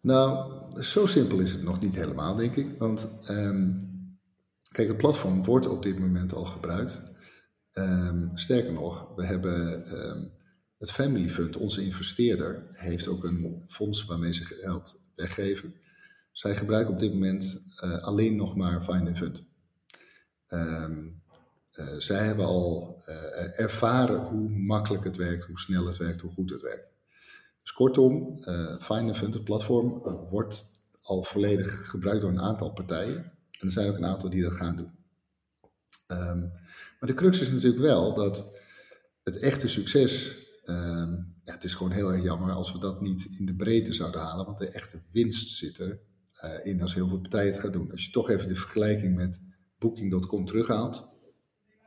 Nou, 0.00 0.52
zo 0.82 1.06
simpel 1.06 1.38
is 1.38 1.52
het 1.52 1.62
nog 1.62 1.80
niet 1.80 1.94
helemaal, 1.94 2.34
denk 2.34 2.56
ik. 2.56 2.78
Want 2.78 3.18
ehm, 3.24 3.72
kijk, 4.70 4.88
het 4.88 4.96
platform 4.96 5.44
wordt 5.44 5.66
op 5.66 5.82
dit 5.82 5.98
moment 5.98 6.32
al 6.34 6.44
gebruikt. 6.44 7.02
Um, 7.72 8.30
sterker 8.34 8.72
nog, 8.72 9.14
we 9.16 9.24
hebben 9.24 9.88
um, 10.08 10.32
het 10.78 10.90
Family 10.90 11.28
Fund, 11.28 11.56
onze 11.56 11.84
investeerder, 11.84 12.66
heeft 12.70 13.08
ook 13.08 13.24
een 13.24 13.64
fonds 13.68 14.04
waarmee 14.04 14.34
ze 14.34 14.44
geld 14.44 15.00
weggeven. 15.14 15.74
Zij 16.32 16.56
gebruiken 16.56 16.94
op 16.94 17.00
dit 17.00 17.12
moment 17.12 17.62
uh, 17.84 17.98
alleen 17.98 18.36
nog 18.36 18.56
maar 18.56 18.82
Find 18.82 19.18
Fund. 19.18 19.44
Uh, 20.48 20.88
zij 21.98 22.24
hebben 22.24 22.44
al 22.44 23.02
uh, 23.08 23.60
ervaren 23.60 24.20
hoe 24.20 24.48
makkelijk 24.48 25.04
het 25.04 25.16
werkt, 25.16 25.44
hoe 25.44 25.58
snel 25.58 25.86
het 25.86 25.96
werkt, 25.96 26.20
hoe 26.20 26.32
goed 26.32 26.50
het 26.50 26.62
werkt. 26.62 26.92
Dus 27.66 27.74
kortom, 27.74 28.38
uh, 28.40 28.78
Find 28.78 29.16
Fund, 29.16 29.34
het 29.34 29.44
platform, 29.44 30.02
wordt 30.30 30.64
al 31.02 31.22
volledig 31.22 31.90
gebruikt 31.90 32.20
door 32.20 32.30
een 32.30 32.40
aantal 32.40 32.72
partijen. 32.72 33.16
En 33.50 33.60
er 33.66 33.70
zijn 33.70 33.88
ook 33.88 33.96
een 33.96 34.04
aantal 34.04 34.30
die 34.30 34.42
dat 34.42 34.52
gaan 34.52 34.76
doen. 34.76 34.90
Um, 36.06 36.52
maar 37.00 37.08
de 37.08 37.14
crux 37.14 37.40
is 37.40 37.50
natuurlijk 37.50 37.82
wel 37.82 38.14
dat 38.14 38.56
het 39.22 39.38
echte 39.38 39.68
succes, 39.68 40.36
um, 40.64 41.34
ja, 41.44 41.52
het 41.52 41.64
is 41.64 41.74
gewoon 41.74 41.92
heel 41.92 42.12
erg 42.12 42.22
jammer 42.22 42.52
als 42.52 42.72
we 42.72 42.78
dat 42.78 43.00
niet 43.00 43.28
in 43.38 43.46
de 43.46 43.54
breedte 43.54 43.92
zouden 43.92 44.20
halen, 44.20 44.46
want 44.46 44.58
de 44.58 44.70
echte 44.70 45.02
winst 45.10 45.56
zit 45.56 45.78
er 45.78 46.00
in 46.62 46.82
als 46.82 46.94
heel 46.94 47.08
veel 47.08 47.20
partijen 47.20 47.52
het 47.52 47.60
gaan 47.60 47.72
doen. 47.72 47.90
Als 47.90 48.04
je 48.04 48.10
toch 48.10 48.30
even 48.30 48.48
de 48.48 48.56
vergelijking 48.56 49.16
met 49.16 49.40
Booking.com 49.78 50.46
terughaalt, 50.46 51.08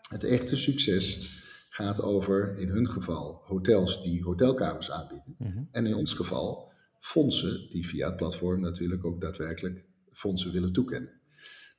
het 0.09 0.23
echte 0.23 0.55
succes 0.55 1.37
gaat 1.69 2.01
over, 2.01 2.57
in 2.57 2.69
hun 2.69 2.89
geval, 2.89 3.41
hotels 3.45 4.03
die 4.03 4.23
hotelkamers 4.23 4.91
aanbieden. 4.91 5.35
Mhm. 5.37 5.63
En 5.71 5.85
in 5.85 5.93
ons 5.93 6.13
geval, 6.13 6.71
fondsen 6.99 7.69
die 7.69 7.87
via 7.87 8.07
het 8.07 8.15
platform 8.15 8.61
natuurlijk 8.61 9.05
ook 9.05 9.21
daadwerkelijk 9.21 9.85
fondsen 10.11 10.51
willen 10.51 10.73
toekennen. 10.73 11.11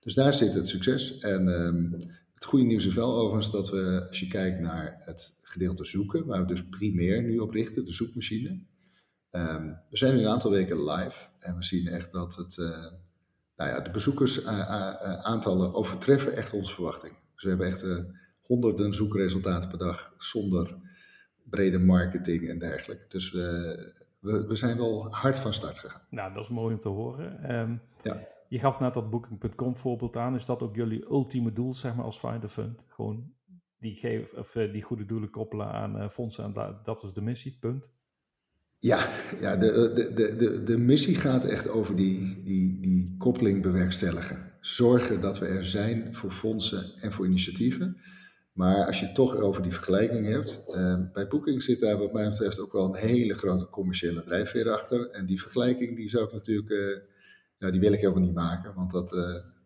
Dus 0.00 0.14
daar 0.14 0.35
zit 0.35 0.55
het 0.55 0.68
succes. 0.68 1.18
En 1.18 1.48
um, 1.48 1.92
het 2.35 2.44
goede 2.44 2.64
nieuws 2.64 2.87
is 2.87 2.94
wel 2.94 3.14
overigens 3.14 3.50
dat 3.50 3.70
we, 3.70 4.05
als 4.09 4.20
je 4.20 4.29
kijkt 4.29 4.61
naar 4.61 4.94
het 4.98 5.38
gedeelte 5.40 5.85
zoeken, 5.85 6.26
waar 6.26 6.40
we 6.40 6.46
dus 6.46 6.68
primair 6.68 7.22
nu 7.22 7.38
op 7.38 7.50
richten, 7.50 7.85
de 7.85 7.92
zoekmachine. 7.92 8.61
Um, 9.31 9.79
we 9.90 9.96
zijn 9.96 10.14
nu 10.14 10.20
een 10.20 10.29
aantal 10.29 10.50
weken 10.50 10.85
live 10.85 11.26
en 11.38 11.57
we 11.57 11.62
zien 11.62 11.87
echt 11.87 12.12
dat 12.12 12.37
het, 12.37 12.57
uh, 12.57 12.87
nou 13.57 13.70
ja, 13.70 13.81
de 13.81 13.90
bezoekersaantallen 13.90 15.66
uh, 15.66 15.72
uh, 15.72 15.76
overtreffen 15.76 16.37
echt 16.37 16.53
onze 16.53 16.74
verwachtingen. 16.74 17.18
Dus 17.35 17.42
we 17.42 17.48
hebben 17.48 17.66
echt 17.66 17.83
eh, 17.83 18.05
honderden 18.50 18.92
zoekresultaten 18.92 19.68
per 19.68 19.78
dag 19.78 20.14
zonder 20.18 20.76
brede 21.42 21.78
marketing 21.78 22.48
en 22.48 22.58
dergelijke. 22.58 23.04
Dus 23.08 23.32
we, 23.32 23.76
we, 24.18 24.46
we 24.46 24.54
zijn 24.54 24.76
wel 24.76 25.06
hard 25.10 25.38
van 25.38 25.52
start 25.52 25.78
gegaan. 25.78 26.02
Nou, 26.10 26.34
dat 26.34 26.42
is 26.42 26.48
mooi 26.48 26.74
om 26.74 26.80
te 26.80 26.88
horen. 26.88 27.54
Um, 27.54 27.80
ja. 28.02 28.28
Je 28.48 28.58
gaf 28.58 28.80
net 28.80 28.94
dat 28.94 29.10
Booking.com 29.10 29.76
voorbeeld 29.76 30.16
aan. 30.16 30.34
Is 30.34 30.44
dat 30.44 30.62
ook 30.62 30.74
jullie 30.74 31.04
ultieme 31.04 31.52
doel, 31.52 31.74
zeg 31.74 31.94
maar, 31.94 32.04
als 32.04 32.18
Finder 32.18 32.48
Fund? 32.48 32.80
Gewoon 32.86 33.32
die, 33.78 33.94
geef, 33.94 34.32
of, 34.32 34.54
uh, 34.54 34.72
die 34.72 34.82
goede 34.82 35.06
doelen 35.06 35.30
koppelen 35.30 35.66
aan 35.66 35.96
uh, 35.96 36.08
fondsen 36.08 36.44
en 36.44 36.52
da 36.52 36.80
dat 36.84 37.04
is 37.04 37.12
de 37.12 37.22
missie, 37.22 37.56
punt? 37.60 37.90
Ja, 38.78 39.08
ja 39.40 39.56
de, 39.56 39.92
de, 39.94 40.12
de, 40.12 40.36
de, 40.36 40.62
de 40.62 40.78
missie 40.78 41.14
gaat 41.14 41.44
echt 41.44 41.68
over 41.68 41.96
die, 41.96 42.42
die, 42.44 42.80
die 42.80 43.14
koppeling 43.18 43.62
bewerkstelligen. 43.62 44.52
Zorgen 44.60 45.20
dat 45.20 45.38
we 45.38 45.46
er 45.46 45.64
zijn 45.64 46.14
voor 46.14 46.30
fondsen 46.30 46.94
en 46.94 47.12
voor 47.12 47.26
initiatieven. 47.26 47.96
Maar 48.52 48.86
als 48.86 49.00
je 49.00 49.06
het 49.06 49.14
toch 49.14 49.36
over 49.36 49.62
die 49.62 49.72
vergelijking 49.72 50.26
hebt, 50.26 50.64
uh, 50.68 50.94
bij 51.12 51.28
Booking 51.28 51.62
zit 51.62 51.80
daar 51.80 51.98
wat 51.98 52.12
mij 52.12 52.28
betreft 52.28 52.60
ook 52.60 52.72
wel 52.72 52.84
een 52.84 53.08
hele 53.08 53.34
grote 53.34 53.68
commerciële 53.68 54.24
drijfveer 54.24 54.70
achter. 54.70 55.10
En 55.10 55.26
die 55.26 55.40
vergelijking 55.40 55.96
die 55.96 56.08
zou 56.08 56.24
ik 56.24 56.32
natuurlijk, 56.32 56.70
uh, 56.70 56.96
ja, 57.58 57.70
die 57.70 57.80
wil 57.80 57.92
ik 57.92 58.00
helemaal 58.00 58.22
niet 58.22 58.34
maken, 58.34 58.74
want 58.74 58.90
dat, 58.90 59.12
uh, 59.12 59.20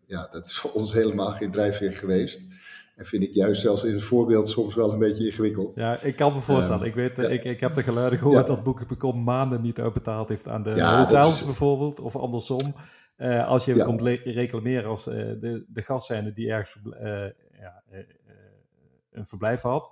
ja, 0.05 0.27
dat 0.31 0.45
is 0.45 0.57
voor 0.57 0.71
ons 0.71 0.93
helemaal 0.93 1.31
geen 1.31 1.51
drijfveer 1.51 1.91
geweest. 1.91 2.43
En 2.95 3.05
vind 3.05 3.23
ik 3.23 3.33
juist 3.33 3.61
zelfs 3.61 3.83
in 3.83 3.93
het 3.93 4.03
voorbeeld 4.03 4.47
soms 4.47 4.75
wel 4.75 4.93
een 4.93 4.99
beetje 4.99 5.25
ingewikkeld. 5.25 5.75
Ja, 5.75 6.01
ik 6.01 6.15
kan 6.15 6.33
me 6.33 6.41
voorstellen. 6.41 6.81
Um, 6.81 6.87
ik, 6.87 6.95
weet, 6.95 7.15
ja. 7.15 7.23
ik, 7.23 7.43
ik 7.43 7.59
heb 7.59 7.75
de 7.75 7.83
geluiden 7.83 8.19
gehoord 8.19 8.37
ja. 8.37 8.43
dat 8.43 8.63
Booking.com 8.63 9.23
maanden 9.23 9.61
niet 9.61 9.79
uitbetaald 9.79 10.29
heeft 10.29 10.47
aan 10.47 10.63
de 10.63 10.75
ja, 10.75 10.99
hotels 10.99 11.39
is... 11.39 11.45
bijvoorbeeld, 11.45 11.99
of 11.99 12.15
andersom. 12.15 12.73
als 13.45 13.65
je 13.65 13.83
komt 13.83 14.01
reclameren 14.23 14.89
als 14.89 15.03
de, 15.03 15.65
de 15.67 15.81
gastzijnde 15.81 16.33
die 16.33 16.49
ergens 16.49 16.77
ja, 17.59 17.83
een 19.15 19.27
verblijf 19.27 19.61
had, 19.61 19.89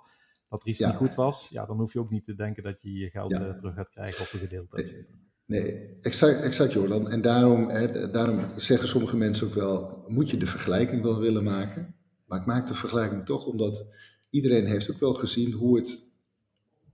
dat 0.49 0.77
ja. 0.77 0.87
niet 0.87 0.95
goed 0.95 1.15
was, 1.15 1.47
ja, 1.49 1.65
dan 1.65 1.77
hoef 1.77 1.93
je 1.93 1.99
ook 1.99 2.09
niet 2.09 2.25
te 2.25 2.35
denken 2.35 2.63
dat 2.63 2.81
je 2.81 2.93
je 2.93 3.09
geld 3.09 3.31
ja. 3.31 3.47
uh, 3.47 3.55
terug 3.55 3.75
gaat 3.75 3.89
krijgen 3.89 4.25
op 4.25 4.33
een 4.33 4.39
gedeelte. 4.39 4.75
Nee, 4.75 5.05
nee 5.45 5.97
exact, 6.01 6.41
exact 6.41 6.73
Jordan. 6.73 7.09
En 7.09 7.21
daarom, 7.21 7.69
hè, 7.69 8.11
daarom 8.11 8.45
zeggen 8.55 8.87
sommige 8.87 9.17
mensen 9.17 9.47
ook 9.47 9.53
wel, 9.53 10.03
moet 10.07 10.29
je 10.29 10.37
de 10.37 10.47
vergelijking 10.47 11.01
wel 11.01 11.19
willen 11.19 11.43
maken? 11.43 11.95
Maar 12.25 12.39
ik 12.39 12.45
maak 12.45 12.67
de 12.67 12.75
vergelijking 12.75 13.25
toch 13.25 13.45
omdat 13.45 13.87
iedereen 14.29 14.65
heeft 14.65 14.91
ook 14.91 14.99
wel 14.99 15.13
gezien 15.13 15.51
hoe 15.51 15.77
het 15.77 16.11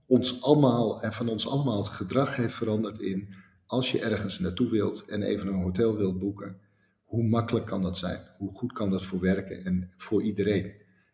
ons 0.06 0.42
allemaal 0.42 1.02
en 1.02 1.12
van 1.12 1.28
ons 1.28 1.48
allemaal 1.48 1.76
het 1.76 1.88
gedrag 1.88 2.36
heeft 2.36 2.54
veranderd 2.54 3.00
in 3.00 3.34
als 3.70 3.92
je 3.92 4.00
ergens 4.00 4.38
naartoe 4.38 4.70
wilt 4.70 5.04
en 5.04 5.22
even 5.22 5.48
een 5.48 5.62
hotel 5.62 5.96
wilt 5.96 6.18
boeken, 6.18 6.60
hoe 7.04 7.24
makkelijk 7.24 7.66
kan 7.66 7.82
dat 7.82 7.98
zijn? 7.98 8.20
Hoe 8.38 8.54
goed 8.54 8.72
kan 8.72 8.90
dat 8.90 9.02
voor 9.02 9.20
werken 9.20 9.64
en 9.64 9.90
voor 9.96 10.22
iedereen? 10.22 10.72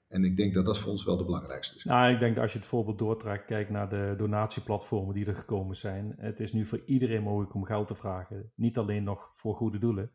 En 0.09 0.25
ik 0.25 0.37
denk 0.37 0.55
dat 0.55 0.67
dat 0.67 0.79
voor 0.79 0.91
ons 0.91 1.05
wel 1.05 1.17
de 1.17 1.25
belangrijkste 1.25 1.77
is. 1.77 1.85
Nou, 1.85 2.13
ik 2.13 2.19
denk 2.19 2.35
dat 2.35 2.43
als 2.43 2.53
je 2.53 2.59
het 2.59 2.69
voorbeeld 2.69 2.99
doortrekt, 2.99 3.45
kijk 3.45 3.71
naar 3.71 3.89
de 3.89 4.15
donatieplatformen 4.17 5.15
die 5.15 5.27
er 5.27 5.35
gekomen 5.35 5.77
zijn. 5.77 6.15
Het 6.17 6.41
is 6.41 6.53
nu 6.53 6.67
voor 6.67 6.83
iedereen 6.87 7.23
mogelijk 7.23 7.55
om 7.55 7.65
geld 7.65 7.87
te 7.87 7.95
vragen. 7.95 8.53
Niet 8.55 8.79
alleen 8.79 9.05
nog 9.05 9.31
voor 9.35 9.55
goede 9.55 9.79
doelen. 9.79 10.11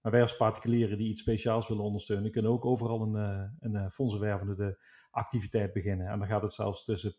Maar 0.00 0.12
wij 0.12 0.22
als 0.22 0.36
particulieren 0.36 0.98
die 0.98 1.08
iets 1.08 1.20
speciaals 1.20 1.68
willen 1.68 1.84
ondersteunen, 1.84 2.30
kunnen 2.30 2.50
ook 2.50 2.64
overal 2.64 3.02
een, 3.02 3.16
eh, 3.16 3.44
een, 3.60 3.74
een 3.74 3.90
fondsenwervende 3.90 4.78
activiteit 5.10 5.72
beginnen. 5.72 6.06
En 6.06 6.18
dan 6.18 6.28
gaat 6.28 6.42
het 6.42 6.54
zelfs 6.54 6.84
tussen 6.84 7.14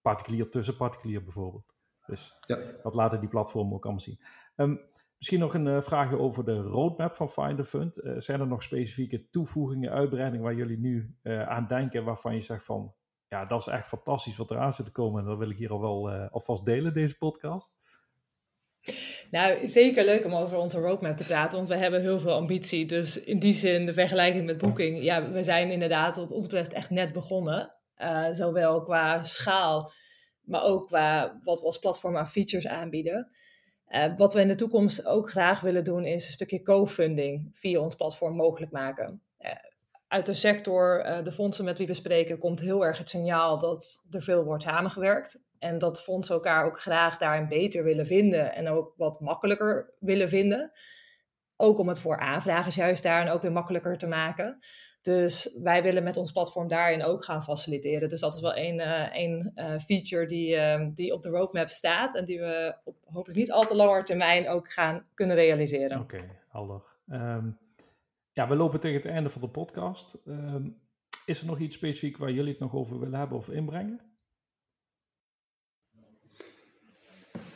particulier 0.00 0.50
tussen 0.50 0.76
particulier 0.76 1.22
bijvoorbeeld. 1.22 1.74
Dus 2.06 2.38
ja. 2.46 2.58
dat 2.82 2.94
laten 2.94 3.20
die 3.20 3.28
platformen 3.28 3.74
ook 3.74 3.84
allemaal 3.84 4.02
zien. 4.02 4.18
Um, 4.56 4.80
Misschien 5.24 5.44
nog 5.44 5.54
een 5.54 5.66
uh, 5.66 5.82
vraagje 5.82 6.18
over 6.18 6.44
de 6.44 6.60
roadmap 6.60 7.14
van 7.14 7.30
Finder 7.30 7.64
Fund. 7.64 7.98
Uh, 7.98 8.14
zijn 8.18 8.40
er 8.40 8.46
nog 8.46 8.62
specifieke 8.62 9.28
toevoegingen, 9.30 9.90
uitbreidingen 9.90 10.44
waar 10.44 10.54
jullie 10.54 10.78
nu 10.78 11.16
uh, 11.22 11.48
aan 11.48 11.66
denken, 11.68 12.04
waarvan 12.04 12.34
je 12.34 12.40
zegt 12.40 12.64
van, 12.64 12.94
ja, 13.28 13.44
dat 13.44 13.60
is 13.60 13.66
echt 13.66 13.88
fantastisch 13.88 14.36
wat 14.36 14.50
eraan 14.50 14.72
zit 14.72 14.86
te 14.86 14.92
komen 14.92 15.20
en 15.22 15.28
dat 15.28 15.38
wil 15.38 15.50
ik 15.50 15.56
hier 15.56 15.70
al 15.70 15.80
wel 15.80 16.10
alvast 16.10 16.64
delen, 16.64 16.94
deze 16.94 17.16
podcast? 17.16 17.74
Nou, 19.30 19.68
zeker 19.68 20.04
leuk 20.04 20.24
om 20.24 20.34
over 20.34 20.58
onze 20.58 20.80
roadmap 20.80 21.16
te 21.16 21.24
praten, 21.24 21.56
want 21.56 21.68
we 21.68 21.76
hebben 21.76 22.00
heel 22.00 22.18
veel 22.18 22.34
ambitie. 22.34 22.86
Dus 22.86 23.22
in 23.22 23.38
die 23.38 23.52
zin, 23.52 23.86
de 23.86 23.92
vergelijking 23.92 24.46
met 24.46 24.58
Booking, 24.58 25.02
ja, 25.02 25.30
we 25.30 25.42
zijn 25.42 25.70
inderdaad 25.70 26.16
wat 26.16 26.32
ons 26.32 26.44
betreft 26.44 26.72
echt 26.72 26.90
net 26.90 27.12
begonnen. 27.12 27.74
zowel 28.30 28.82
qua 28.82 29.22
schaal, 29.22 29.90
maar 30.42 30.62
ook 30.62 30.86
qua 30.86 31.38
wat 31.42 31.60
we 31.60 31.66
als 31.66 31.78
platform 31.78 32.16
aan 32.16 32.28
features 32.28 32.66
aanbieden. 32.66 33.30
Uh, 33.88 34.16
wat 34.16 34.32
we 34.32 34.40
in 34.40 34.48
de 34.48 34.54
toekomst 34.54 35.06
ook 35.06 35.30
graag 35.30 35.60
willen 35.60 35.84
doen, 35.84 36.04
is 36.04 36.26
een 36.26 36.32
stukje 36.32 36.62
co-funding 36.62 37.50
via 37.54 37.80
ons 37.80 37.94
platform 37.94 38.36
mogelijk 38.36 38.72
maken. 38.72 39.22
Uh, 39.40 39.50
uit 40.08 40.26
de 40.26 40.34
sector, 40.34 41.06
uh, 41.06 41.22
de 41.22 41.32
fondsen 41.32 41.64
met 41.64 41.78
wie 41.78 41.86
we 41.86 41.94
spreken, 41.94 42.38
komt 42.38 42.60
heel 42.60 42.84
erg 42.84 42.98
het 42.98 43.08
signaal 43.08 43.58
dat 43.58 44.06
er 44.10 44.22
veel 44.22 44.44
wordt 44.44 44.62
samengewerkt. 44.62 45.42
En 45.58 45.78
dat 45.78 46.02
fondsen 46.02 46.34
elkaar 46.34 46.64
ook 46.64 46.80
graag 46.80 47.18
daarin 47.18 47.48
beter 47.48 47.84
willen 47.84 48.06
vinden 48.06 48.54
en 48.54 48.68
ook 48.68 48.92
wat 48.96 49.20
makkelijker 49.20 49.94
willen 49.98 50.28
vinden. 50.28 50.72
Ook 51.56 51.78
om 51.78 51.88
het 51.88 51.98
voor 51.98 52.18
aanvragers 52.18 52.74
juist 52.74 53.02
daarin 53.02 53.32
ook 53.32 53.42
weer 53.42 53.52
makkelijker 53.52 53.98
te 53.98 54.06
maken. 54.06 54.58
Dus 55.04 55.56
wij 55.62 55.82
willen 55.82 56.02
met 56.02 56.16
ons 56.16 56.32
platform 56.32 56.68
daarin 56.68 57.04
ook 57.04 57.24
gaan 57.24 57.42
faciliteren. 57.42 58.08
Dus 58.08 58.20
dat 58.20 58.34
is 58.34 58.40
wel 58.40 58.56
een, 58.56 58.78
uh, 58.78 59.08
een 59.12 59.52
uh, 59.56 59.78
feature 59.78 60.26
die, 60.26 60.54
uh, 60.54 60.86
die 60.94 61.12
op 61.12 61.22
de 61.22 61.28
roadmap 61.28 61.68
staat 61.68 62.16
en 62.16 62.24
die 62.24 62.38
we 62.38 62.76
op 62.84 62.96
hopelijk 63.04 63.38
niet 63.38 63.52
al 63.52 63.64
te 63.64 63.76
lange 63.76 64.04
termijn 64.04 64.48
ook 64.48 64.72
gaan 64.72 65.06
kunnen 65.14 65.36
realiseren. 65.36 66.00
Oké, 66.00 66.16
okay, 66.16 66.28
helder. 66.48 66.82
Um, 67.08 67.58
ja, 68.32 68.48
we 68.48 68.56
lopen 68.56 68.80
tegen 68.80 69.02
het 69.02 69.10
einde 69.10 69.30
van 69.30 69.40
de 69.40 69.48
podcast. 69.48 70.18
Um, 70.26 70.80
is 71.26 71.40
er 71.40 71.46
nog 71.46 71.58
iets 71.58 71.76
specifiek 71.76 72.16
waar 72.16 72.32
jullie 72.32 72.50
het 72.50 72.60
nog 72.60 72.74
over 72.74 73.00
willen 73.00 73.18
hebben 73.18 73.38
of 73.38 73.48
inbrengen? 73.48 74.00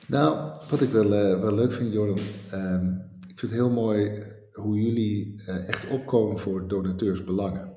Nou, 0.06 0.58
wat 0.70 0.80
ik 0.80 0.90
wel, 0.90 1.08
wel 1.40 1.54
leuk 1.54 1.72
vind, 1.72 1.92
Jordan. 1.92 2.18
Um, 2.52 3.10
ik 3.28 3.38
vind 3.38 3.40
het 3.40 3.60
heel 3.60 3.70
mooi 3.70 4.22
hoe 4.58 4.80
jullie 4.80 5.34
uh, 5.36 5.68
echt 5.68 5.88
opkomen 5.88 6.38
voor 6.38 6.68
donateursbelangen. 6.68 7.76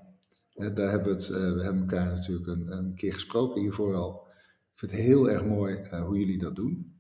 Daar 0.54 0.90
hebben 0.90 1.08
we, 1.08 1.14
het, 1.14 1.30
uh, 1.30 1.54
we 1.54 1.64
hebben 1.64 1.82
elkaar 1.82 2.06
natuurlijk 2.06 2.48
een, 2.48 2.72
een, 2.72 2.96
keer 2.96 3.14
gesproken 3.14 3.62
hiervoor 3.62 3.96
al. 3.96 4.28
vind 4.76 4.92
het 4.92 5.00
heel 5.02 5.30
erg 5.30 5.46
mooi 5.46 5.80
hoe 6.06 6.20
jullie 6.20 6.40
dat 6.40 6.56
doen. 6.56 7.00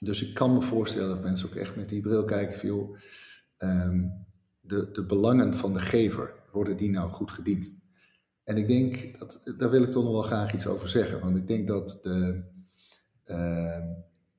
Dus 0.00 0.28
ik 0.28 0.34
kan 0.34 0.52
me 0.52 0.62
voorstellen 0.62 1.08
dat 1.08 1.22
mensen 1.22 1.48
ook 1.48 1.54
echt 1.54 1.76
met 1.76 1.88
die 1.88 2.00
bril 2.00 2.24
kijken 2.24 2.58
van 2.58 2.68
joh, 2.68 2.96
ehm, 3.56 4.08
de, 4.60 4.90
de 4.92 5.06
belangen 5.06 5.54
van 5.54 5.74
de 5.74 5.80
gever, 5.80 6.34
worden 6.52 6.76
die 6.76 6.90
nou 6.90 7.10
goed 7.10 7.30
gediend? 7.30 7.74
En 8.44 8.56
ik 8.56 8.68
denk, 8.68 9.18
dat, 9.18 9.54
daar 9.58 9.70
wil 9.70 9.82
ik 9.82 9.90
toch 9.90 10.04
nog 10.04 10.12
wel 10.12 10.22
graag 10.22 10.54
iets 10.54 10.66
over 10.66 10.88
zeggen. 10.88 11.20
Want 11.20 11.36
ik 11.36 11.46
denk 11.46 11.68
dat 11.68 11.98
de, 12.02 12.44
ehm, 13.24 13.84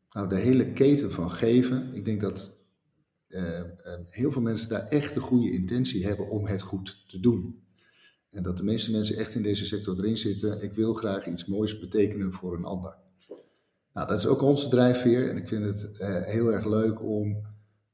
nou, 0.10 0.30
de 0.30 0.36
hele 0.36 0.74
keten 0.74 1.12
van 1.12 1.32
geven, 1.32 1.94
ik 1.94 2.06
denk 2.06 2.22
dat 2.22 2.67
heel 4.06 4.32
veel 4.32 4.42
mensen 4.42 4.70
daar 4.70 4.88
echt 4.88 5.14
de 5.14 5.20
goede 5.20 5.52
intentie 5.52 6.06
hebben 6.06 6.30
om 6.30 6.46
het 6.46 6.62
goed 6.62 7.04
te 7.08 7.20
doen. 7.20 7.62
En 8.32 8.44
dat 8.44 8.58
de 8.58 8.64
meeste 8.64 8.92
mensen 8.92 9.18
echt 9.18 9.36
in 9.36 9.42
deze 9.42 9.66
sector 9.66 9.98
erin 9.98 10.18
zitten. 10.18 10.64
Ik 10.64 10.74
wil 10.74 10.94
graag 10.94 11.28
iets 11.28 11.46
moois 11.46 11.80
betekenen 11.80 12.34
voor 12.34 12.56
een 12.58 12.66
ander. 12.66 12.96
Nou, 13.94 14.08
dat 14.08 14.18
is 14.18 14.28
ook 14.28 14.42
onze 14.42 14.70
drijfveer. 14.70 15.30
En 15.30 15.38
ik 15.38 15.48
vind 15.48 15.64
het 15.64 16.00
uh, 16.02 16.22
heel 16.22 16.54
erg 16.54 16.66
leuk 16.66 17.04
om 17.04 17.46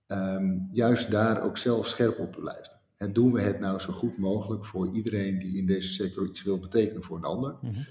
um, 0.08 0.70
juist 0.72 1.12
daar 1.12 1.44
ook 1.44 1.58
zelf 1.58 1.88
scherp 1.88 2.20
op 2.20 2.34
te 2.34 2.40
blijven. 2.40 2.82
En 2.98 3.14
doen 3.14 3.34
we 3.34 3.42
het 3.42 3.60
nou 3.60 3.80
zo 3.80 3.94
goed 3.94 4.18
mogelijk 4.18 4.66
voor 4.66 4.94
iedereen 4.94 5.40
die 5.40 5.58
in 5.58 5.66
deze 5.66 5.94
sector 5.94 6.28
iets 6.28 6.44
wil 6.44 6.60
betekenen 6.60 7.04
voor 7.04 7.18
een 7.18 7.24
ander. 7.24 7.58
Mm 7.62 7.74
-hmm. 7.74 7.86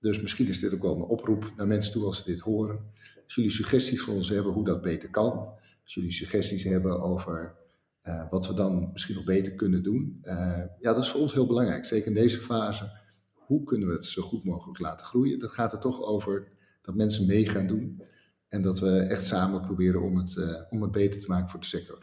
Dus 0.00 0.20
misschien 0.20 0.48
is 0.48 0.60
dit 0.60 0.74
ook 0.74 0.82
wel 0.82 0.96
een 0.96 1.02
oproep 1.02 1.52
naar 1.56 1.66
mensen 1.66 1.92
toe 1.92 2.04
als 2.04 2.18
ze 2.18 2.24
dit 2.24 2.40
horen. 2.40 2.80
Als 3.24 3.34
jullie 3.34 3.50
suggesties 3.50 4.00
voor 4.00 4.14
ons 4.14 4.28
hebben 4.28 4.52
hoe 4.52 4.64
dat 4.64 4.82
beter 4.82 5.10
kan. 5.10 5.54
Als 5.88 5.96
jullie 5.96 6.12
suggesties 6.12 6.64
hebben 6.64 7.00
over 7.00 7.54
uh, 8.02 8.30
wat 8.30 8.46
we 8.46 8.54
dan 8.54 8.90
misschien 8.92 9.14
nog 9.14 9.24
beter 9.24 9.54
kunnen 9.54 9.82
doen. 9.82 10.18
Uh, 10.22 10.62
ja, 10.80 10.92
dat 10.92 10.98
is 10.98 11.08
voor 11.08 11.20
ons 11.20 11.32
heel 11.32 11.46
belangrijk. 11.46 11.84
Zeker 11.84 12.06
in 12.06 12.14
deze 12.14 12.40
fase. 12.40 12.90
Hoe 13.32 13.64
kunnen 13.64 13.88
we 13.88 13.94
het 13.94 14.04
zo 14.04 14.22
goed 14.22 14.44
mogelijk 14.44 14.78
laten 14.78 15.06
groeien? 15.06 15.38
Dat 15.38 15.52
gaat 15.52 15.72
er 15.72 15.78
toch 15.78 16.02
over 16.02 16.48
dat 16.82 16.94
mensen 16.94 17.26
mee 17.26 17.48
gaan 17.48 17.66
doen. 17.66 18.02
En 18.48 18.62
dat 18.62 18.78
we 18.78 18.98
echt 18.98 19.26
samen 19.26 19.60
proberen 19.60 20.02
om 20.02 20.16
het, 20.16 20.36
uh, 20.36 20.62
om 20.70 20.82
het 20.82 20.90
beter 20.90 21.20
te 21.20 21.28
maken 21.28 21.48
voor 21.48 21.60
de 21.60 21.66
sector. 21.66 21.98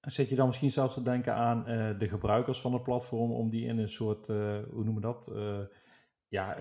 Zit 0.00 0.28
je 0.28 0.36
dan 0.36 0.46
misschien 0.46 0.70
zelfs 0.70 0.94
te 0.94 1.02
denken 1.02 1.34
aan 1.34 1.58
uh, 1.58 1.98
de 1.98 2.08
gebruikers 2.08 2.60
van 2.60 2.72
het 2.72 2.82
platform, 2.82 3.32
om 3.32 3.50
die 3.50 3.66
in 3.66 3.78
een 3.78 3.90
soort, 3.90 4.28
uh, 4.28 4.58
hoe 4.70 4.84
noemen 4.84 4.94
we 4.94 5.00
dat? 5.00 5.30
Uh, 5.32 5.58
ja, 6.28 6.56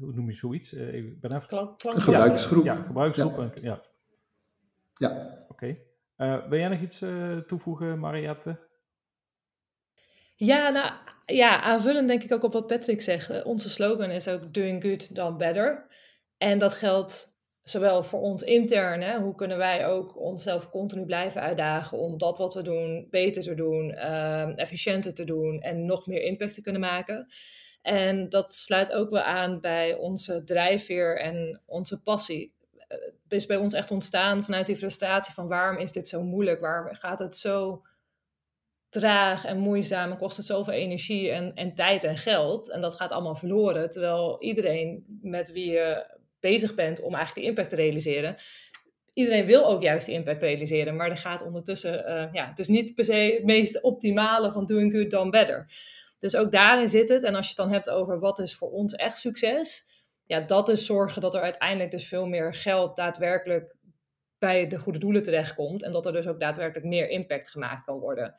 hoe 0.00 0.12
noem 0.12 0.28
je 0.28 0.36
zoiets? 0.36 0.72
ik 0.72 1.20
ben 1.20 1.34
even... 1.34 1.48
Klank, 1.48 1.78
klank. 1.78 1.96
Een 1.96 2.02
gebruikersgroep. 2.02 2.64
Ja, 2.64 2.82
gebruikersgroep. 2.82 3.54
Ja. 3.54 3.60
ja. 3.62 3.82
Ja. 4.96 5.44
Oké. 5.48 5.78
Okay. 6.16 6.48
wil 6.48 6.58
jij 6.58 6.68
nog 6.68 6.80
iets 6.80 6.98
toevoegen, 7.46 7.98
Mariette? 7.98 8.58
Ja, 10.36 10.68
nou 10.68 10.92
ja, 11.26 11.60
aanvullend 11.60 12.08
denk 12.08 12.22
ik 12.22 12.32
ook 12.32 12.42
op 12.42 12.52
wat 12.52 12.66
Patrick 12.66 13.00
zegt. 13.00 13.42
onze 13.42 13.68
slogan 13.68 14.10
is 14.10 14.28
ook 14.28 14.54
doing 14.54 14.82
good, 14.82 15.14
done 15.14 15.36
better. 15.36 15.86
En 16.38 16.58
dat 16.58 16.74
geldt 16.74 17.36
zowel 17.68 18.02
voor 18.02 18.20
ons 18.20 18.42
intern, 18.42 19.00
hè, 19.00 19.18
hoe 19.18 19.34
kunnen 19.34 19.58
wij 19.58 19.86
ook 19.86 20.16
onszelf 20.16 20.70
continu 20.70 21.04
blijven 21.04 21.40
uitdagen 21.40 21.98
om 21.98 22.18
dat 22.18 22.38
wat 22.38 22.54
we 22.54 22.62
doen 22.62 23.06
beter 23.10 23.42
te 23.42 23.54
doen, 23.54 23.90
uh, 23.90 24.58
efficiënter 24.58 25.14
te 25.14 25.24
doen 25.24 25.60
en 25.60 25.86
nog 25.86 26.06
meer 26.06 26.22
impact 26.22 26.54
te 26.54 26.62
kunnen 26.62 26.80
maken. 26.80 27.26
En 27.82 28.28
dat 28.28 28.54
sluit 28.54 28.92
ook 28.92 29.10
wel 29.10 29.22
aan 29.22 29.60
bij 29.60 29.94
onze 29.94 30.44
drijfveer 30.44 31.20
en 31.20 31.62
onze 31.66 32.02
passie. 32.02 32.54
Het 33.22 33.32
is 33.32 33.46
bij 33.46 33.56
ons 33.56 33.74
echt 33.74 33.90
ontstaan 33.90 34.44
vanuit 34.44 34.66
die 34.66 34.76
frustratie 34.76 35.34
van 35.34 35.48
waarom 35.48 35.78
is 35.78 35.92
dit 35.92 36.08
zo 36.08 36.22
moeilijk? 36.22 36.60
Waarom 36.60 36.94
gaat 36.94 37.18
het 37.18 37.36
zo 37.36 37.82
traag 38.88 39.44
en 39.44 39.58
moeizaam 39.58 40.10
en 40.10 40.18
kost 40.18 40.36
het 40.36 40.46
zoveel 40.46 40.72
energie 40.72 41.30
en, 41.30 41.54
en 41.54 41.74
tijd 41.74 42.04
en 42.04 42.16
geld? 42.16 42.70
En 42.70 42.80
dat 42.80 42.94
gaat 42.94 43.10
allemaal 43.12 43.34
verloren, 43.34 43.90
terwijl 43.90 44.36
iedereen 44.42 45.04
met 45.22 45.52
wie 45.52 45.70
je 45.70 46.16
bezig 46.40 46.74
bent 46.74 47.00
om 47.00 47.14
eigenlijk 47.14 47.34
die 47.34 47.44
impact 47.48 47.68
te 47.68 47.76
realiseren. 47.76 48.36
Iedereen 49.12 49.46
wil 49.46 49.66
ook 49.66 49.82
juist 49.82 50.06
die 50.06 50.14
impact 50.14 50.42
realiseren, 50.42 50.96
maar 50.96 51.10
er 51.10 51.16
gaat 51.16 51.42
ondertussen, 51.42 52.10
uh, 52.10 52.32
ja, 52.32 52.48
het 52.48 52.58
is 52.58 52.68
niet 52.68 52.94
per 52.94 53.04
se 53.04 53.12
het 53.12 53.44
meest 53.44 53.82
optimale 53.82 54.52
van 54.52 54.66
doing 54.66 54.92
good 54.92 55.10
done 55.10 55.30
better. 55.30 55.66
Dus 56.18 56.36
ook 56.36 56.52
daarin 56.52 56.88
zit 56.88 57.08
het. 57.08 57.22
En 57.22 57.34
als 57.34 57.44
je 57.44 57.48
het 57.48 57.58
dan 57.58 57.72
hebt 57.72 57.90
over 57.90 58.18
wat 58.18 58.38
is 58.38 58.54
voor 58.54 58.70
ons 58.70 58.94
echt 58.94 59.18
succes, 59.18 59.86
ja, 60.26 60.40
dat 60.40 60.68
is 60.68 60.86
zorgen 60.86 61.20
dat 61.20 61.34
er 61.34 61.40
uiteindelijk 61.40 61.90
dus 61.90 62.08
veel 62.08 62.26
meer 62.26 62.54
geld 62.54 62.96
daadwerkelijk 62.96 63.76
bij 64.38 64.66
de 64.66 64.78
goede 64.78 64.98
doelen 64.98 65.22
terechtkomt. 65.22 65.82
En 65.82 65.92
dat 65.92 66.06
er 66.06 66.12
dus 66.12 66.26
ook 66.26 66.40
daadwerkelijk 66.40 66.86
meer 66.86 67.08
impact 67.08 67.50
gemaakt 67.50 67.84
kan 67.84 67.98
worden. 67.98 68.34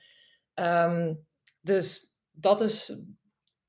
Um, 0.53 1.27
dus 1.61 2.15
dat 2.31 2.61
is 2.61 3.01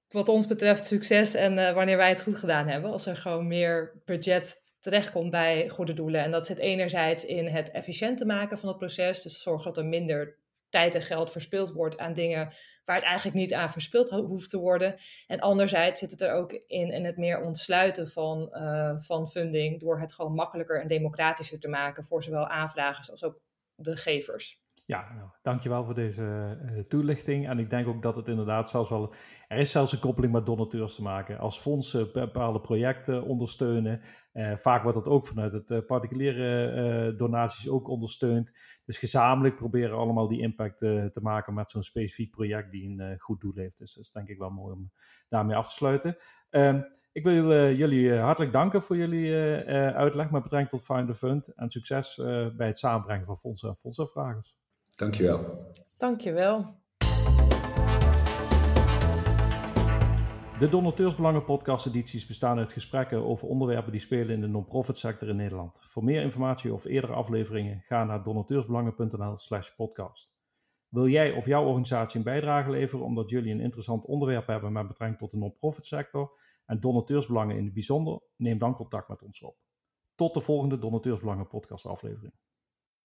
wat 0.08 0.28
ons 0.28 0.46
betreft 0.46 0.86
succes 0.86 1.34
en 1.34 1.52
uh, 1.58 1.72
wanneer 1.72 1.96
wij 1.96 2.08
het 2.08 2.22
goed 2.22 2.38
gedaan 2.38 2.68
hebben. 2.68 2.90
Als 2.90 3.06
er 3.06 3.16
gewoon 3.16 3.46
meer 3.46 4.02
budget 4.04 4.66
terechtkomt 4.80 5.30
bij 5.30 5.68
goede 5.68 5.92
doelen. 5.92 6.22
En 6.22 6.30
dat 6.30 6.46
zit 6.46 6.58
enerzijds 6.58 7.24
in 7.24 7.46
het 7.46 7.70
efficiënt 7.70 8.24
maken 8.24 8.58
van 8.58 8.68
het 8.68 8.78
proces. 8.78 9.22
Dus 9.22 9.42
zorgen 9.42 9.66
dat 9.66 9.76
er 9.76 9.84
minder 9.84 10.38
tijd 10.68 10.94
en 10.94 11.02
geld 11.02 11.32
verspild 11.32 11.72
wordt 11.72 11.98
aan 11.98 12.14
dingen 12.14 12.52
waar 12.84 12.96
het 12.96 13.04
eigenlijk 13.04 13.36
niet 13.36 13.54
aan 13.54 13.70
verspild 13.70 14.10
hoeft 14.10 14.50
te 14.50 14.58
worden. 14.58 14.96
En 15.26 15.40
anderzijds 15.40 16.00
zit 16.00 16.10
het 16.10 16.20
er 16.20 16.32
ook 16.32 16.52
in, 16.52 16.92
in 16.92 17.04
het 17.04 17.16
meer 17.16 17.40
ontsluiten 17.40 18.08
van, 18.08 18.48
uh, 18.52 18.98
van 18.98 19.28
funding 19.28 19.80
door 19.80 20.00
het 20.00 20.12
gewoon 20.12 20.34
makkelijker 20.34 20.80
en 20.80 20.88
democratischer 20.88 21.58
te 21.58 21.68
maken 21.68 22.04
voor 22.04 22.22
zowel 22.22 22.48
aanvragers 22.48 23.10
als 23.10 23.24
ook 23.24 23.40
de 23.74 23.96
gevers. 23.96 24.62
Ja, 24.88 25.12
nou, 25.14 25.28
dankjewel 25.42 25.84
voor 25.84 25.94
deze 25.94 26.58
uh, 26.62 26.80
toelichting. 26.80 27.48
En 27.48 27.58
ik 27.58 27.70
denk 27.70 27.86
ook 27.86 28.02
dat 28.02 28.16
het 28.16 28.28
inderdaad 28.28 28.70
zelfs 28.70 28.90
wel... 28.90 29.14
Er 29.48 29.58
is 29.58 29.70
zelfs 29.70 29.92
een 29.92 29.98
koppeling 29.98 30.32
met 30.32 30.46
donateurs 30.46 30.94
te 30.94 31.02
maken. 31.02 31.38
Als 31.38 31.58
fondsen 31.58 32.12
bepaalde 32.12 32.60
projecten 32.60 33.22
ondersteunen. 33.22 34.00
Uh, 34.32 34.56
vaak 34.56 34.82
wordt 34.82 34.98
dat 34.98 35.06
ook 35.06 35.26
vanuit 35.26 35.52
het 35.52 35.86
particuliere 35.86 37.14
donaties 37.16 37.68
ook 37.68 37.88
ondersteund. 37.88 38.52
Dus 38.84 38.98
gezamenlijk 38.98 39.56
proberen 39.56 39.96
allemaal 39.96 40.28
die 40.28 40.40
impact 40.40 40.78
te 40.78 41.20
maken 41.22 41.54
met 41.54 41.70
zo'n 41.70 41.82
specifiek 41.82 42.30
project 42.30 42.70
die 42.70 43.00
een 43.00 43.18
goed 43.18 43.40
doel 43.40 43.54
heeft. 43.54 43.78
Dus 43.78 43.94
dat 43.94 44.04
is 44.04 44.10
denk 44.10 44.28
ik 44.28 44.38
wel 44.38 44.50
mooi 44.50 44.74
om 44.74 44.90
daarmee 45.28 45.56
af 45.56 45.68
te 45.68 45.74
sluiten. 45.74 46.16
Ehm, 46.50 46.80
ik 47.12 47.24
wil 47.24 47.74
jullie 47.74 48.14
hartelijk 48.14 48.52
danken 48.52 48.82
voor 48.82 48.96
jullie 48.96 49.34
uitleg 49.74 50.30
met 50.30 50.42
betrekking 50.42 50.82
tot 50.84 51.06
the 51.06 51.14
Fund. 51.14 51.54
En 51.54 51.70
succes 51.70 52.14
bij 52.56 52.66
het 52.66 52.78
samenbrengen 52.78 53.26
van 53.26 53.38
fondsen 53.38 53.68
en 53.68 53.76
fondsenvragers. 53.76 54.57
Dankjewel. 54.98 55.66
Dankjewel. 55.96 56.76
De 60.58 60.68
Donateursbelangen 60.70 61.44
podcast 61.44 61.86
edities 61.86 62.26
bestaan 62.26 62.58
uit 62.58 62.72
gesprekken 62.72 63.24
over 63.24 63.48
onderwerpen 63.48 63.92
die 63.92 64.00
spelen 64.00 64.34
in 64.34 64.40
de 64.40 64.46
non-profit 64.46 64.96
sector 64.96 65.28
in 65.28 65.36
Nederland. 65.36 65.72
Voor 65.80 66.04
meer 66.04 66.22
informatie 66.22 66.72
of 66.72 66.84
eerdere 66.84 67.12
afleveringen 67.12 67.80
ga 67.80 68.04
naar 68.04 68.22
donateursbelangen.nl 68.22 69.36
slash 69.36 69.70
podcast. 69.70 70.32
Wil 70.88 71.08
jij 71.08 71.32
of 71.32 71.46
jouw 71.46 71.64
organisatie 71.64 72.18
een 72.18 72.24
bijdrage 72.24 72.70
leveren 72.70 73.04
omdat 73.04 73.30
jullie 73.30 73.52
een 73.52 73.60
interessant 73.60 74.04
onderwerp 74.04 74.46
hebben 74.46 74.72
met 74.72 74.86
betrekking 74.86 75.20
tot 75.20 75.30
de 75.30 75.36
non-profit 75.36 75.84
sector 75.84 76.30
en 76.66 76.80
donateursbelangen 76.80 77.56
in 77.56 77.64
het 77.64 77.74
bijzonder? 77.74 78.20
Neem 78.36 78.58
dan 78.58 78.74
contact 78.74 79.08
met 79.08 79.22
ons 79.22 79.42
op. 79.42 79.56
Tot 80.14 80.34
de 80.34 80.40
volgende 80.40 80.78
Donateursbelangen 80.78 81.48
podcast 81.48 81.86
aflevering. 81.86 82.32